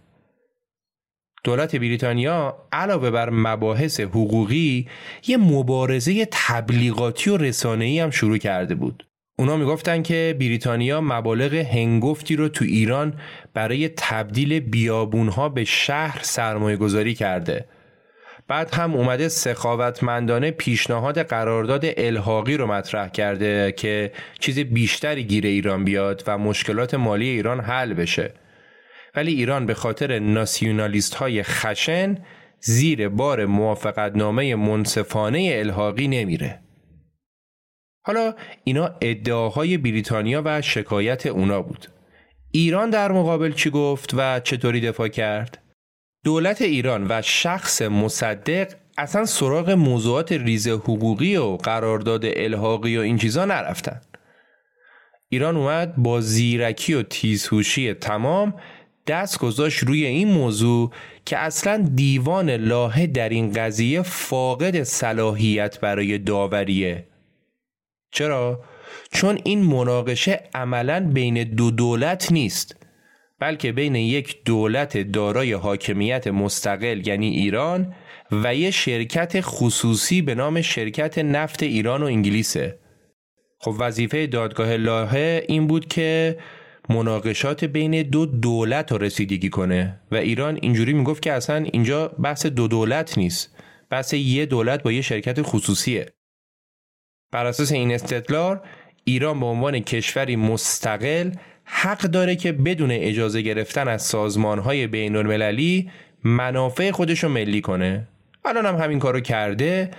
دولت 1.45 1.77
بریتانیا 1.77 2.57
علاوه 2.73 3.11
بر 3.11 3.31
مباحث 3.31 4.01
حقوقی 4.01 4.89
یه 5.27 5.37
مبارزه 5.37 6.29
تبلیغاتی 6.31 7.31
و 7.31 7.37
رسانه‌ای 7.37 8.01
هم 8.01 8.11
شروع 8.11 8.39
کرده 8.39 8.75
بود. 8.75 9.07
اونا 9.39 9.57
می‌گفتن 9.57 10.03
که 10.03 10.37
بریتانیا 10.41 11.01
مبالغ 11.01 11.55
هنگفتی 11.55 12.37
رو 12.37 12.49
تو 12.49 12.65
ایران 12.65 13.15
برای 13.55 13.89
تبدیل 13.89 14.61
بیابونها 14.61 15.49
به 15.49 15.65
شهر 15.65 16.19
سرمایه 16.23 16.77
گذاری 16.77 17.15
کرده. 17.15 17.65
بعد 18.49 18.75
هم 18.75 18.95
اومده 18.95 19.29
سخاوتمندانه 19.29 20.51
پیشنهاد 20.51 21.23
قرارداد 21.23 21.85
الحاقی 21.97 22.57
رو 22.57 22.67
مطرح 22.67 23.09
کرده 23.09 23.73
که 23.73 24.13
چیز 24.39 24.59
بیشتری 24.59 25.25
گیر 25.25 25.47
ایران 25.47 25.85
بیاد 25.85 26.25
و 26.27 26.39
مشکلات 26.39 26.95
مالی 26.95 27.29
ایران 27.29 27.61
حل 27.61 27.95
بشه. 27.95 28.33
ولی 29.15 29.33
ایران 29.33 29.67
به 29.67 29.75
خاطر 29.75 30.19
ناسیونالیست 30.19 31.15
های 31.15 31.43
خشن 31.43 32.19
زیر 32.61 33.09
بار 33.09 33.47
موافقت 33.47 34.17
نامه 34.17 34.55
منصفانه 34.55 35.51
الحاقی 35.53 36.09
نمیره. 36.09 36.66
حالا 38.07 38.35
اینا 38.65 38.91
ادعاهای 39.01 39.79
بریتانیا 39.79 40.43
و 40.45 40.63
شکایت 40.63 41.27
اونا 41.27 41.63
بود. 41.63 41.87
ایران 42.51 42.91
در 42.91 43.13
مقابل 43.13 43.53
چی 43.53 43.71
گفت 43.71 44.11
و 44.17 44.41
چطوری 44.41 44.81
دفاع 44.81 45.09
کرد؟ 45.09 45.59
دولت 46.25 46.63
ایران 46.63 47.07
و 47.09 47.23
شخص 47.23 47.83
مصدق 47.83 48.73
اصلا 48.99 49.25
سراغ 49.25 49.71
موضوعات 49.71 50.33
ریز 50.33 50.69
حقوقی 50.69 51.37
و 51.37 51.57
قرارداد 51.57 52.25
الحاقی 52.25 52.97
و 52.97 53.01
این 53.01 53.19
چیزا 53.19 53.45
نرفتن. 53.45 54.01
ایران 55.29 55.57
اومد 55.57 55.97
با 55.97 56.21
زیرکی 56.21 56.95
و 56.95 57.03
تیزهوشی 57.03 57.95
تمام 57.95 58.55
دست 59.07 59.39
گذاشت 59.39 59.83
روی 59.83 60.07
این 60.07 60.29
موضوع 60.29 60.91
که 61.25 61.39
اصلا 61.39 61.89
دیوان 61.95 62.51
لاهه 62.51 63.07
در 63.07 63.29
این 63.29 63.53
قضیه 63.53 64.03
فاقد 64.03 64.83
صلاحیت 64.83 65.81
برای 65.81 66.19
داوریه 66.19 67.07
چرا؟ 68.11 68.61
چون 69.13 69.39
این 69.45 69.63
مناقشه 69.63 70.41
عملا 70.55 71.11
بین 71.13 71.45
دو 71.45 71.71
دولت 71.71 72.33
نیست. 72.33 72.77
بلکه 73.41 73.73
بین 73.73 73.95
یک 73.95 74.45
دولت 74.45 74.99
دارای 74.99 75.53
حاکمیت 75.53 76.27
مستقل 76.27 77.07
یعنی 77.07 77.29
ایران 77.29 77.95
و 78.33 78.55
یه 78.55 78.71
شرکت 78.71 79.41
خصوصی 79.41 80.23
به 80.23 80.35
نام 80.35 80.63
شرکت 80.63 81.19
نفت 81.19 81.63
ایران 81.63 82.03
و 82.03 82.07
انگلیسه. 82.07 82.79
خب 83.59 83.75
وظیفه 83.79 84.27
دادگاه 84.27 84.77
لاهه 84.77 85.45
این 85.49 85.67
بود 85.67 85.87
که 85.87 86.39
مناقشات 86.89 87.65
بین 87.65 88.03
دو 88.03 88.27
دولت 88.27 88.93
رو 88.93 88.99
رسیدگی 88.99 89.49
کنه. 89.51 90.01
و 90.13 90.17
ایران 90.17 90.59
اینجوری 90.63 90.93
می‌گفت 90.93 91.23
که 91.23 91.33
اصلا 91.33 91.57
اینجا 91.73 92.09
بحث 92.09 92.47
دو 92.47 92.69
دولت 92.69 93.19
نیست. 93.19 93.57
بحث 93.91 94.15
یه 94.15 94.47
دولت 94.47 94.83
با 94.83 94.93
یه 94.93 95.03
شرکت 95.03 95.43
خصوصیه. 95.43 96.16
بر 97.37 97.47
اساس 97.47 97.73
این 97.73 97.93
استدلال 97.93 98.61
ایران 99.05 99.41
به 99.41 99.47
عنوان 99.47 99.81
کشوری 99.81 100.37
مستقل 100.37 101.31
حق 101.65 102.01
داره 102.01 102.37
که 102.37 102.53
بدون 102.53 102.91
اجازه 102.91 103.43
گرفتن 103.43 103.89
از 103.89 104.03
سازمانهای 104.03 104.87
بین 104.87 105.17
المللی 105.17 105.91
منافع 106.25 106.91
خودش 106.91 107.25
رو 107.25 107.29
ملی 107.29 107.61
کنه. 107.61 108.09
الان 108.45 108.67
هم 108.67 108.77
همین 108.77 108.99
کارو 108.99 109.21
کرده 109.21 109.91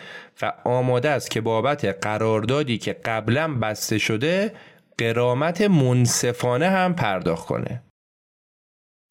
و 0.42 0.54
آماده 0.64 1.10
است 1.10 1.32
که 1.32 1.42
بابت 1.42 1.86
قراردادی 1.86 2.78
که 2.78 2.94
قبلا 2.94 3.54
بسته 3.54 3.98
شده 3.98 4.52
قرامت 4.98 5.62
منصفانه 5.62 6.70
هم 6.70 6.96
پرداخت 6.96 7.48
کنه. 7.48 7.84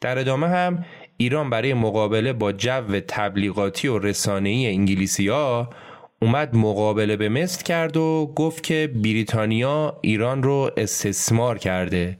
در 0.01 0.18
ادامه 0.18 0.49
هم 0.49 0.85
ایران 1.16 1.51
برای 1.51 1.74
مقابله 1.74 2.33
با 2.33 2.53
جو 2.53 3.01
تبلیغاتی 3.09 3.89
و 3.89 3.99
رسانه‌ای 3.99 4.66
انگلیسی 4.66 5.29
ها 5.29 5.70
اومد 6.22 6.56
مقابله 6.56 7.16
به 7.16 7.28
مصر 7.28 7.62
کرد 7.62 7.96
و 7.96 8.32
گفت 8.36 8.62
که 8.62 8.90
بریتانیا 8.94 9.98
ایران 10.02 10.42
رو 10.42 10.70
استثمار 10.76 11.58
کرده. 11.58 12.18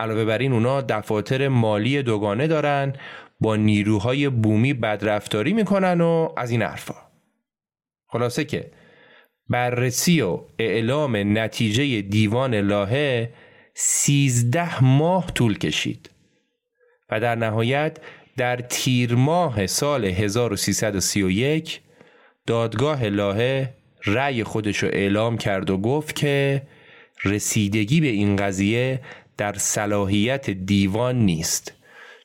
علاوه 0.00 0.24
بر 0.24 0.38
این 0.38 0.52
اونا 0.52 0.80
دفاتر 0.80 1.48
مالی 1.48 2.02
دوگانه 2.02 2.46
دارن 2.46 2.92
با 3.40 3.56
نیروهای 3.56 4.28
بومی 4.28 4.74
بدرفتاری 4.74 5.52
می‌کنن 5.52 6.00
و 6.00 6.28
از 6.36 6.50
این 6.50 6.62
حرفا. 6.62 6.94
خلاصه 8.06 8.44
که 8.44 8.70
بررسی 9.48 10.20
و 10.20 10.40
اعلام 10.58 11.38
نتیجه 11.38 12.02
دیوان 12.02 12.54
لاهه 12.54 13.30
سیزده 13.74 14.84
ماه 14.84 15.32
طول 15.34 15.58
کشید 15.58 16.10
و 17.10 17.20
در 17.20 17.34
نهایت 17.34 17.98
در 18.36 18.56
تیر 18.56 19.14
ماه 19.14 19.66
سال 19.66 20.04
1331 20.04 21.80
دادگاه 22.48 23.08
لاهه 23.08 23.74
رأی 24.06 24.44
خودش 24.44 24.78
رو 24.78 24.88
اعلام 24.92 25.38
کرد 25.38 25.70
و 25.70 25.78
گفت 25.78 26.16
که 26.16 26.62
رسیدگی 27.24 28.00
به 28.00 28.06
این 28.06 28.36
قضیه 28.36 29.00
در 29.36 29.54
صلاحیت 29.58 30.50
دیوان 30.50 31.16
نیست. 31.16 31.72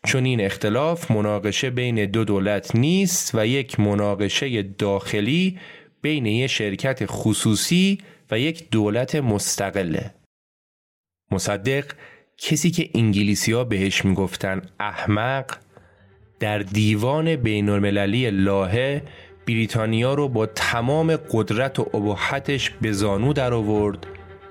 چون 0.05 0.26
این 0.26 0.41
اختلاف 0.41 1.11
مناقشه 1.11 1.69
بین 1.69 2.05
دو 2.05 2.24
دولت 2.24 2.76
نیست 2.76 3.36
و 3.36 3.47
یک 3.47 3.80
مناقشه 3.80 4.61
داخلی 4.61 5.59
بین 6.01 6.26
یک 6.26 6.51
شرکت 6.51 7.05
خصوصی 7.05 7.97
و 8.32 8.39
یک 8.39 8.69
دولت 8.69 9.15
مستقله. 9.15 10.13
مصدق 11.32 11.86
کسی 12.38 12.71
که 12.71 12.89
انگلیسی 12.95 13.51
ها 13.51 13.63
بهش 13.63 14.05
می‌گفتن 14.05 14.61
احمق 14.80 15.57
در 16.39 16.59
دیوان 16.59 17.36
بین 17.36 17.69
المللی 17.69 18.32
لاهه 18.32 19.01
بریتانیا 19.47 20.13
رو 20.13 20.29
با 20.29 20.45
تمام 20.45 21.15
قدرت 21.15 21.79
و 21.79 21.89
ابهتش 21.93 22.69
به 22.81 22.91
زانو 22.91 23.33
در 23.33 23.53
آورد 23.53 24.07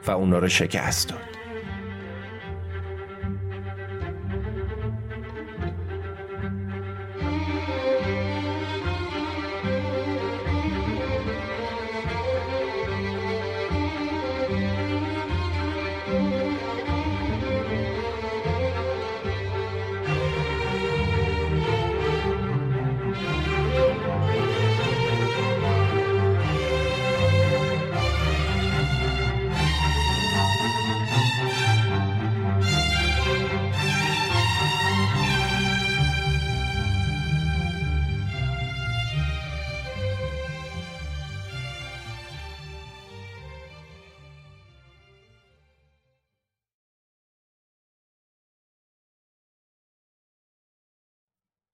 و 0.07 0.11
اونا 0.11 0.39
رو 0.39 0.49
شکست 0.49 1.09
داد. 1.09 1.32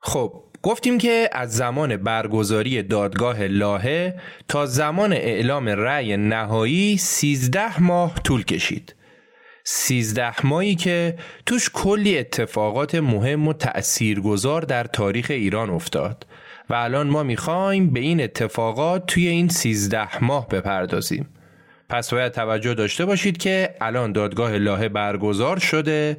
خب 0.08 0.32
گفتیم 0.62 0.98
که 0.98 1.30
از 1.32 1.52
زمان 1.52 1.96
برگزاری 1.96 2.82
دادگاه 2.82 3.42
لاهه 3.46 4.14
تا 4.48 4.66
زمان 4.66 5.12
اعلام 5.12 5.68
رأی 5.68 6.16
نهایی 6.16 6.98
13 6.98 7.82
ماه 7.82 8.14
طول 8.24 8.44
کشید. 8.44 8.94
13 9.64 10.46
ماهی 10.46 10.74
که 10.74 11.16
توش 11.46 11.70
کلی 11.72 12.18
اتفاقات 12.18 12.94
مهم 12.94 13.48
و 13.48 13.52
تأثیرگذار 13.52 14.62
در 14.62 14.84
تاریخ 14.84 15.26
ایران 15.30 15.70
افتاد 15.70 16.26
و 16.70 16.74
الان 16.74 17.06
ما 17.06 17.22
می‌خوایم 17.22 17.90
به 17.90 18.00
این 18.00 18.20
اتفاقات 18.20 19.06
توی 19.06 19.28
این 19.28 19.48
13 19.48 20.24
ماه 20.24 20.48
بپردازیم. 20.48 21.28
پس 21.88 22.14
باید 22.14 22.32
توجه 22.32 22.74
داشته 22.74 23.04
باشید 23.04 23.36
که 23.36 23.74
الان 23.80 24.12
دادگاه 24.12 24.56
لاهه 24.58 24.88
برگزار 24.88 25.58
شده 25.58 26.16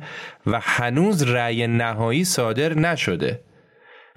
و 0.48 0.60
هنوز 0.64 1.24
رأی 1.24 1.68
نهایی 1.68 2.24
صادر 2.26 2.74
نشده 2.74 3.40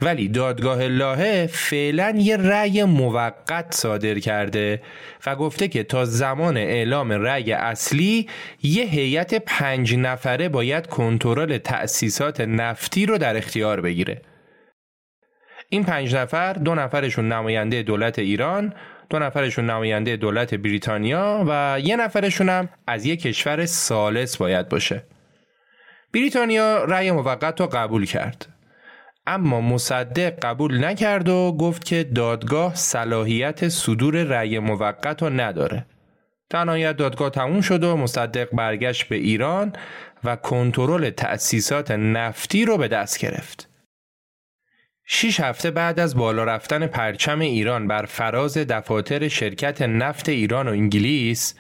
ولی 0.03 0.29
دادگاه 0.29 0.89
لاهه 0.89 1.47
فعلا 1.47 2.15
یه 2.17 2.37
رأی 2.37 2.85
موقت 2.85 3.75
صادر 3.75 4.19
کرده 4.19 4.83
و 5.27 5.37
گفته 5.37 5.69
که 5.69 5.83
تا 5.83 6.05
زمان 6.05 6.57
اعلام 6.57 7.13
رأی 7.13 7.53
اصلی 7.53 8.29
یه 8.63 8.85
هیئت 8.85 9.35
پنج 9.35 9.95
نفره 9.95 10.49
باید 10.49 10.87
کنترل 10.87 11.59
تأسیسات 11.59 12.41
نفتی 12.41 13.07
رو 13.07 13.19
در 13.19 13.37
اختیار 13.37 13.81
بگیره. 13.81 14.23
این 15.69 15.85
پنج 15.85 16.15
نفر 16.15 16.53
دو 16.53 16.75
نفرشون 16.75 17.33
نماینده 17.33 17.83
دولت 17.83 18.19
ایران 18.19 18.75
دو 19.11 19.19
نفرشون 19.19 19.71
نماینده 19.71 20.17
دولت 20.17 20.55
بریتانیا 20.55 21.45
و 21.49 21.81
یه 21.81 21.97
نفرشون 21.97 22.49
هم 22.49 22.69
از 22.87 23.07
یک 23.07 23.23
کشور 23.23 23.67
سالس 23.67 24.37
باید 24.37 24.69
باشه. 24.69 25.03
بریتانیا 26.15 26.85
رأی 26.85 27.11
موقت 27.11 27.61
رو 27.61 27.67
قبول 27.67 28.07
کرد 28.07 28.52
اما 29.27 29.61
مصدق 29.61 30.39
قبول 30.43 30.85
نکرد 30.85 31.29
و 31.29 31.57
گفت 31.61 31.85
که 31.85 32.05
دادگاه 32.05 32.75
صلاحیت 32.75 33.69
صدور 33.69 34.23
رأی 34.23 34.59
موقت 34.59 35.23
رو 35.23 35.31
نداره. 35.31 35.87
تنهایت 36.51 36.97
دادگاه 36.97 37.31
تموم 37.31 37.61
شد 37.61 37.85
و 37.85 37.97
مصدق 37.97 38.49
برگشت 38.53 39.09
به 39.09 39.17
ایران 39.17 39.73
و 40.25 40.37
کنترل 40.37 41.11
تأسیسات 41.11 41.91
نفتی 41.91 42.65
رو 42.65 42.79
به 42.79 42.89
دست 42.89 43.19
گرفت. 43.19 43.69
شیش 45.05 45.41
هفته 45.41 45.71
بعد 45.71 46.01
از 46.01 46.17
بالا 46.17 46.45
رفتن 46.45 46.87
پرچم 46.87 47.41
ایران 47.41 47.89
بر 47.89 48.05
فراز 48.05 48.59
دفاتر 48.59 49.29
شرکت 49.29 49.83
نفت 49.83 50.29
ایران 50.29 50.69
و 50.69 50.71
انگلیس 50.71 51.55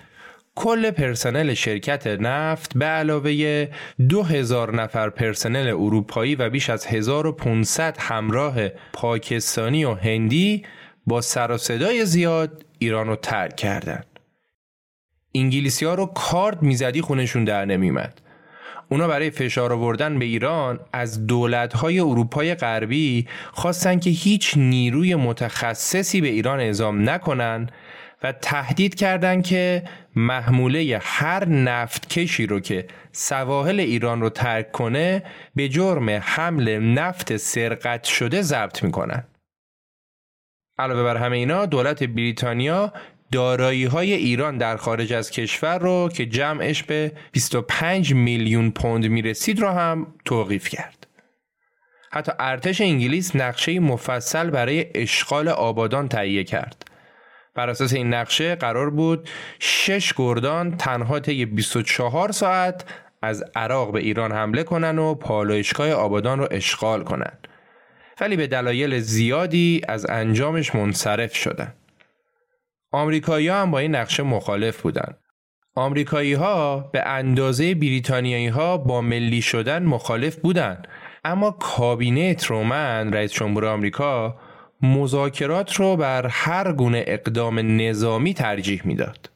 کل 0.57 0.90
پرسنل 0.90 1.55
شرکت 1.55 2.07
نفت 2.07 2.78
به 2.78 2.84
علاوه 2.84 3.68
2000 4.09 4.74
نفر 4.74 5.11
پرسنل 5.11 5.68
اروپایی 5.68 6.34
و 6.34 6.50
بیش 6.50 6.70
از 6.70 6.86
1500 6.86 7.96
همراه 8.00 8.68
پاکستانی 8.68 9.84
و 9.84 9.94
هندی 9.94 10.62
با 11.07 11.20
سر 11.20 11.50
و 11.50 11.59
صدای 11.59 12.05
زیاد 12.07 12.64
ایران 12.78 13.07
رو 13.07 13.16
ترک 13.16 13.57
کردند. 13.57 14.07
انگلیسی 15.34 15.84
ها 15.84 15.94
رو 15.94 16.07
کارد 16.07 16.62
می‌زدی 16.62 17.00
خونشون 17.00 17.44
در 17.44 17.64
نمیمد. 17.64 18.20
اونا 18.88 19.09
برای 19.09 19.30
فشار 19.30 19.72
آوردن 19.72 20.18
به 20.18 20.24
ایران 20.24 20.80
از 20.92 21.26
دولت‌های 21.26 22.00
اروپای 22.00 22.55
غربی 22.55 23.28
خواستن 23.53 23.98
که 23.98 24.11
هیچ 24.11 24.57
نیروی 24.57 25.14
متخصصی 25.14 26.20
به 26.20 26.28
ایران 26.28 26.61
اعزام 26.61 27.11
نکنن 27.11 27.70
و 28.22 28.32
تهدید 28.32 28.94
کردند 28.94 29.44
که 29.44 29.82
محموله 30.16 31.00
هر 31.02 31.48
نفتکشی 31.48 32.46
رو 32.46 32.60
که 32.60 32.86
سواحل 33.12 33.80
ایران 33.80 34.20
رو 34.20 34.30
ترک 34.30 34.72
کنه 34.72 35.22
به 35.54 35.68
جرم 35.68 36.10
حمل 36.10 36.78
نفت 36.78 37.36
سرقت 37.36 38.04
شده 38.04 38.42
ضبط 38.42 38.82
می‌کنن. 38.82 39.24
علاوه 40.78 41.02
بر 41.02 41.16
همه 41.16 41.36
اینا 41.36 41.66
دولت 41.66 42.02
بریتانیا 42.02 42.92
دارایی 43.32 43.84
های 43.84 44.12
ایران 44.12 44.58
در 44.58 44.76
خارج 44.76 45.12
از 45.12 45.30
کشور 45.30 45.78
رو 45.78 46.08
که 46.14 46.26
جمعش 46.26 46.82
به 46.82 47.12
25 47.32 48.14
میلیون 48.14 48.70
پوند 48.70 49.06
می‌رسید 49.06 49.60
رو 49.60 49.68
هم 49.68 50.14
توقیف 50.24 50.68
کرد. 50.68 51.06
حتی 52.12 52.32
ارتش 52.38 52.80
انگلیس 52.80 53.36
نقشه 53.36 53.80
مفصل 53.80 54.50
برای 54.50 54.86
اشغال 54.94 55.48
آبادان 55.48 56.08
تهیه 56.08 56.44
کرد. 56.44 56.91
بر 57.55 57.70
اساس 57.70 57.92
این 57.92 58.14
نقشه 58.14 58.55
قرار 58.55 58.90
بود 58.90 59.28
شش 59.59 60.12
گردان 60.16 60.76
تنها 60.76 61.20
طی 61.20 61.46
24 61.46 62.32
ساعت 62.32 62.84
از 63.22 63.44
عراق 63.57 63.92
به 63.92 64.00
ایران 64.00 64.32
حمله 64.32 64.62
کنن 64.62 64.98
و 64.98 65.14
پالایشگاه 65.14 65.90
آبادان 65.90 66.38
رو 66.38 66.48
اشغال 66.50 67.05
کنن. 67.05 67.38
ولی 68.20 68.36
به 68.36 68.46
دلایل 68.46 68.98
زیادی 68.98 69.80
از 69.88 70.07
انجامش 70.11 70.74
منصرف 70.74 71.34
شدن. 71.34 71.74
آمریکایی 72.92 73.48
هم 73.48 73.70
با 73.70 73.78
این 73.78 73.94
نقشه 73.94 74.22
مخالف 74.22 74.80
بودند. 74.80 75.18
آمریکایی 75.74 76.32
ها 76.32 76.78
به 76.92 77.03
اندازه 77.09 77.74
بریتانیایی 77.74 78.48
ها 78.48 78.78
با 78.78 79.00
ملی 79.00 79.42
شدن 79.42 79.82
مخالف 79.82 80.36
بودند 80.36 80.88
اما 81.24 81.50
کابینه 81.50 82.34
ترومن 82.34 83.12
رئیس 83.12 83.32
جمهور 83.32 83.66
آمریکا 83.66 84.36
مذاکرات 84.82 85.74
رو 85.74 85.96
بر 85.96 86.26
هر 86.26 86.72
گونه 86.72 87.04
اقدام 87.06 87.80
نظامی 87.80 88.34
ترجیح 88.34 88.82
می‌داد. 88.84 89.30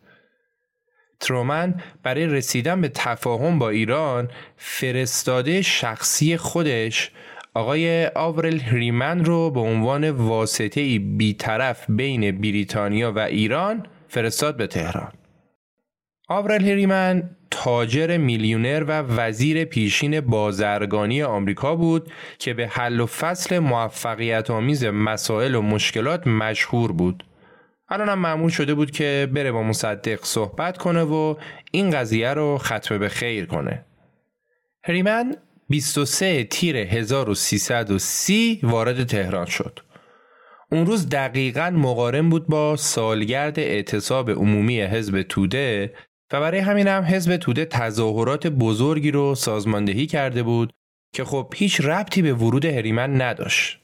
ترومن 1.20 1.74
برای 2.02 2.26
رسیدن 2.26 2.80
به 2.80 2.88
تفاهم 2.88 3.58
با 3.58 3.68
ایران 3.68 4.30
فرستاده 4.56 5.62
شخصی 5.62 6.36
خودش 6.36 7.10
آقای 7.54 8.06
آورل 8.06 8.58
هریمن 8.58 9.24
رو 9.24 9.50
به 9.50 9.60
عنوان 9.60 10.10
واسطه 10.10 10.98
بیطرف 10.98 11.84
بین 11.88 12.40
بریتانیا 12.40 13.12
و 13.12 13.18
ایران 13.18 13.86
فرستاد 14.08 14.56
به 14.56 14.66
تهران. 14.66 15.12
آورل 16.28 16.62
هریمن 16.62 17.30
تاجر 17.50 18.16
میلیونر 18.16 18.84
و 18.88 19.02
وزیر 19.02 19.64
پیشین 19.64 20.20
بازرگانی 20.20 21.22
آمریکا 21.22 21.76
بود 21.76 22.12
که 22.38 22.54
به 22.54 22.66
حل 22.66 23.00
و 23.00 23.06
فصل 23.06 23.58
موفقیت 23.58 24.50
آمیز 24.50 24.84
مسائل 24.84 25.54
و 25.54 25.62
مشکلات 25.62 26.26
مشهور 26.26 26.92
بود. 26.92 27.24
الان 27.88 28.08
هم 28.08 28.18
معمول 28.18 28.50
شده 28.50 28.74
بود 28.74 28.90
که 28.90 29.28
بره 29.34 29.52
با 29.52 29.62
مصدق 29.62 30.24
صحبت 30.24 30.78
کنه 30.78 31.02
و 31.02 31.34
این 31.70 31.90
قضیه 31.90 32.34
رو 32.34 32.58
ختم 32.58 32.98
به 32.98 33.08
خیر 33.08 33.46
کنه. 33.46 33.84
هریمن 34.84 35.36
23 35.68 36.44
تیر 36.44 36.76
1330 36.76 38.60
وارد 38.62 39.04
تهران 39.04 39.46
شد. 39.46 39.80
اون 40.72 40.86
روز 40.86 41.08
دقیقا 41.08 41.70
مقارن 41.70 42.28
بود 42.28 42.46
با 42.46 42.76
سالگرد 42.76 43.58
اعتصاب 43.58 44.30
عمومی 44.30 44.80
حزب 44.80 45.22
توده 45.22 45.92
و 46.32 46.40
برای 46.40 46.60
همین 46.60 46.88
هم 46.88 47.02
حزب 47.02 47.36
توده 47.36 47.64
تظاهرات 47.64 48.46
بزرگی 48.46 49.10
رو 49.10 49.34
سازماندهی 49.34 50.06
کرده 50.06 50.42
بود 50.42 50.72
که 51.12 51.24
خب 51.24 51.54
هیچ 51.56 51.80
ربطی 51.80 52.22
به 52.22 52.34
ورود 52.34 52.64
هریمن 52.64 53.22
نداشت. 53.22 53.78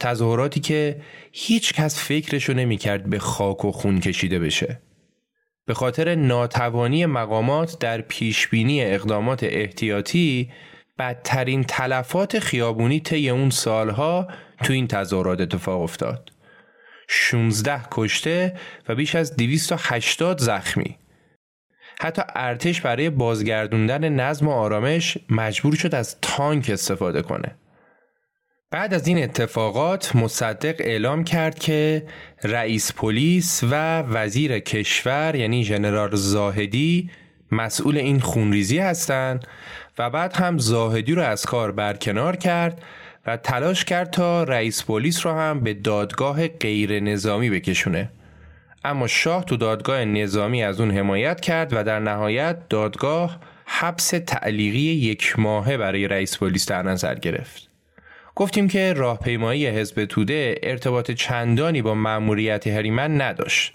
تظاهراتی 0.00 0.60
که 0.60 1.00
هیچ 1.32 1.72
کس 1.72 2.04
فکرشو 2.04 2.52
نمی 2.52 2.76
کرد 2.76 3.10
به 3.10 3.18
خاک 3.18 3.64
و 3.64 3.72
خون 3.72 4.00
کشیده 4.00 4.38
بشه. 4.38 4.82
به 5.66 5.74
خاطر 5.74 6.14
ناتوانی 6.14 7.06
مقامات 7.06 7.78
در 7.78 8.00
پیشبینی 8.00 8.84
اقدامات 8.84 9.44
احتیاطی 9.44 10.50
بدترین 10.98 11.64
تلفات 11.64 12.38
خیابونی 12.38 13.00
طی 13.00 13.30
اون 13.30 13.50
سالها 13.50 14.28
تو 14.64 14.72
این 14.72 14.86
تظاهرات 14.86 15.40
اتفاق 15.40 15.80
افتاد. 15.80 16.30
16 17.08 17.80
کشته 17.90 18.54
و 18.88 18.94
بیش 18.94 19.14
از 19.14 19.36
280 19.36 20.38
زخمی. 20.38 20.98
حتی 22.02 22.22
ارتش 22.34 22.80
برای 22.80 23.10
بازگردوندن 23.10 24.08
نظم 24.08 24.48
و 24.48 24.50
آرامش 24.50 25.18
مجبور 25.30 25.74
شد 25.74 25.94
از 25.94 26.16
تانک 26.22 26.70
استفاده 26.70 27.22
کنه. 27.22 27.56
بعد 28.70 28.94
از 28.94 29.06
این 29.06 29.22
اتفاقات 29.22 30.16
مصدق 30.16 30.74
اعلام 30.78 31.24
کرد 31.24 31.58
که 31.58 32.06
رئیس 32.42 32.92
پلیس 32.92 33.64
و 33.70 34.02
وزیر 34.02 34.58
کشور 34.58 35.34
یعنی 35.36 35.64
ژنرال 35.64 36.16
زاهدی 36.16 37.10
مسئول 37.52 37.96
این 37.96 38.20
خونریزی 38.20 38.78
هستند 38.78 39.46
و 39.98 40.10
بعد 40.10 40.32
هم 40.32 40.58
زاهدی 40.58 41.14
رو 41.14 41.22
از 41.22 41.46
کار 41.46 41.72
برکنار 41.72 42.36
کرد 42.36 42.82
و 43.26 43.36
تلاش 43.36 43.84
کرد 43.84 44.10
تا 44.10 44.44
رئیس 44.44 44.84
پلیس 44.84 45.26
رو 45.26 45.32
هم 45.32 45.60
به 45.60 45.74
دادگاه 45.74 46.48
غیر 46.48 47.00
نظامی 47.00 47.50
بکشونه 47.50 48.10
اما 48.84 49.06
شاه 49.06 49.44
تو 49.44 49.56
دادگاه 49.56 50.04
نظامی 50.04 50.62
از 50.62 50.80
اون 50.80 50.90
حمایت 50.90 51.40
کرد 51.40 51.72
و 51.72 51.84
در 51.84 52.00
نهایت 52.00 52.68
دادگاه 52.68 53.38
حبس 53.64 54.08
تعلیقی 54.26 54.78
یک 54.78 55.38
ماهه 55.38 55.76
برای 55.76 56.08
رئیس 56.08 56.38
پلیس 56.38 56.66
در 56.66 56.82
نظر 56.82 57.14
گرفت. 57.14 57.68
گفتیم 58.34 58.68
که 58.68 58.92
راهپیمایی 58.92 59.66
حزب 59.66 60.04
توده 60.04 60.54
ارتباط 60.62 61.10
چندانی 61.10 61.82
با 61.82 61.94
مأموریت 61.94 62.66
هریمن 62.66 63.20
نداشت. 63.20 63.74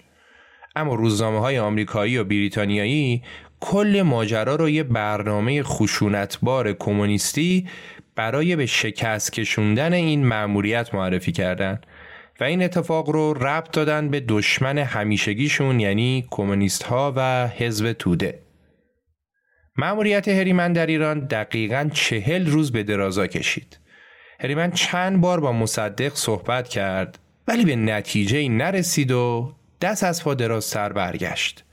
اما 0.76 0.94
روزنامه 0.94 1.40
های 1.40 1.58
آمریکایی 1.58 2.18
و 2.18 2.24
بریتانیایی 2.24 3.22
کل 3.60 4.02
ماجرا 4.02 4.54
رو 4.54 4.70
یه 4.70 4.82
برنامه 4.82 5.62
خشونتبار 5.62 6.72
کمونیستی 6.72 7.68
برای 8.14 8.56
به 8.56 8.66
شکست 8.66 9.32
کشوندن 9.32 9.92
این 9.92 10.26
مأموریت 10.26 10.94
معرفی 10.94 11.32
کردند 11.32 11.86
و 12.40 12.44
این 12.44 12.62
اتفاق 12.62 13.10
رو 13.10 13.34
ربط 13.34 13.70
دادن 13.70 14.08
به 14.08 14.20
دشمن 14.20 14.78
همیشگیشون 14.78 15.80
یعنی 15.80 16.26
کمونیست 16.30 16.82
ها 16.82 17.12
و 17.16 17.46
حزب 17.46 17.92
توده. 17.92 18.38
مأموریت 19.76 20.28
هریمن 20.28 20.72
در 20.72 20.86
ایران 20.86 21.20
دقیقا 21.20 21.90
چهل 21.92 22.46
روز 22.46 22.72
به 22.72 22.82
درازا 22.82 23.26
کشید. 23.26 23.78
هریمن 24.40 24.70
چند 24.70 25.20
بار 25.20 25.40
با 25.40 25.52
مصدق 25.52 26.14
صحبت 26.14 26.68
کرد 26.68 27.18
ولی 27.48 27.64
به 27.64 27.76
نتیجه 27.76 28.48
نرسید 28.48 29.10
و 29.10 29.54
دست 29.80 30.04
از 30.04 30.24
پا 30.24 30.34
درازتر 30.34 30.92
برگشت. 30.92 31.64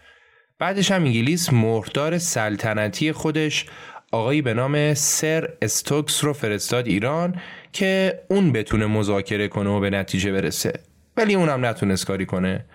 بعدش 0.59 0.91
هم 0.91 1.03
انگلیس 1.03 1.53
مهردار 1.53 2.18
سلطنتی 2.18 3.11
خودش 3.11 3.66
آقایی 4.11 4.41
به 4.41 4.53
نام 4.53 4.93
سر 4.93 5.49
استوکس 5.61 6.24
رو 6.24 6.34
فرستاد 6.34 6.88
ایران 6.88 7.41
که 7.76 8.24
اون 8.30 8.52
بتونه 8.52 8.86
مذاکره 8.86 9.48
کنه 9.48 9.70
و 9.70 9.80
به 9.80 9.90
نتیجه 9.90 10.32
برسه 10.32 10.74
ولی 11.18 11.36
اونم 11.36 11.66
نتونست 11.66 12.06
کاری 12.06 12.26
کنه 12.26 12.66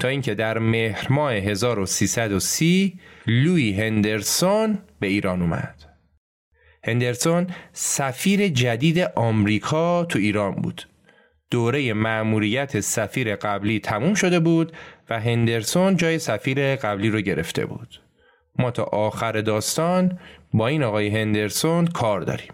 تا 0.00 0.08
اینکه 0.08 0.34
در 0.34 0.58
مهر 0.58 1.06
ماه 1.10 1.32
1330 1.32 3.00
لوی 3.26 3.72
هندرسون 3.72 4.78
به 5.00 5.06
ایران 5.06 5.42
اومد 5.42 5.84
هندرسون 6.84 7.46
سفیر 7.72 8.48
جدید 8.48 8.98
آمریکا 8.98 10.04
تو 10.04 10.18
ایران 10.18 10.54
بود 10.54 10.82
دوره 11.50 11.92
مأموریت 11.92 12.80
سفیر 12.80 13.36
قبلی 13.36 13.80
تموم 13.80 14.14
شده 14.14 14.40
بود 14.40 14.72
و 15.10 15.20
هندرسون 15.20 15.96
جای 15.96 16.18
سفیر 16.18 16.76
قبلی 16.76 17.10
رو 17.10 17.20
گرفته 17.20 17.66
بود. 17.66 18.00
ما 18.58 18.70
تا 18.70 18.82
آخر 18.82 19.40
داستان 19.40 20.18
با 20.52 20.66
این 20.66 20.82
آقای 20.82 21.08
هندرسون 21.08 21.86
کار 21.86 22.20
داریم. 22.20 22.52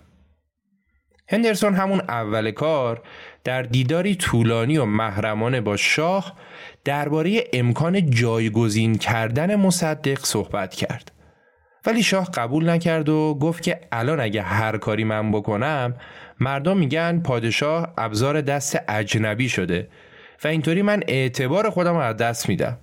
هندرسون 1.30 1.74
همون 1.74 2.00
اول 2.08 2.50
کار 2.50 3.02
در 3.44 3.62
دیداری 3.62 4.14
طولانی 4.14 4.78
و 4.78 4.84
محرمانه 4.84 5.60
با 5.60 5.76
شاه 5.76 6.36
درباره 6.84 7.44
امکان 7.52 8.10
جایگزین 8.10 8.98
کردن 8.98 9.56
مصدق 9.56 10.18
صحبت 10.18 10.74
کرد. 10.74 11.12
ولی 11.86 12.02
شاه 12.02 12.30
قبول 12.34 12.70
نکرد 12.70 13.08
و 13.08 13.38
گفت 13.40 13.62
که 13.62 13.80
الان 13.92 14.20
اگه 14.20 14.42
هر 14.42 14.78
کاری 14.78 15.04
من 15.04 15.32
بکنم 15.32 15.94
مردم 16.40 16.78
میگن 16.78 17.20
پادشاه 17.20 17.94
ابزار 17.98 18.40
دست 18.40 18.78
اجنبی 18.88 19.48
شده 19.48 19.88
و 20.44 20.48
اینطوری 20.48 20.82
من 20.82 21.02
اعتبار 21.08 21.70
خودم 21.70 21.94
رو 21.94 22.00
از 22.00 22.16
دست 22.16 22.48
میدم 22.48 22.78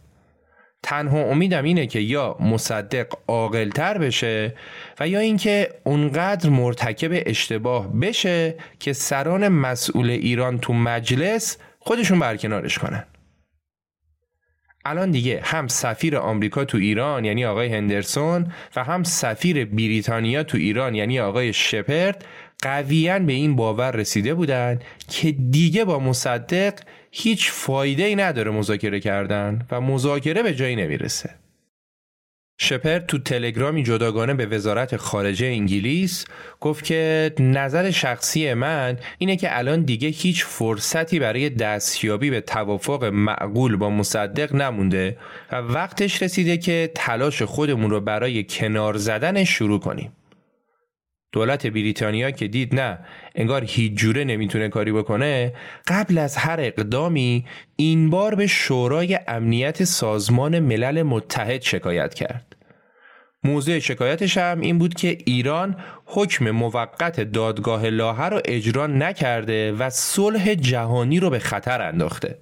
تنها 0.83 1.23
امیدم 1.23 1.63
اینه 1.63 1.87
که 1.87 1.99
یا 1.99 2.37
مصدق 2.39 3.13
عاقلتر 3.27 3.97
بشه 3.97 4.53
و 4.99 5.07
یا 5.07 5.19
اینکه 5.19 5.69
اونقدر 5.83 6.49
مرتکب 6.49 7.09
اشتباه 7.25 7.93
بشه 7.99 8.55
که 8.79 8.93
سران 8.93 9.47
مسئول 9.47 10.09
ایران 10.09 10.57
تو 10.57 10.73
مجلس 10.73 11.57
خودشون 11.79 12.19
برکنارش 12.19 12.77
کنن. 12.77 13.03
الان 14.85 15.11
دیگه 15.11 15.41
هم 15.43 15.67
سفیر 15.67 16.17
آمریکا 16.17 16.65
تو 16.65 16.77
ایران 16.77 17.25
یعنی 17.25 17.45
آقای 17.45 17.67
هندرسون 17.73 18.51
و 18.75 18.83
هم 18.83 19.03
سفیر 19.03 19.65
بریتانیا 19.65 20.43
تو 20.43 20.57
ایران 20.57 20.95
یعنی 20.95 21.19
آقای 21.19 21.53
شپرد 21.53 22.25
قویان 22.61 23.25
به 23.25 23.33
این 23.33 23.55
باور 23.55 23.91
رسیده 23.91 24.33
بودند 24.33 24.83
که 25.09 25.31
دیگه 25.31 25.85
با 25.85 25.99
مصدق 25.99 26.73
هیچ 27.19 27.51
فایده 27.51 28.03
ای 28.03 28.15
نداره 28.15 28.51
مذاکره 28.51 28.99
کردن 28.99 29.65
و 29.71 29.81
مذاکره 29.81 30.43
به 30.43 30.55
جایی 30.55 30.75
نمی‌رسه 30.75 31.29
شپر 32.59 32.99
تو 32.99 33.17
تلگرامی 33.17 33.83
جداگانه 33.83 34.33
به 34.33 34.45
وزارت 34.45 34.95
خارجه 34.95 35.45
انگلیس 35.45 36.25
گفت 36.59 36.83
که 36.83 37.33
نظر 37.39 37.91
شخصی 37.91 38.53
من 38.53 38.97
اینه 39.17 39.35
که 39.35 39.57
الان 39.57 39.81
دیگه 39.81 40.07
هیچ 40.07 40.45
فرصتی 40.45 41.19
برای 41.19 41.49
دستیابی 41.49 42.29
به 42.29 42.41
توافق 42.41 43.03
معقول 43.03 43.75
با 43.75 43.89
مصدق 43.89 44.55
نمونده 44.55 45.17
و 45.51 45.55
وقتش 45.55 46.23
رسیده 46.23 46.57
که 46.57 46.91
تلاش 46.95 47.41
خودمون 47.41 47.89
رو 47.89 48.01
برای 48.01 48.43
کنار 48.43 48.97
زدن 48.97 49.43
شروع 49.43 49.79
کنیم. 49.79 50.11
دولت 51.31 51.67
بریتانیا 51.67 52.31
که 52.31 52.47
دید 52.47 52.75
نه 52.75 52.99
انگار 53.35 53.63
هیچ 53.63 53.93
جوره 53.93 54.23
نمی‌تونه 54.23 54.69
کاری 54.69 54.91
بکنه 54.91 55.53
قبل 55.87 56.17
از 56.17 56.37
هر 56.37 56.59
اقدامی 56.59 57.45
این 57.75 58.09
بار 58.09 58.35
به 58.35 58.47
شورای 58.47 59.19
امنیت 59.27 59.83
سازمان 59.83 60.59
ملل 60.59 61.03
متحد 61.03 61.61
شکایت 61.61 62.13
کرد. 62.13 62.55
موضوع 63.43 63.79
شکایتش 63.79 64.37
هم 64.37 64.59
این 64.59 64.77
بود 64.77 64.93
که 64.93 65.17
ایران 65.25 65.75
حکم 66.05 66.51
موقت 66.51 67.19
دادگاه 67.19 67.89
لاهه 67.89 68.25
رو 68.25 68.41
اجرا 68.45 68.87
نکرده 68.87 69.71
و 69.71 69.89
صلح 69.89 70.53
جهانی 70.53 71.19
رو 71.19 71.29
به 71.29 71.39
خطر 71.39 71.81
انداخته. 71.81 72.39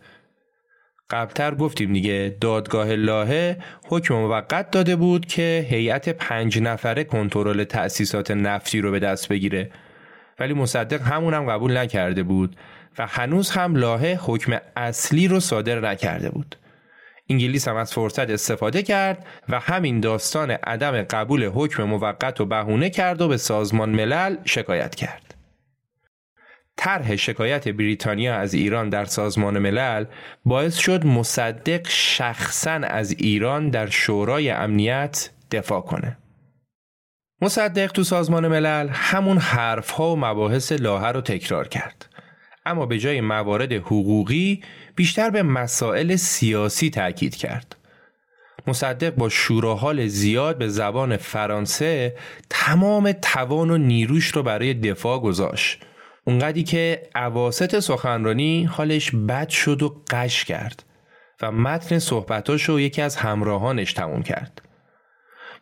قبلتر 1.10 1.56
گفتیم 1.56 1.94
دیگه 1.94 2.38
دادگاه 2.42 2.96
لاهه 2.96 3.58
حکم 3.88 4.16
موقت 4.16 4.72
داده 4.72 4.96
بود 4.96 5.26
که 5.26 5.68
هیئت 5.70 6.10
پنج 6.10 6.60
نفره 6.60 7.04
کنترل 7.04 7.64
تأسیسات 7.64 8.32
نفتی 8.32 8.82
رو 8.82 8.92
به 8.92 9.00
دست 9.00 9.30
بگیره. 9.30 9.72
ولی 10.40 10.54
مصدق 10.54 11.02
همون 11.02 11.34
هم 11.34 11.46
قبول 11.46 11.78
نکرده 11.78 12.24
بود 12.24 12.56
و 12.98 13.08
هنوز 13.08 13.50
هم 13.50 13.76
لاهه 13.76 14.20
حکم 14.22 14.58
اصلی 14.76 15.28
رو 15.28 15.40
صادر 15.40 15.80
نکرده 15.80 16.30
بود. 16.30 16.56
انگلیس 17.30 17.68
هم 17.68 17.76
از 17.76 17.94
فرصت 17.94 18.30
استفاده 18.30 18.84
کرد 18.84 19.26
و 19.50 19.60
همین 19.60 20.00
داستان 20.00 20.52
عدم 20.52 21.04
قبول 21.04 21.46
حکم 21.46 21.84
موقت 21.84 22.42
و 22.42 22.46
بهونه 22.46 22.90
کرد 22.90 23.22
و 23.22 23.28
به 23.28 23.38
سازمان 23.38 23.90
ملل 23.90 24.38
شکایت 24.46 24.96
کرد. 24.96 25.25
طرح 26.78 27.16
شکایت 27.16 27.68
بریتانیا 27.68 28.36
از 28.36 28.54
ایران 28.54 28.90
در 28.90 29.06
سازمان 29.06 29.60
ملل 29.60 30.06
باعث 30.46 30.76
شد 30.78 31.06
مصدق 31.06 31.88
شخصا 31.88 32.72
از 32.72 33.12
ایران 33.12 33.70
در 33.70 33.90
شورای 33.90 34.50
امنیت 34.50 35.30
دفاع 35.52 35.82
کنه. 35.82 36.18
مصدق 37.42 37.92
تو 37.92 38.04
سازمان 38.04 38.48
ملل 38.48 38.90
همون 38.92 39.38
حرفها 39.38 40.14
و 40.14 40.16
مباحث 40.16 40.72
لاهه 40.72 41.08
رو 41.08 41.22
تکرار 41.22 41.68
کرد. 41.68 42.10
اما 42.66 42.86
به 42.86 43.00
جای 43.00 43.22
موارد 43.22 43.74
حقوقی 43.74 44.64
بیشتر 44.96 45.30
به 45.30 45.44
مسائل 45.44 46.16
سیاسی 46.16 46.90
تاکید 46.90 47.36
کرد. 47.36 47.76
مصدق 48.68 49.16
با 49.16 49.30
شوراحال 49.30 50.08
زیاد 50.08 50.58
به 50.58 50.68
زبان 50.68 51.18
فرانسه 51.18 52.16
تمام 52.50 53.12
توان 53.12 53.70
و 53.70 53.78
نیروش 53.78 54.28
رو 54.28 54.44
برای 54.44 54.74
دفاع 54.74 55.22
گذاشت 55.22 55.82
اونقدی 56.28 56.64
که 56.64 57.04
عواست 57.16 57.80
سخنرانی 57.80 58.64
حالش 58.64 59.12
بد 59.12 59.50
شد 59.50 59.84
و 59.84 60.02
قش 60.10 60.46
کرد 60.46 60.84
و 61.42 61.52
متن 61.52 62.00
صحبتاشو 62.00 62.80
یکی 62.80 63.02
از 63.02 63.16
همراهانش 63.16 63.94
تموم 63.94 64.24
کرد. 64.24 64.62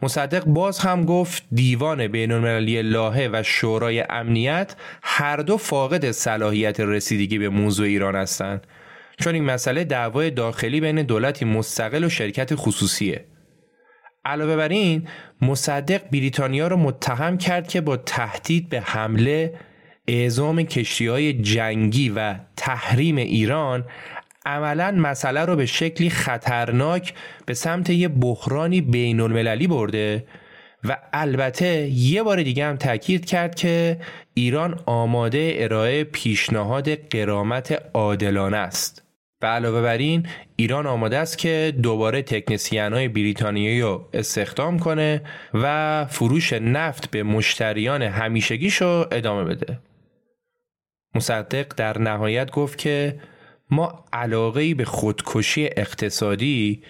مصدق 0.02 0.46
باز 0.46 0.80
هم 0.80 1.06
گفت 1.06 1.44
دیوان 1.52 2.08
بین 2.08 2.32
المللی 2.32 2.82
لاهه 2.82 3.30
و 3.34 3.44
شورای 3.44 4.06
امنیت 4.10 4.76
هر 5.04 5.38
دو 5.38 5.58
فاقد 5.58 6.12
صلاحیت 6.12 6.80
رسیدگی 6.80 7.38
به 7.38 7.50
موضوع 7.50 7.88
ایران 7.88 8.16
هستند 8.16 8.68
چون 9.20 9.34
این 9.34 9.44
مسئله 9.44 9.84
دعوای 9.84 10.32
داخلی 10.32 10.82
بین 10.82 11.04
دولتی 11.04 11.46
مستقل 11.46 12.04
و 12.04 12.10
شرکت 12.10 12.56
خصوصیه. 12.56 13.26
علاوه 14.26 14.56
بر 14.56 14.70
این 14.70 15.08
مصدق 15.42 16.10
بریتانیا 16.12 16.68
را 16.68 16.78
متهم 16.78 17.38
کرد 17.38 17.68
که 17.68 17.82
با 17.82 17.98
تهدید 17.98 18.70
به 18.70 18.82
حمله 18.82 19.54
اعزام 20.08 20.64
کشتی 20.64 21.08
های 21.08 21.34
جنگی 21.34 22.10
و 22.10 22.36
تحریم 22.58 23.16
ایران 23.16 23.86
عملا 24.46 24.92
مسئله 24.92 25.46
رو 25.46 25.56
به 25.56 25.66
شکلی 25.66 26.10
خطرناک 26.10 27.14
به 27.46 27.54
سمت 27.54 27.90
یه 27.90 28.08
بحرانی 28.08 28.82
بین 28.82 29.20
المللی 29.20 29.68
برده 29.68 30.26
و 30.84 30.98
البته 31.14 31.88
یه 31.88 32.24
بار 32.24 32.44
دیگه 32.44 32.66
هم 32.66 32.76
تاکید 32.76 33.26
کرد 33.26 33.56
که 33.56 34.00
ایران 34.34 34.80
آماده 34.86 35.54
ارائه 35.58 36.04
پیشنهاد 36.04 36.96
قرامت 36.96 37.82
عادلانه 37.94 38.58
است. 38.58 39.04
و 39.42 39.46
علاوه 39.46 39.82
بر 39.82 39.98
این 39.98 40.28
ایران 40.56 40.88
آماده 40.88 41.18
است 41.18 41.38
که 41.38 41.74
دوباره 41.82 42.22
تکنسیان 42.22 42.94
های 42.94 43.08
بریتانیایی 43.08 43.82
رو 43.82 44.10
استخدام 44.14 44.80
کنه 44.80 45.22
و 45.54 46.06
فروش 46.06 46.54
نفت 46.54 47.12
به 47.12 47.24
مشتریان 47.24 48.02
همیشگیشو 48.02 49.06
ادامه 49.12 49.44
بده. 49.44 49.80
مصدق 51.16 51.74
در 51.78 51.98
نهایت 51.98 52.52
گفت 52.52 52.78
که 52.78 53.20
ما 53.70 54.06
علاقه 54.14 54.76
به 54.76 54.86
خودکشی 54.86 55.70
اقتصادی 55.78 56.84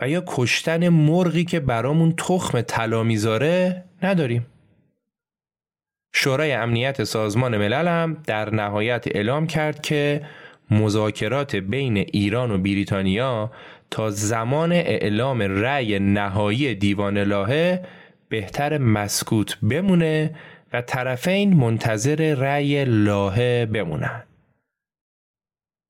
و 0.00 0.08
یا 0.08 0.24
کشتن 0.26 0.88
مرغی 0.88 1.44
که 1.44 1.60
برامون 1.60 2.14
تخم 2.16 2.60
طلا 2.60 3.02
می‌ذاره 3.02 3.84
نداریم. 4.02 4.46
شورای 6.12 6.52
امنیت 6.52 7.04
سازمان 7.04 7.58
ملل 7.58 7.88
هم 7.88 8.16
در 8.26 8.54
نهایت 8.54 9.04
اعلام 9.06 9.46
کرد 9.46 9.82
که 9.82 10.22
مذاکرات 10.70 11.56
بین 11.56 11.96
ایران 11.96 12.50
و 12.50 12.58
بریتانیا 12.58 13.50
تا 13.90 14.10
زمان 14.10 14.72
اعلام 14.72 15.42
رأی 15.42 15.98
نهایی 15.98 16.74
دیوان 16.74 17.18
لاهه 17.18 17.84
بهتر 18.28 18.78
مسکوت 18.78 19.58
بمونه 19.58 20.34
و 20.72 20.82
طرفین 20.82 21.56
منتظر 21.56 22.34
رأی 22.34 22.84
لاهه 22.84 23.66
بمونن. 23.66 24.22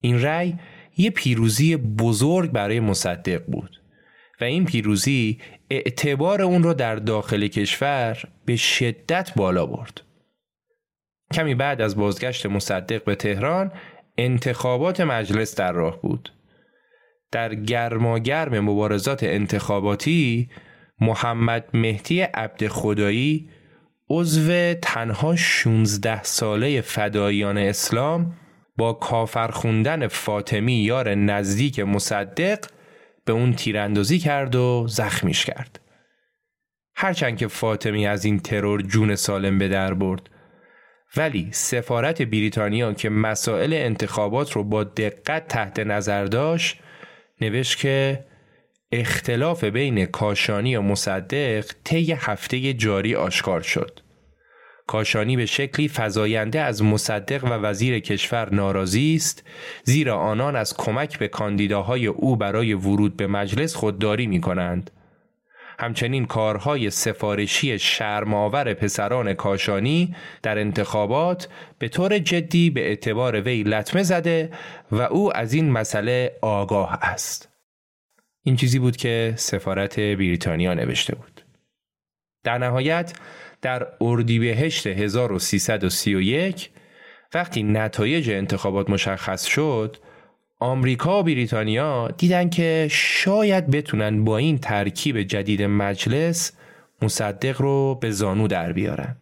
این 0.02 0.22
رأی 0.22 0.58
یه 0.96 1.10
پیروزی 1.10 1.76
بزرگ 1.76 2.50
برای 2.50 2.80
مصدق 2.80 3.44
بود 3.46 3.82
و 4.40 4.44
این 4.44 4.64
پیروزی 4.64 5.38
اعتبار 5.70 6.42
اون 6.42 6.62
رو 6.62 6.74
در 6.74 6.96
داخل 6.96 7.46
کشور 7.46 8.22
به 8.44 8.56
شدت 8.56 9.32
بالا 9.36 9.66
برد. 9.66 10.00
کمی 11.32 11.54
بعد 11.54 11.80
از 11.80 11.96
بازگشت 11.96 12.46
مصدق 12.46 13.04
به 13.04 13.14
تهران 13.14 13.72
انتخابات 14.18 15.00
مجلس 15.00 15.54
در 15.54 15.72
راه 15.72 16.00
بود. 16.00 16.32
در 17.32 17.54
گرماگرم 17.54 18.60
مبارزات 18.60 19.22
انتخاباتی 19.22 20.50
محمد 21.00 21.68
مهدی 21.74 22.20
عبد 22.20 22.68
خدایی 22.68 23.48
عضو 24.10 24.74
تنها 24.74 25.36
16 25.36 26.22
ساله 26.22 26.80
فدایان 26.80 27.58
اسلام 27.58 28.32
با 28.76 28.92
کافر 28.92 29.48
خوندن 29.48 30.08
فاطمی 30.08 30.72
یار 30.72 31.14
نزدیک 31.14 31.80
مصدق 31.80 32.58
به 33.24 33.32
اون 33.32 33.52
تیراندازی 33.52 34.18
کرد 34.18 34.54
و 34.54 34.86
زخمیش 34.88 35.44
کرد. 35.44 35.80
هرچند 36.94 37.36
که 37.36 37.48
فاطمی 37.48 38.06
از 38.06 38.24
این 38.24 38.38
ترور 38.38 38.82
جون 38.82 39.14
سالم 39.14 39.58
به 39.58 39.68
در 39.68 39.94
برد 39.94 40.30
ولی 41.16 41.48
سفارت 41.52 42.22
بریتانیا 42.22 42.92
که 42.92 43.08
مسائل 43.08 43.72
انتخابات 43.72 44.52
رو 44.52 44.64
با 44.64 44.84
دقت 44.84 45.48
تحت 45.48 45.78
نظر 45.78 46.24
داشت 46.24 46.80
نوشت 47.40 47.78
که 47.78 48.24
اختلاف 48.92 49.64
بین 49.64 50.06
کاشانی 50.06 50.76
و 50.76 50.82
مصدق 50.82 51.64
طی 51.84 52.12
هفته 52.12 52.72
جاری 52.72 53.14
آشکار 53.14 53.60
شد. 53.60 54.00
کاشانی 54.86 55.36
به 55.36 55.46
شکلی 55.46 55.90
فزاینده 55.94 56.60
از 56.60 56.82
مصدق 56.82 57.44
و 57.44 57.48
وزیر 57.48 57.98
کشور 57.98 58.54
ناراضی 58.54 59.14
است 59.14 59.44
زیرا 59.84 60.16
آنان 60.16 60.56
از 60.56 60.76
کمک 60.76 61.18
به 61.18 61.28
کاندیداهای 61.28 62.06
او 62.06 62.36
برای 62.36 62.74
ورود 62.74 63.16
به 63.16 63.26
مجلس 63.26 63.74
خودداری 63.74 64.26
می 64.26 64.40
کنند. 64.40 64.90
همچنین 65.78 66.26
کارهای 66.26 66.90
سفارشی 66.90 67.78
شرماور 67.78 68.74
پسران 68.74 69.34
کاشانی 69.34 70.16
در 70.42 70.58
انتخابات 70.58 71.48
به 71.78 71.88
طور 71.88 72.18
جدی 72.18 72.70
به 72.70 72.80
اعتبار 72.80 73.40
وی 73.40 73.62
لطمه 73.62 74.02
زده 74.02 74.50
و 74.92 75.00
او 75.00 75.36
از 75.36 75.52
این 75.52 75.70
مسئله 75.70 76.32
آگاه 76.42 76.98
است. 77.02 77.49
این 78.42 78.56
چیزی 78.56 78.78
بود 78.78 78.96
که 78.96 79.34
سفارت 79.36 80.00
بریتانیا 80.00 80.74
نوشته 80.74 81.14
بود. 81.14 81.44
در 82.44 82.58
نهایت 82.58 83.12
در 83.62 83.86
اردیبهشت 84.00 84.86
1331 84.86 86.70
وقتی 87.34 87.62
نتایج 87.62 88.30
انتخابات 88.30 88.90
مشخص 88.90 89.46
شد 89.46 89.96
آمریکا 90.58 91.20
و 91.20 91.22
بریتانیا 91.22 92.08
دیدن 92.08 92.48
که 92.48 92.88
شاید 92.90 93.70
بتونن 93.70 94.24
با 94.24 94.38
این 94.38 94.58
ترکیب 94.58 95.22
جدید 95.22 95.62
مجلس 95.62 96.52
مصدق 97.02 97.62
رو 97.62 97.94
به 97.94 98.10
زانو 98.10 98.48
در 98.48 98.72
بیارن. 98.72 99.16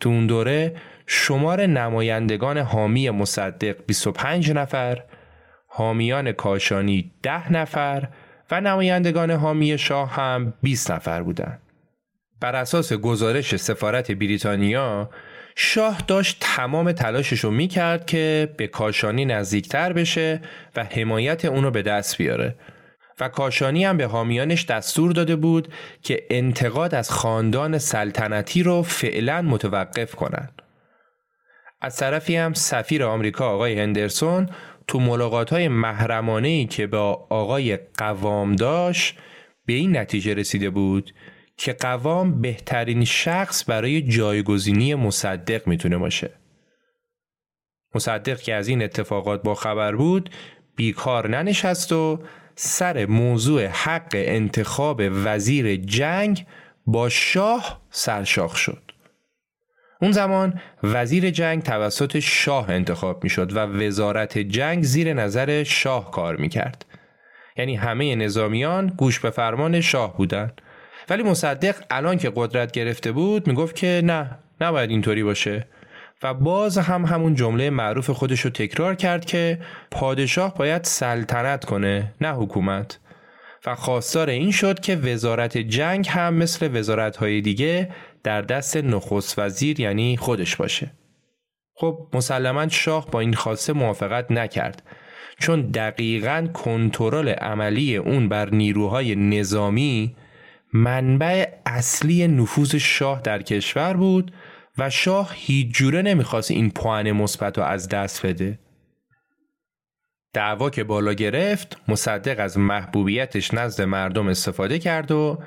تو 0.00 0.08
اون 0.08 0.26
دوره 0.26 0.76
شمار 1.06 1.66
نمایندگان 1.66 2.58
حامی 2.58 3.10
مصدق 3.10 3.76
25 3.86 4.52
نفر، 4.52 5.02
حامیان 5.72 6.32
کاشانی 6.32 7.10
10 7.22 7.52
نفر 7.52 8.08
و 8.50 8.60
نمایندگان 8.60 9.30
حامی 9.30 9.78
شاه 9.78 10.10
هم 10.14 10.54
20 10.62 10.90
نفر 10.90 11.22
بودند. 11.22 11.62
بر 12.40 12.56
اساس 12.56 12.92
گزارش 12.92 13.56
سفارت 13.56 14.12
بریتانیا 14.12 15.10
شاه 15.56 16.02
داشت 16.06 16.36
تمام 16.40 16.92
تلاشش 16.92 17.40
رو 17.40 17.50
می‌کرد 17.50 18.06
که 18.06 18.54
به 18.56 18.66
کاشانی 18.66 19.24
نزدیکتر 19.24 19.92
بشه 19.92 20.40
و 20.76 20.84
حمایت 20.84 21.44
اونو 21.44 21.70
به 21.70 21.82
دست 21.82 22.18
بیاره 22.18 22.54
و 23.20 23.28
کاشانی 23.28 23.84
هم 23.84 23.96
به 23.96 24.06
حامیانش 24.06 24.64
دستور 24.64 25.12
داده 25.12 25.36
بود 25.36 25.72
که 26.02 26.26
انتقاد 26.30 26.94
از 26.94 27.10
خاندان 27.10 27.78
سلطنتی 27.78 28.62
رو 28.62 28.82
فعلا 28.82 29.42
متوقف 29.42 30.14
کنند. 30.14 30.62
از 31.80 31.96
طرفی 31.96 32.36
هم 32.36 32.52
سفیر 32.52 33.04
آمریکا 33.04 33.48
آقای 33.48 33.80
هندرسون 33.80 34.48
تو 34.90 35.00
ملاقات 35.00 35.50
های 35.50 35.68
محرمانه 35.68 36.66
که 36.66 36.86
با 36.86 37.26
آقای 37.30 37.76
قوام 37.76 38.56
داشت 38.56 39.18
به 39.66 39.72
این 39.72 39.96
نتیجه 39.96 40.34
رسیده 40.34 40.70
بود 40.70 41.14
که 41.56 41.72
قوام 41.72 42.40
بهترین 42.40 43.04
شخص 43.04 43.70
برای 43.70 44.02
جایگزینی 44.02 44.94
مصدق 44.94 45.66
می‌تونه 45.66 45.98
باشه. 45.98 46.30
مصدق 47.94 48.40
که 48.40 48.54
از 48.54 48.68
این 48.68 48.82
اتفاقات 48.82 49.42
با 49.42 49.54
خبر 49.54 49.96
بود 49.96 50.30
بیکار 50.76 51.28
ننشست 51.28 51.92
و 51.92 52.22
سر 52.54 53.06
موضوع 53.06 53.66
حق 53.66 54.10
انتخاب 54.14 55.02
وزیر 55.10 55.76
جنگ 55.76 56.46
با 56.86 57.08
شاه 57.08 57.82
سرشاخ 57.90 58.56
شد. 58.56 58.89
اون 60.02 60.12
زمان 60.12 60.60
وزیر 60.82 61.30
جنگ 61.30 61.62
توسط 61.62 62.18
شاه 62.18 62.70
انتخاب 62.70 63.24
می‌شد 63.24 63.56
و 63.56 63.58
وزارت 63.58 64.38
جنگ 64.38 64.82
زیر 64.82 65.14
نظر 65.14 65.62
شاه 65.62 66.10
کار 66.10 66.36
می‌کرد. 66.36 66.84
یعنی 67.56 67.76
همه 67.76 68.14
نظامیان 68.14 68.86
گوش 68.86 69.20
به 69.20 69.30
فرمان 69.30 69.80
شاه 69.80 70.16
بودند. 70.16 70.60
ولی 71.10 71.22
مصدق 71.22 71.74
الان 71.90 72.18
که 72.18 72.32
قدرت 72.36 72.72
گرفته 72.72 73.12
بود 73.12 73.46
می‌گفت 73.46 73.76
که 73.76 74.00
نه 74.04 74.38
نباید 74.60 74.90
اینطوری 74.90 75.22
باشه 75.22 75.66
و 76.22 76.34
باز 76.34 76.78
هم 76.78 77.04
همون 77.04 77.34
جمله 77.34 77.70
معروف 77.70 78.10
خودش 78.10 78.40
رو 78.40 78.50
تکرار 78.50 78.94
کرد 78.94 79.24
که 79.24 79.58
پادشاه 79.90 80.54
باید 80.54 80.84
سلطنت 80.84 81.64
کنه 81.64 82.14
نه 82.20 82.32
حکومت 82.32 82.98
و 83.66 83.74
خواستار 83.74 84.30
این 84.30 84.50
شد 84.50 84.80
که 84.80 84.96
وزارت 84.96 85.58
جنگ 85.58 86.08
هم 86.08 86.34
مثل 86.34 86.78
وزارت 86.78 87.16
های 87.16 87.40
دیگه 87.40 87.90
در 88.22 88.42
دست 88.42 88.76
نخست 88.76 89.38
وزیر 89.38 89.80
یعنی 89.80 90.16
خودش 90.16 90.56
باشه 90.56 90.90
خب 91.74 92.08
مسلما 92.12 92.68
شاه 92.68 93.10
با 93.10 93.20
این 93.20 93.34
خواسته 93.34 93.72
موافقت 93.72 94.30
نکرد 94.30 94.82
چون 95.38 95.60
دقیقا 95.60 96.48
کنترل 96.54 97.28
عملی 97.28 97.96
اون 97.96 98.28
بر 98.28 98.50
نیروهای 98.50 99.14
نظامی 99.14 100.16
منبع 100.72 101.46
اصلی 101.66 102.28
نفوذ 102.28 102.74
شاه 102.74 103.20
در 103.20 103.42
کشور 103.42 103.94
بود 103.96 104.32
و 104.78 104.90
شاه 104.90 105.30
هیچ 105.34 105.74
جوره 105.74 106.02
نمی‌خواست 106.02 106.50
این 106.50 106.70
پوان 106.70 107.12
مثبت 107.12 107.58
رو 107.58 107.64
از 107.64 107.88
دست 107.88 108.26
بده. 108.26 108.58
دعوا 110.32 110.70
که 110.70 110.84
بالا 110.84 111.12
گرفت 111.12 111.76
مصدق 111.88 112.36
از 112.40 112.58
محبوبیتش 112.58 113.54
نزد 113.54 113.82
مردم 113.82 114.28
استفاده 114.28 114.78
کرد 114.78 115.10
و 115.10 115.38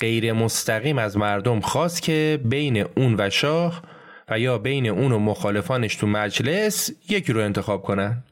غیر 0.00 0.32
مستقیم 0.32 0.98
از 0.98 1.16
مردم 1.16 1.60
خواست 1.60 2.02
که 2.02 2.40
بین 2.44 2.86
اون 2.96 3.14
و 3.18 3.30
شاه 3.30 3.82
و 4.28 4.38
یا 4.38 4.58
بین 4.58 4.86
اون 4.86 5.12
و 5.12 5.18
مخالفانش 5.18 5.96
تو 5.96 6.06
مجلس 6.06 6.90
یکی 7.08 7.32
رو 7.32 7.40
انتخاب 7.40 7.82
کنن. 7.82 8.24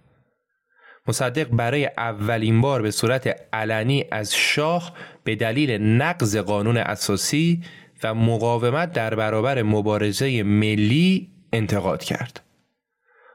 مصدق 1.06 1.48
برای 1.48 1.90
اولین 1.98 2.60
بار 2.60 2.82
به 2.82 2.90
صورت 2.90 3.36
علنی 3.52 4.04
از 4.10 4.34
شاه 4.34 4.92
به 5.24 5.36
دلیل 5.36 5.70
نقض 5.70 6.36
قانون 6.36 6.76
اساسی 6.76 7.62
و 8.02 8.14
مقاومت 8.14 8.92
در 8.92 9.14
برابر 9.14 9.62
مبارزه 9.62 10.42
ملی 10.42 11.28
انتقاد 11.52 12.04
کرد. 12.04 12.43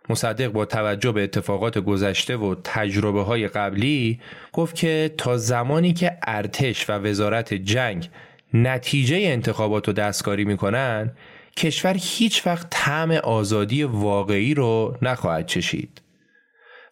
مصدق 0.10 0.48
با 0.48 0.66
توجه 0.66 1.12
به 1.12 1.24
اتفاقات 1.24 1.78
گذشته 1.78 2.38
و 2.38 2.56
تجربه 2.64 3.24
های 3.24 3.48
قبلی 3.48 4.20
گفت 4.54 4.76
که 4.76 5.14
تا 5.18 5.38
زمانی 5.38 5.94
که 5.94 6.18
ارتش 6.28 6.90
و 6.90 6.94
وزارت 6.94 7.54
جنگ 7.54 8.10
نتیجه 8.54 9.18
انتخابات 9.18 9.88
رو 9.88 9.94
دستکاری 9.94 10.46
می‌کنن 10.46 11.12
کشور 11.58 11.96
هیچ 12.00 12.48
وقت 12.48 12.68
طعم 12.70 13.12
آزادی 13.12 13.84
واقعی 13.84 14.54
رو 14.54 14.98
نخواهد 15.02 15.46
چشید. 15.46 16.02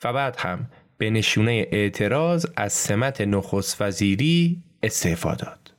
و 0.04 0.14
بعد 0.14 0.36
هم 0.40 0.70
به 0.98 1.10
نشونه 1.10 1.68
اعتراض 1.72 2.46
از 2.56 2.74
سمت 2.74 3.22
نخست 3.22 3.82
وزیری 3.82 4.64
استعفا 4.84 5.36
داد. 5.36 5.74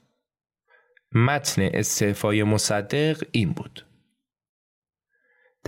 متن 1.12 1.62
استعفای 1.62 2.42
مصدق 2.42 3.22
این 3.32 3.52
بود. 3.52 3.87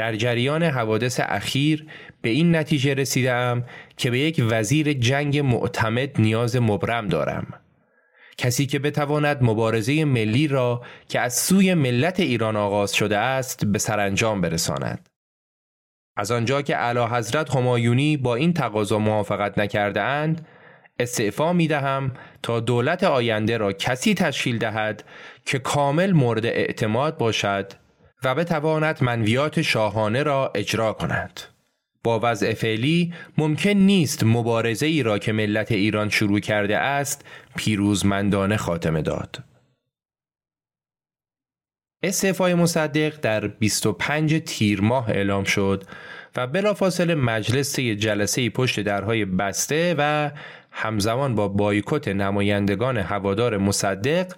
در 0.00 0.16
جریان 0.16 0.62
حوادث 0.62 1.20
اخیر 1.22 1.86
به 2.22 2.28
این 2.30 2.56
نتیجه 2.56 2.94
رسیدم 2.94 3.64
که 3.96 4.10
به 4.10 4.18
یک 4.18 4.44
وزیر 4.50 4.92
جنگ 4.92 5.38
معتمد 5.38 6.20
نیاز 6.20 6.56
مبرم 6.56 7.08
دارم. 7.08 7.46
کسی 8.38 8.66
که 8.66 8.78
بتواند 8.78 9.38
مبارزه 9.42 10.04
ملی 10.04 10.48
را 10.48 10.82
که 11.08 11.20
از 11.20 11.38
سوی 11.38 11.74
ملت 11.74 12.20
ایران 12.20 12.56
آغاز 12.56 12.92
شده 12.92 13.18
است 13.18 13.64
به 13.64 13.78
سرانجام 13.78 14.40
برساند. 14.40 15.08
از 16.16 16.30
آنجا 16.30 16.62
که 16.62 16.76
اعلی 16.76 17.00
حضرت 17.00 17.56
همایونی 17.56 18.16
با 18.16 18.34
این 18.34 18.52
تقاضا 18.52 18.98
موافقت 18.98 19.58
نکرده 19.58 20.00
اند 20.00 20.46
استعفا 20.98 21.52
می 21.52 21.68
دهم 21.68 22.12
تا 22.42 22.60
دولت 22.60 23.04
آینده 23.04 23.56
را 23.56 23.72
کسی 23.72 24.14
تشکیل 24.14 24.58
دهد 24.58 25.04
که 25.44 25.58
کامل 25.58 26.12
مورد 26.12 26.46
اعتماد 26.46 27.18
باشد 27.18 27.72
و 28.24 28.34
بتواند 28.34 29.04
منویات 29.04 29.62
شاهانه 29.62 30.22
را 30.22 30.52
اجرا 30.54 30.92
کند. 30.92 31.40
با 32.02 32.20
وضع 32.22 32.54
فعلی 32.54 33.14
ممکن 33.38 33.70
نیست 33.70 34.24
مبارزه 34.24 34.86
ای 34.86 35.02
را 35.02 35.18
که 35.18 35.32
ملت 35.32 35.72
ایران 35.72 36.08
شروع 36.08 36.40
کرده 36.40 36.78
است 36.78 37.24
پیروزمندانه 37.56 38.56
خاتمه 38.56 39.02
داد. 39.02 39.44
استعفای 42.02 42.54
مصدق 42.54 43.20
در 43.20 43.46
25 43.46 44.38
تیر 44.38 44.80
ماه 44.80 45.10
اعلام 45.10 45.44
شد 45.44 45.84
و 46.36 46.46
بلافاصله 46.46 47.14
مجلس 47.14 47.80
جلسه 47.80 48.50
پشت 48.50 48.80
درهای 48.80 49.24
بسته 49.24 49.94
و 49.98 50.30
همزمان 50.70 51.34
با 51.34 51.48
بایکوت 51.48 52.08
نمایندگان 52.08 52.96
هوادار 52.96 53.56
مصدق 53.58 54.32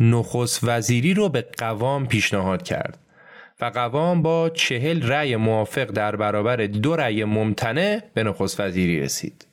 نخست 0.00 0.60
وزیری 0.62 1.14
رو 1.14 1.28
به 1.28 1.46
قوام 1.58 2.06
پیشنهاد 2.06 2.62
کرد 2.62 2.98
و 3.60 3.64
قوام 3.64 4.22
با 4.22 4.50
چهل 4.50 5.02
رأی 5.02 5.36
موافق 5.36 5.84
در 5.84 6.16
برابر 6.16 6.56
دو 6.56 6.96
رأی 6.96 7.24
ممتنع 7.24 8.02
به 8.14 8.22
نخست 8.22 8.60
وزیری 8.60 9.00
رسید. 9.00 9.46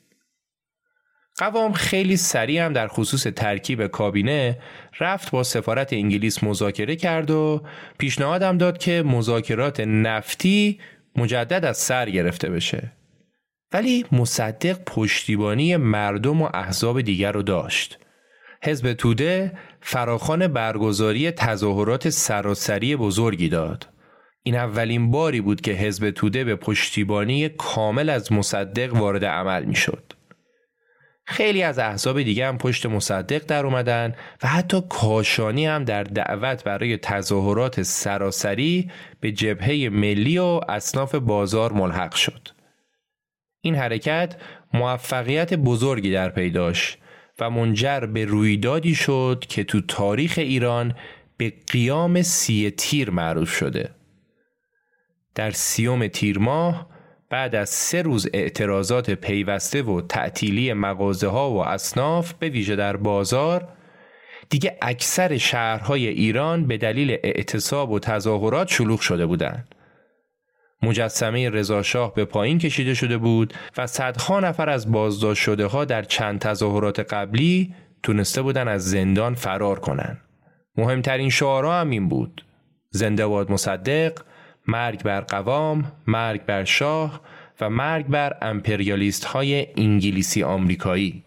قوام 1.38 1.74
خیلی 1.74 2.18
سریع 2.18 2.66
هم 2.66 2.74
در 2.74 2.88
خصوص 2.88 3.24
ترکیب 3.24 3.88
کابینه 3.88 4.60
رفت 5.00 5.32
با 5.32 5.44
سفارت 5.44 5.94
انگلیس 5.94 6.44
مذاکره 6.44 6.96
کرد 6.96 7.32
و 7.32 7.64
پیشنهادم 7.98 8.58
داد 8.58 8.78
که 8.78 9.04
مذاکرات 9.06 9.80
نفتی 9.80 10.80
مجدد 11.16 11.66
از 11.66 11.78
سر 11.78 12.10
گرفته 12.10 12.50
بشه. 12.50 12.92
ولی 13.74 14.06
مصدق 14.12 14.84
پشتیبانی 14.86 15.78
مردم 15.78 16.42
و 16.42 16.50
احزاب 16.54 17.02
دیگر 17.02 17.32
رو 17.32 17.42
داشت. 17.42 18.00
حزب 18.64 18.94
توده 18.94 19.52
فراخان 19.82 20.48
برگزاری 20.48 21.32
تظاهرات 21.32 22.10
سراسری 22.10 22.96
بزرگی 22.96 23.50
داد. 23.50 23.97
این 24.48 24.56
اولین 24.56 25.12
باری 25.12 25.42
بود 25.42 25.62
که 25.62 25.72
حزب 25.72 26.12
توده 26.12 26.44
به 26.44 26.56
پشتیبانی 26.56 27.50
کامل 27.50 28.10
از 28.10 28.32
مصدق 28.32 28.94
وارد 28.94 29.26
عمل 29.26 29.66
می 29.66 29.76
شد. 29.76 30.14
خیلی 31.26 31.64
از 31.64 31.80
احزاب 31.80 32.22
دیگه 32.22 32.48
هم 32.48 32.58
پشت 32.58 32.86
مصدق 32.86 33.46
در 33.46 33.66
اومدن 33.66 34.16
و 34.44 34.48
حتی 34.48 34.82
کاشانی 34.90 35.66
هم 35.66 35.84
در 35.84 36.04
دعوت 36.04 36.64
برای 36.64 36.98
تظاهرات 36.98 37.82
سراسری 37.82 38.92
به 39.20 39.32
جبهه 39.32 39.90
ملی 39.90 40.38
و 40.38 40.62
اصناف 40.70 41.16
بازار 41.16 41.74
ملحق 41.74 42.16
شد. 42.16 42.48
این 43.62 43.76
حرکت 43.76 44.36
موفقیت 44.74 45.54
بزرگی 45.54 46.12
در 46.12 46.30
پیداش 46.30 46.98
و 47.40 47.50
منجر 47.50 48.00
به 48.00 48.26
رویدادی 48.26 48.96
شد 48.96 49.44
که 49.50 49.64
تو 49.64 49.82
تاریخ 49.82 50.34
ایران 50.38 50.96
به 51.38 51.54
قیام 51.72 52.22
سی 52.22 52.72
تیر 52.72 53.10
معروف 53.10 53.50
شده. 53.50 53.97
در 55.38 55.52
سیوم 55.52 56.08
تیر 56.08 56.40
ماه 56.40 56.88
بعد 57.30 57.56
از 57.56 57.70
سه 57.70 58.02
روز 58.02 58.28
اعتراضات 58.34 59.12
پیوسته 59.12 59.82
و 59.82 60.02
تعطیلی 60.02 60.74
مغازه 60.74 61.28
ها 61.28 61.52
و 61.52 61.66
اصناف 61.66 62.34
به 62.34 62.50
ویژه 62.50 62.76
در 62.76 62.98
بازار 62.98 63.68
دیگه 64.50 64.78
اکثر 64.82 65.38
شهرهای 65.38 66.08
ایران 66.08 66.68
به 66.68 66.78
دلیل 66.78 67.12
اعتصاب 67.24 67.92
و 67.92 68.00
تظاهرات 68.00 68.68
شلوغ 68.68 69.00
شده 69.00 69.26
بودند. 69.26 69.76
مجسمه 70.84 71.50
رضاشاه 71.50 72.14
به 72.14 72.26
پایین 72.26 72.58
کشیده 72.58 72.94
شده 72.94 73.18
بود 73.18 73.54
و 73.78 73.88
صدها 73.88 74.40
نفر 74.40 74.70
از 74.70 74.92
بازداشت 74.92 75.44
شده 75.44 75.66
ها 75.66 75.86
در 75.86 76.04
چند 76.04 76.40
تظاهرات 76.40 77.00
قبلی 77.00 77.74
تونسته 78.04 78.42
بودن 78.42 78.68
از 78.68 78.90
زندان 78.90 79.36
فرار 79.36 79.80
کنن. 79.80 80.18
مهمترین 80.78 81.30
شعارها 81.30 81.80
هم 81.80 81.90
این 81.90 82.10
بود. 82.10 82.46
زنده 82.90 83.28
باد 83.28 83.52
مصدق، 83.52 84.20
مرگ 84.68 85.04
بر 85.04 85.22
قوام، 85.22 85.92
مرگ 86.08 86.46
بر 86.46 86.64
شاه 86.64 87.22
و 87.62 87.70
مرگ 87.70 88.08
بر 88.08 88.38
امپریالیست 88.42 89.26
های 89.26 89.68
انگلیسی 89.78 90.44
آمریکایی. 90.44 91.24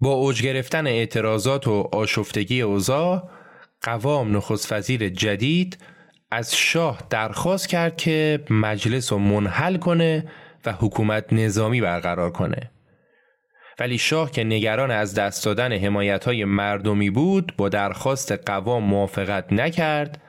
با 0.00 0.12
اوج 0.12 0.42
گرفتن 0.42 0.86
اعتراضات 0.86 1.68
و 1.68 1.88
آشفتگی 1.92 2.60
اوضاع 2.60 3.28
قوام 3.82 4.36
نخست 4.36 4.72
وزیر 4.72 5.08
جدید 5.08 5.78
از 6.30 6.56
شاه 6.56 7.02
درخواست 7.10 7.68
کرد 7.68 7.96
که 7.96 8.44
مجلس 8.50 9.12
رو 9.12 9.18
منحل 9.18 9.76
کنه 9.76 10.24
و 10.66 10.72
حکومت 10.72 11.32
نظامی 11.32 11.80
برقرار 11.80 12.30
کنه. 12.30 12.70
ولی 13.78 13.98
شاه 13.98 14.30
که 14.30 14.44
نگران 14.44 14.90
از 14.90 15.14
دست 15.14 15.44
دادن 15.44 15.72
حمایت 15.72 16.24
های 16.24 16.44
مردمی 16.44 17.10
بود 17.10 17.52
با 17.56 17.68
درخواست 17.68 18.32
قوام 18.32 18.84
موافقت 18.84 19.52
نکرد 19.52 20.22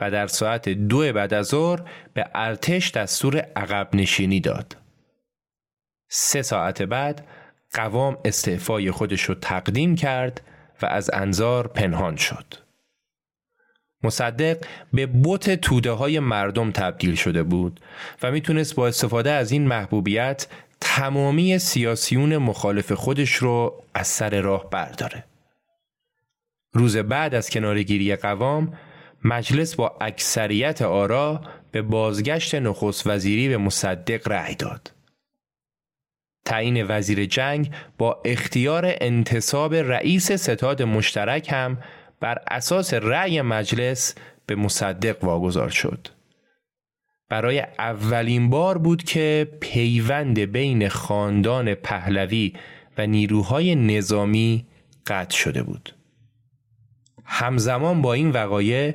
و 0.00 0.10
در 0.10 0.26
ساعت 0.26 0.68
دو 0.68 1.12
بعد 1.12 1.34
از 1.34 1.46
ظهر 1.46 1.82
به 2.14 2.30
ارتش 2.34 2.90
دستور 2.90 3.36
عقب 3.36 3.88
نشینی 3.94 4.40
داد. 4.40 4.76
سه 6.08 6.42
ساعت 6.42 6.82
بعد 6.82 7.26
قوام 7.72 8.18
استعفای 8.24 8.90
خودش 8.90 9.22
رو 9.22 9.34
تقدیم 9.34 9.96
کرد 9.96 10.40
و 10.82 10.86
از 10.86 11.10
انظار 11.12 11.68
پنهان 11.68 12.16
شد. 12.16 12.54
مصدق 14.02 14.64
به 14.92 15.06
بوت 15.06 15.50
توده 15.50 15.90
های 15.90 16.20
مردم 16.20 16.70
تبدیل 16.70 17.14
شده 17.14 17.42
بود 17.42 17.80
و 18.22 18.30
می‌تونست 18.30 18.74
با 18.74 18.88
استفاده 18.88 19.30
از 19.30 19.52
این 19.52 19.66
محبوبیت 19.66 20.46
تمامی 20.80 21.58
سیاسیون 21.58 22.36
مخالف 22.36 22.92
خودش 22.92 23.34
رو 23.34 23.84
از 23.94 24.06
سر 24.06 24.40
راه 24.40 24.70
برداره. 24.70 25.24
روز 26.72 26.96
بعد 26.96 27.34
از 27.34 27.50
کنارگیری 27.50 28.16
قوام 28.16 28.74
مجلس 29.24 29.74
با 29.74 29.96
اکثریت 30.00 30.82
آرا 30.82 31.40
به 31.72 31.82
بازگشت 31.82 32.54
نخست 32.54 33.06
وزیری 33.06 33.48
به 33.48 33.56
مصدق 33.56 34.28
رأی 34.28 34.54
داد. 34.54 34.92
تعیین 36.44 36.86
وزیر 36.88 37.24
جنگ 37.24 37.70
با 37.98 38.22
اختیار 38.24 38.94
انتصاب 39.00 39.74
رئیس 39.74 40.32
ستاد 40.32 40.82
مشترک 40.82 41.52
هم 41.52 41.78
بر 42.20 42.38
اساس 42.50 42.94
رأی 42.94 43.42
مجلس 43.42 44.14
به 44.46 44.54
مصدق 44.54 45.24
واگذار 45.24 45.68
شد. 45.68 46.08
برای 47.28 47.60
اولین 47.78 48.50
بار 48.50 48.78
بود 48.78 49.02
که 49.02 49.48
پیوند 49.60 50.38
بین 50.38 50.88
خاندان 50.88 51.74
پهلوی 51.74 52.52
و 52.98 53.06
نیروهای 53.06 53.74
نظامی 53.74 54.66
قطع 55.06 55.36
شده 55.36 55.62
بود. 55.62 55.94
همزمان 57.24 58.02
با 58.02 58.12
این 58.12 58.30
وقایع 58.30 58.94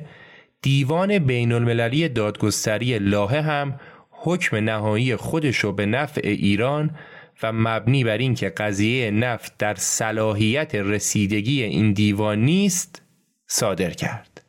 دیوان 0.62 1.18
بین 1.18 1.52
المللی 1.52 2.08
دادگستری 2.08 2.98
لاهه 2.98 3.40
هم 3.40 3.80
حکم 4.10 4.56
نهایی 4.56 5.16
خودش 5.16 5.56
رو 5.56 5.72
به 5.72 5.86
نفع 5.86 6.20
ایران 6.24 6.96
و 7.42 7.52
مبنی 7.52 8.04
بر 8.04 8.18
اینکه 8.18 8.48
قضیه 8.48 9.10
نفت 9.10 9.58
در 9.58 9.74
صلاحیت 9.74 10.74
رسیدگی 10.74 11.62
این 11.62 11.92
دیوان 11.92 12.38
نیست 12.38 13.02
صادر 13.46 13.90
کرد. 13.90 14.44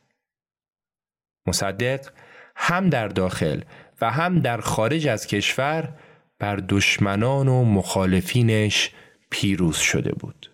مصدق 1.46 2.08
هم 2.56 2.88
در 2.88 3.08
داخل 3.08 3.60
و 4.00 4.10
هم 4.10 4.40
در 4.40 4.60
خارج 4.60 5.08
از 5.08 5.26
کشور 5.26 5.94
بر 6.38 6.56
دشمنان 6.56 7.48
و 7.48 7.64
مخالفینش 7.64 8.90
پیروز 9.30 9.76
شده 9.76 10.12
بود. 10.12 10.50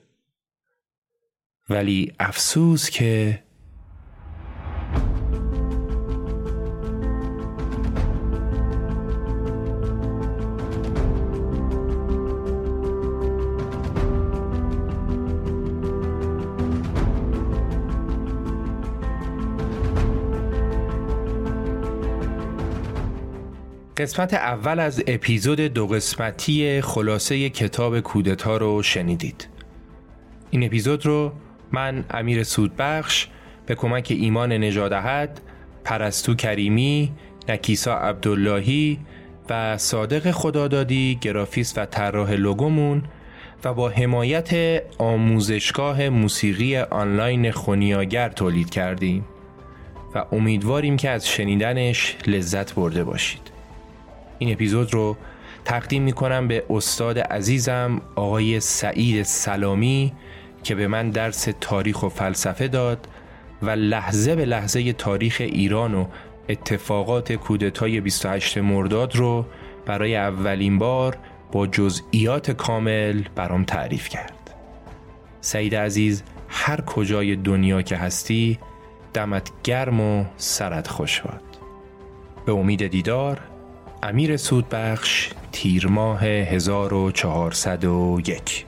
ولی 1.68 2.12
افسوس 2.20 2.90
که 2.90 3.43
قسمت 23.98 24.34
اول 24.34 24.80
از 24.80 25.02
اپیزود 25.06 25.60
دو 25.60 25.86
قسمتی 25.86 26.80
خلاصه 26.80 27.50
کتاب 27.50 28.00
کودتا 28.00 28.56
رو 28.56 28.82
شنیدید. 28.82 29.48
این 30.50 30.64
اپیزود 30.64 31.06
رو 31.06 31.32
من 31.72 32.04
امیر 32.10 32.42
سودبخش 32.42 33.26
به 33.66 33.74
کمک 33.74 34.06
ایمان 34.10 34.52
نجادهد 34.52 35.40
پرستو 35.84 36.34
کریمی 36.34 37.12
نکیسا 37.48 37.98
عبداللهی 37.98 38.98
و 39.50 39.78
صادق 39.78 40.30
خدادادی 40.30 41.18
گرافیست 41.20 41.78
و 41.78 41.84
طراح 41.84 42.32
لوگومون 42.32 43.02
و 43.64 43.74
با 43.74 43.88
حمایت 43.88 44.82
آموزشگاه 44.98 46.08
موسیقی 46.08 46.76
آنلاین 46.76 47.50
خونیاگر 47.50 48.28
تولید 48.28 48.70
کردیم 48.70 49.24
و 50.14 50.24
امیدواریم 50.32 50.96
که 50.96 51.10
از 51.10 51.28
شنیدنش 51.28 52.16
لذت 52.26 52.74
برده 52.74 53.04
باشید. 53.04 53.57
این 54.39 54.52
اپیزود 54.52 54.94
رو 54.94 55.16
تقدیم 55.65 56.02
می 56.02 56.12
کنم 56.12 56.48
به 56.48 56.65
استاد 56.70 57.19
عزیزم 57.19 58.01
آقای 58.15 58.60
سعید 58.60 59.23
سلامی 59.23 60.12
که 60.62 60.74
به 60.74 60.89
من 60.89 61.10
درس 61.10 61.48
تاریخ 61.60 62.02
و 62.02 62.09
فلسفه 62.09 62.69
داد 62.69 63.09
و 63.62 63.70
لحظه 63.70 64.36
به 64.36 64.44
لحظه 64.44 64.93
تاریخ 64.93 65.36
ایران 65.40 65.94
و 65.94 66.06
اتفاقات 66.48 67.32
کودتای 67.32 68.01
28 68.01 68.59
مرداد 68.59 69.16
رو 69.16 69.47
برای 69.86 70.16
اولین 70.16 70.78
بار 70.78 71.19
با 71.52 71.66
جزئیات 71.66 72.51
کامل 72.51 73.23
برام 73.35 73.65
تعریف 73.65 74.09
کرد. 74.09 74.55
سعید 75.40 75.74
عزیز 75.74 76.23
هر 76.48 76.81
کجای 76.81 77.36
دنیا 77.36 77.82
که 77.82 77.97
هستی 77.97 78.59
دمت 79.15 79.51
گرم 79.65 80.01
و 80.01 80.24
سرت 80.36 80.89
خوش 80.89 81.20
باد. 81.20 81.43
به 82.47 82.52
امید 82.52 82.86
دیدار 82.86 83.40
امیر 84.02 84.36
سودبخش 84.36 85.30
تیر 85.52 85.86
ماه 85.86 86.24
1401 86.24 88.67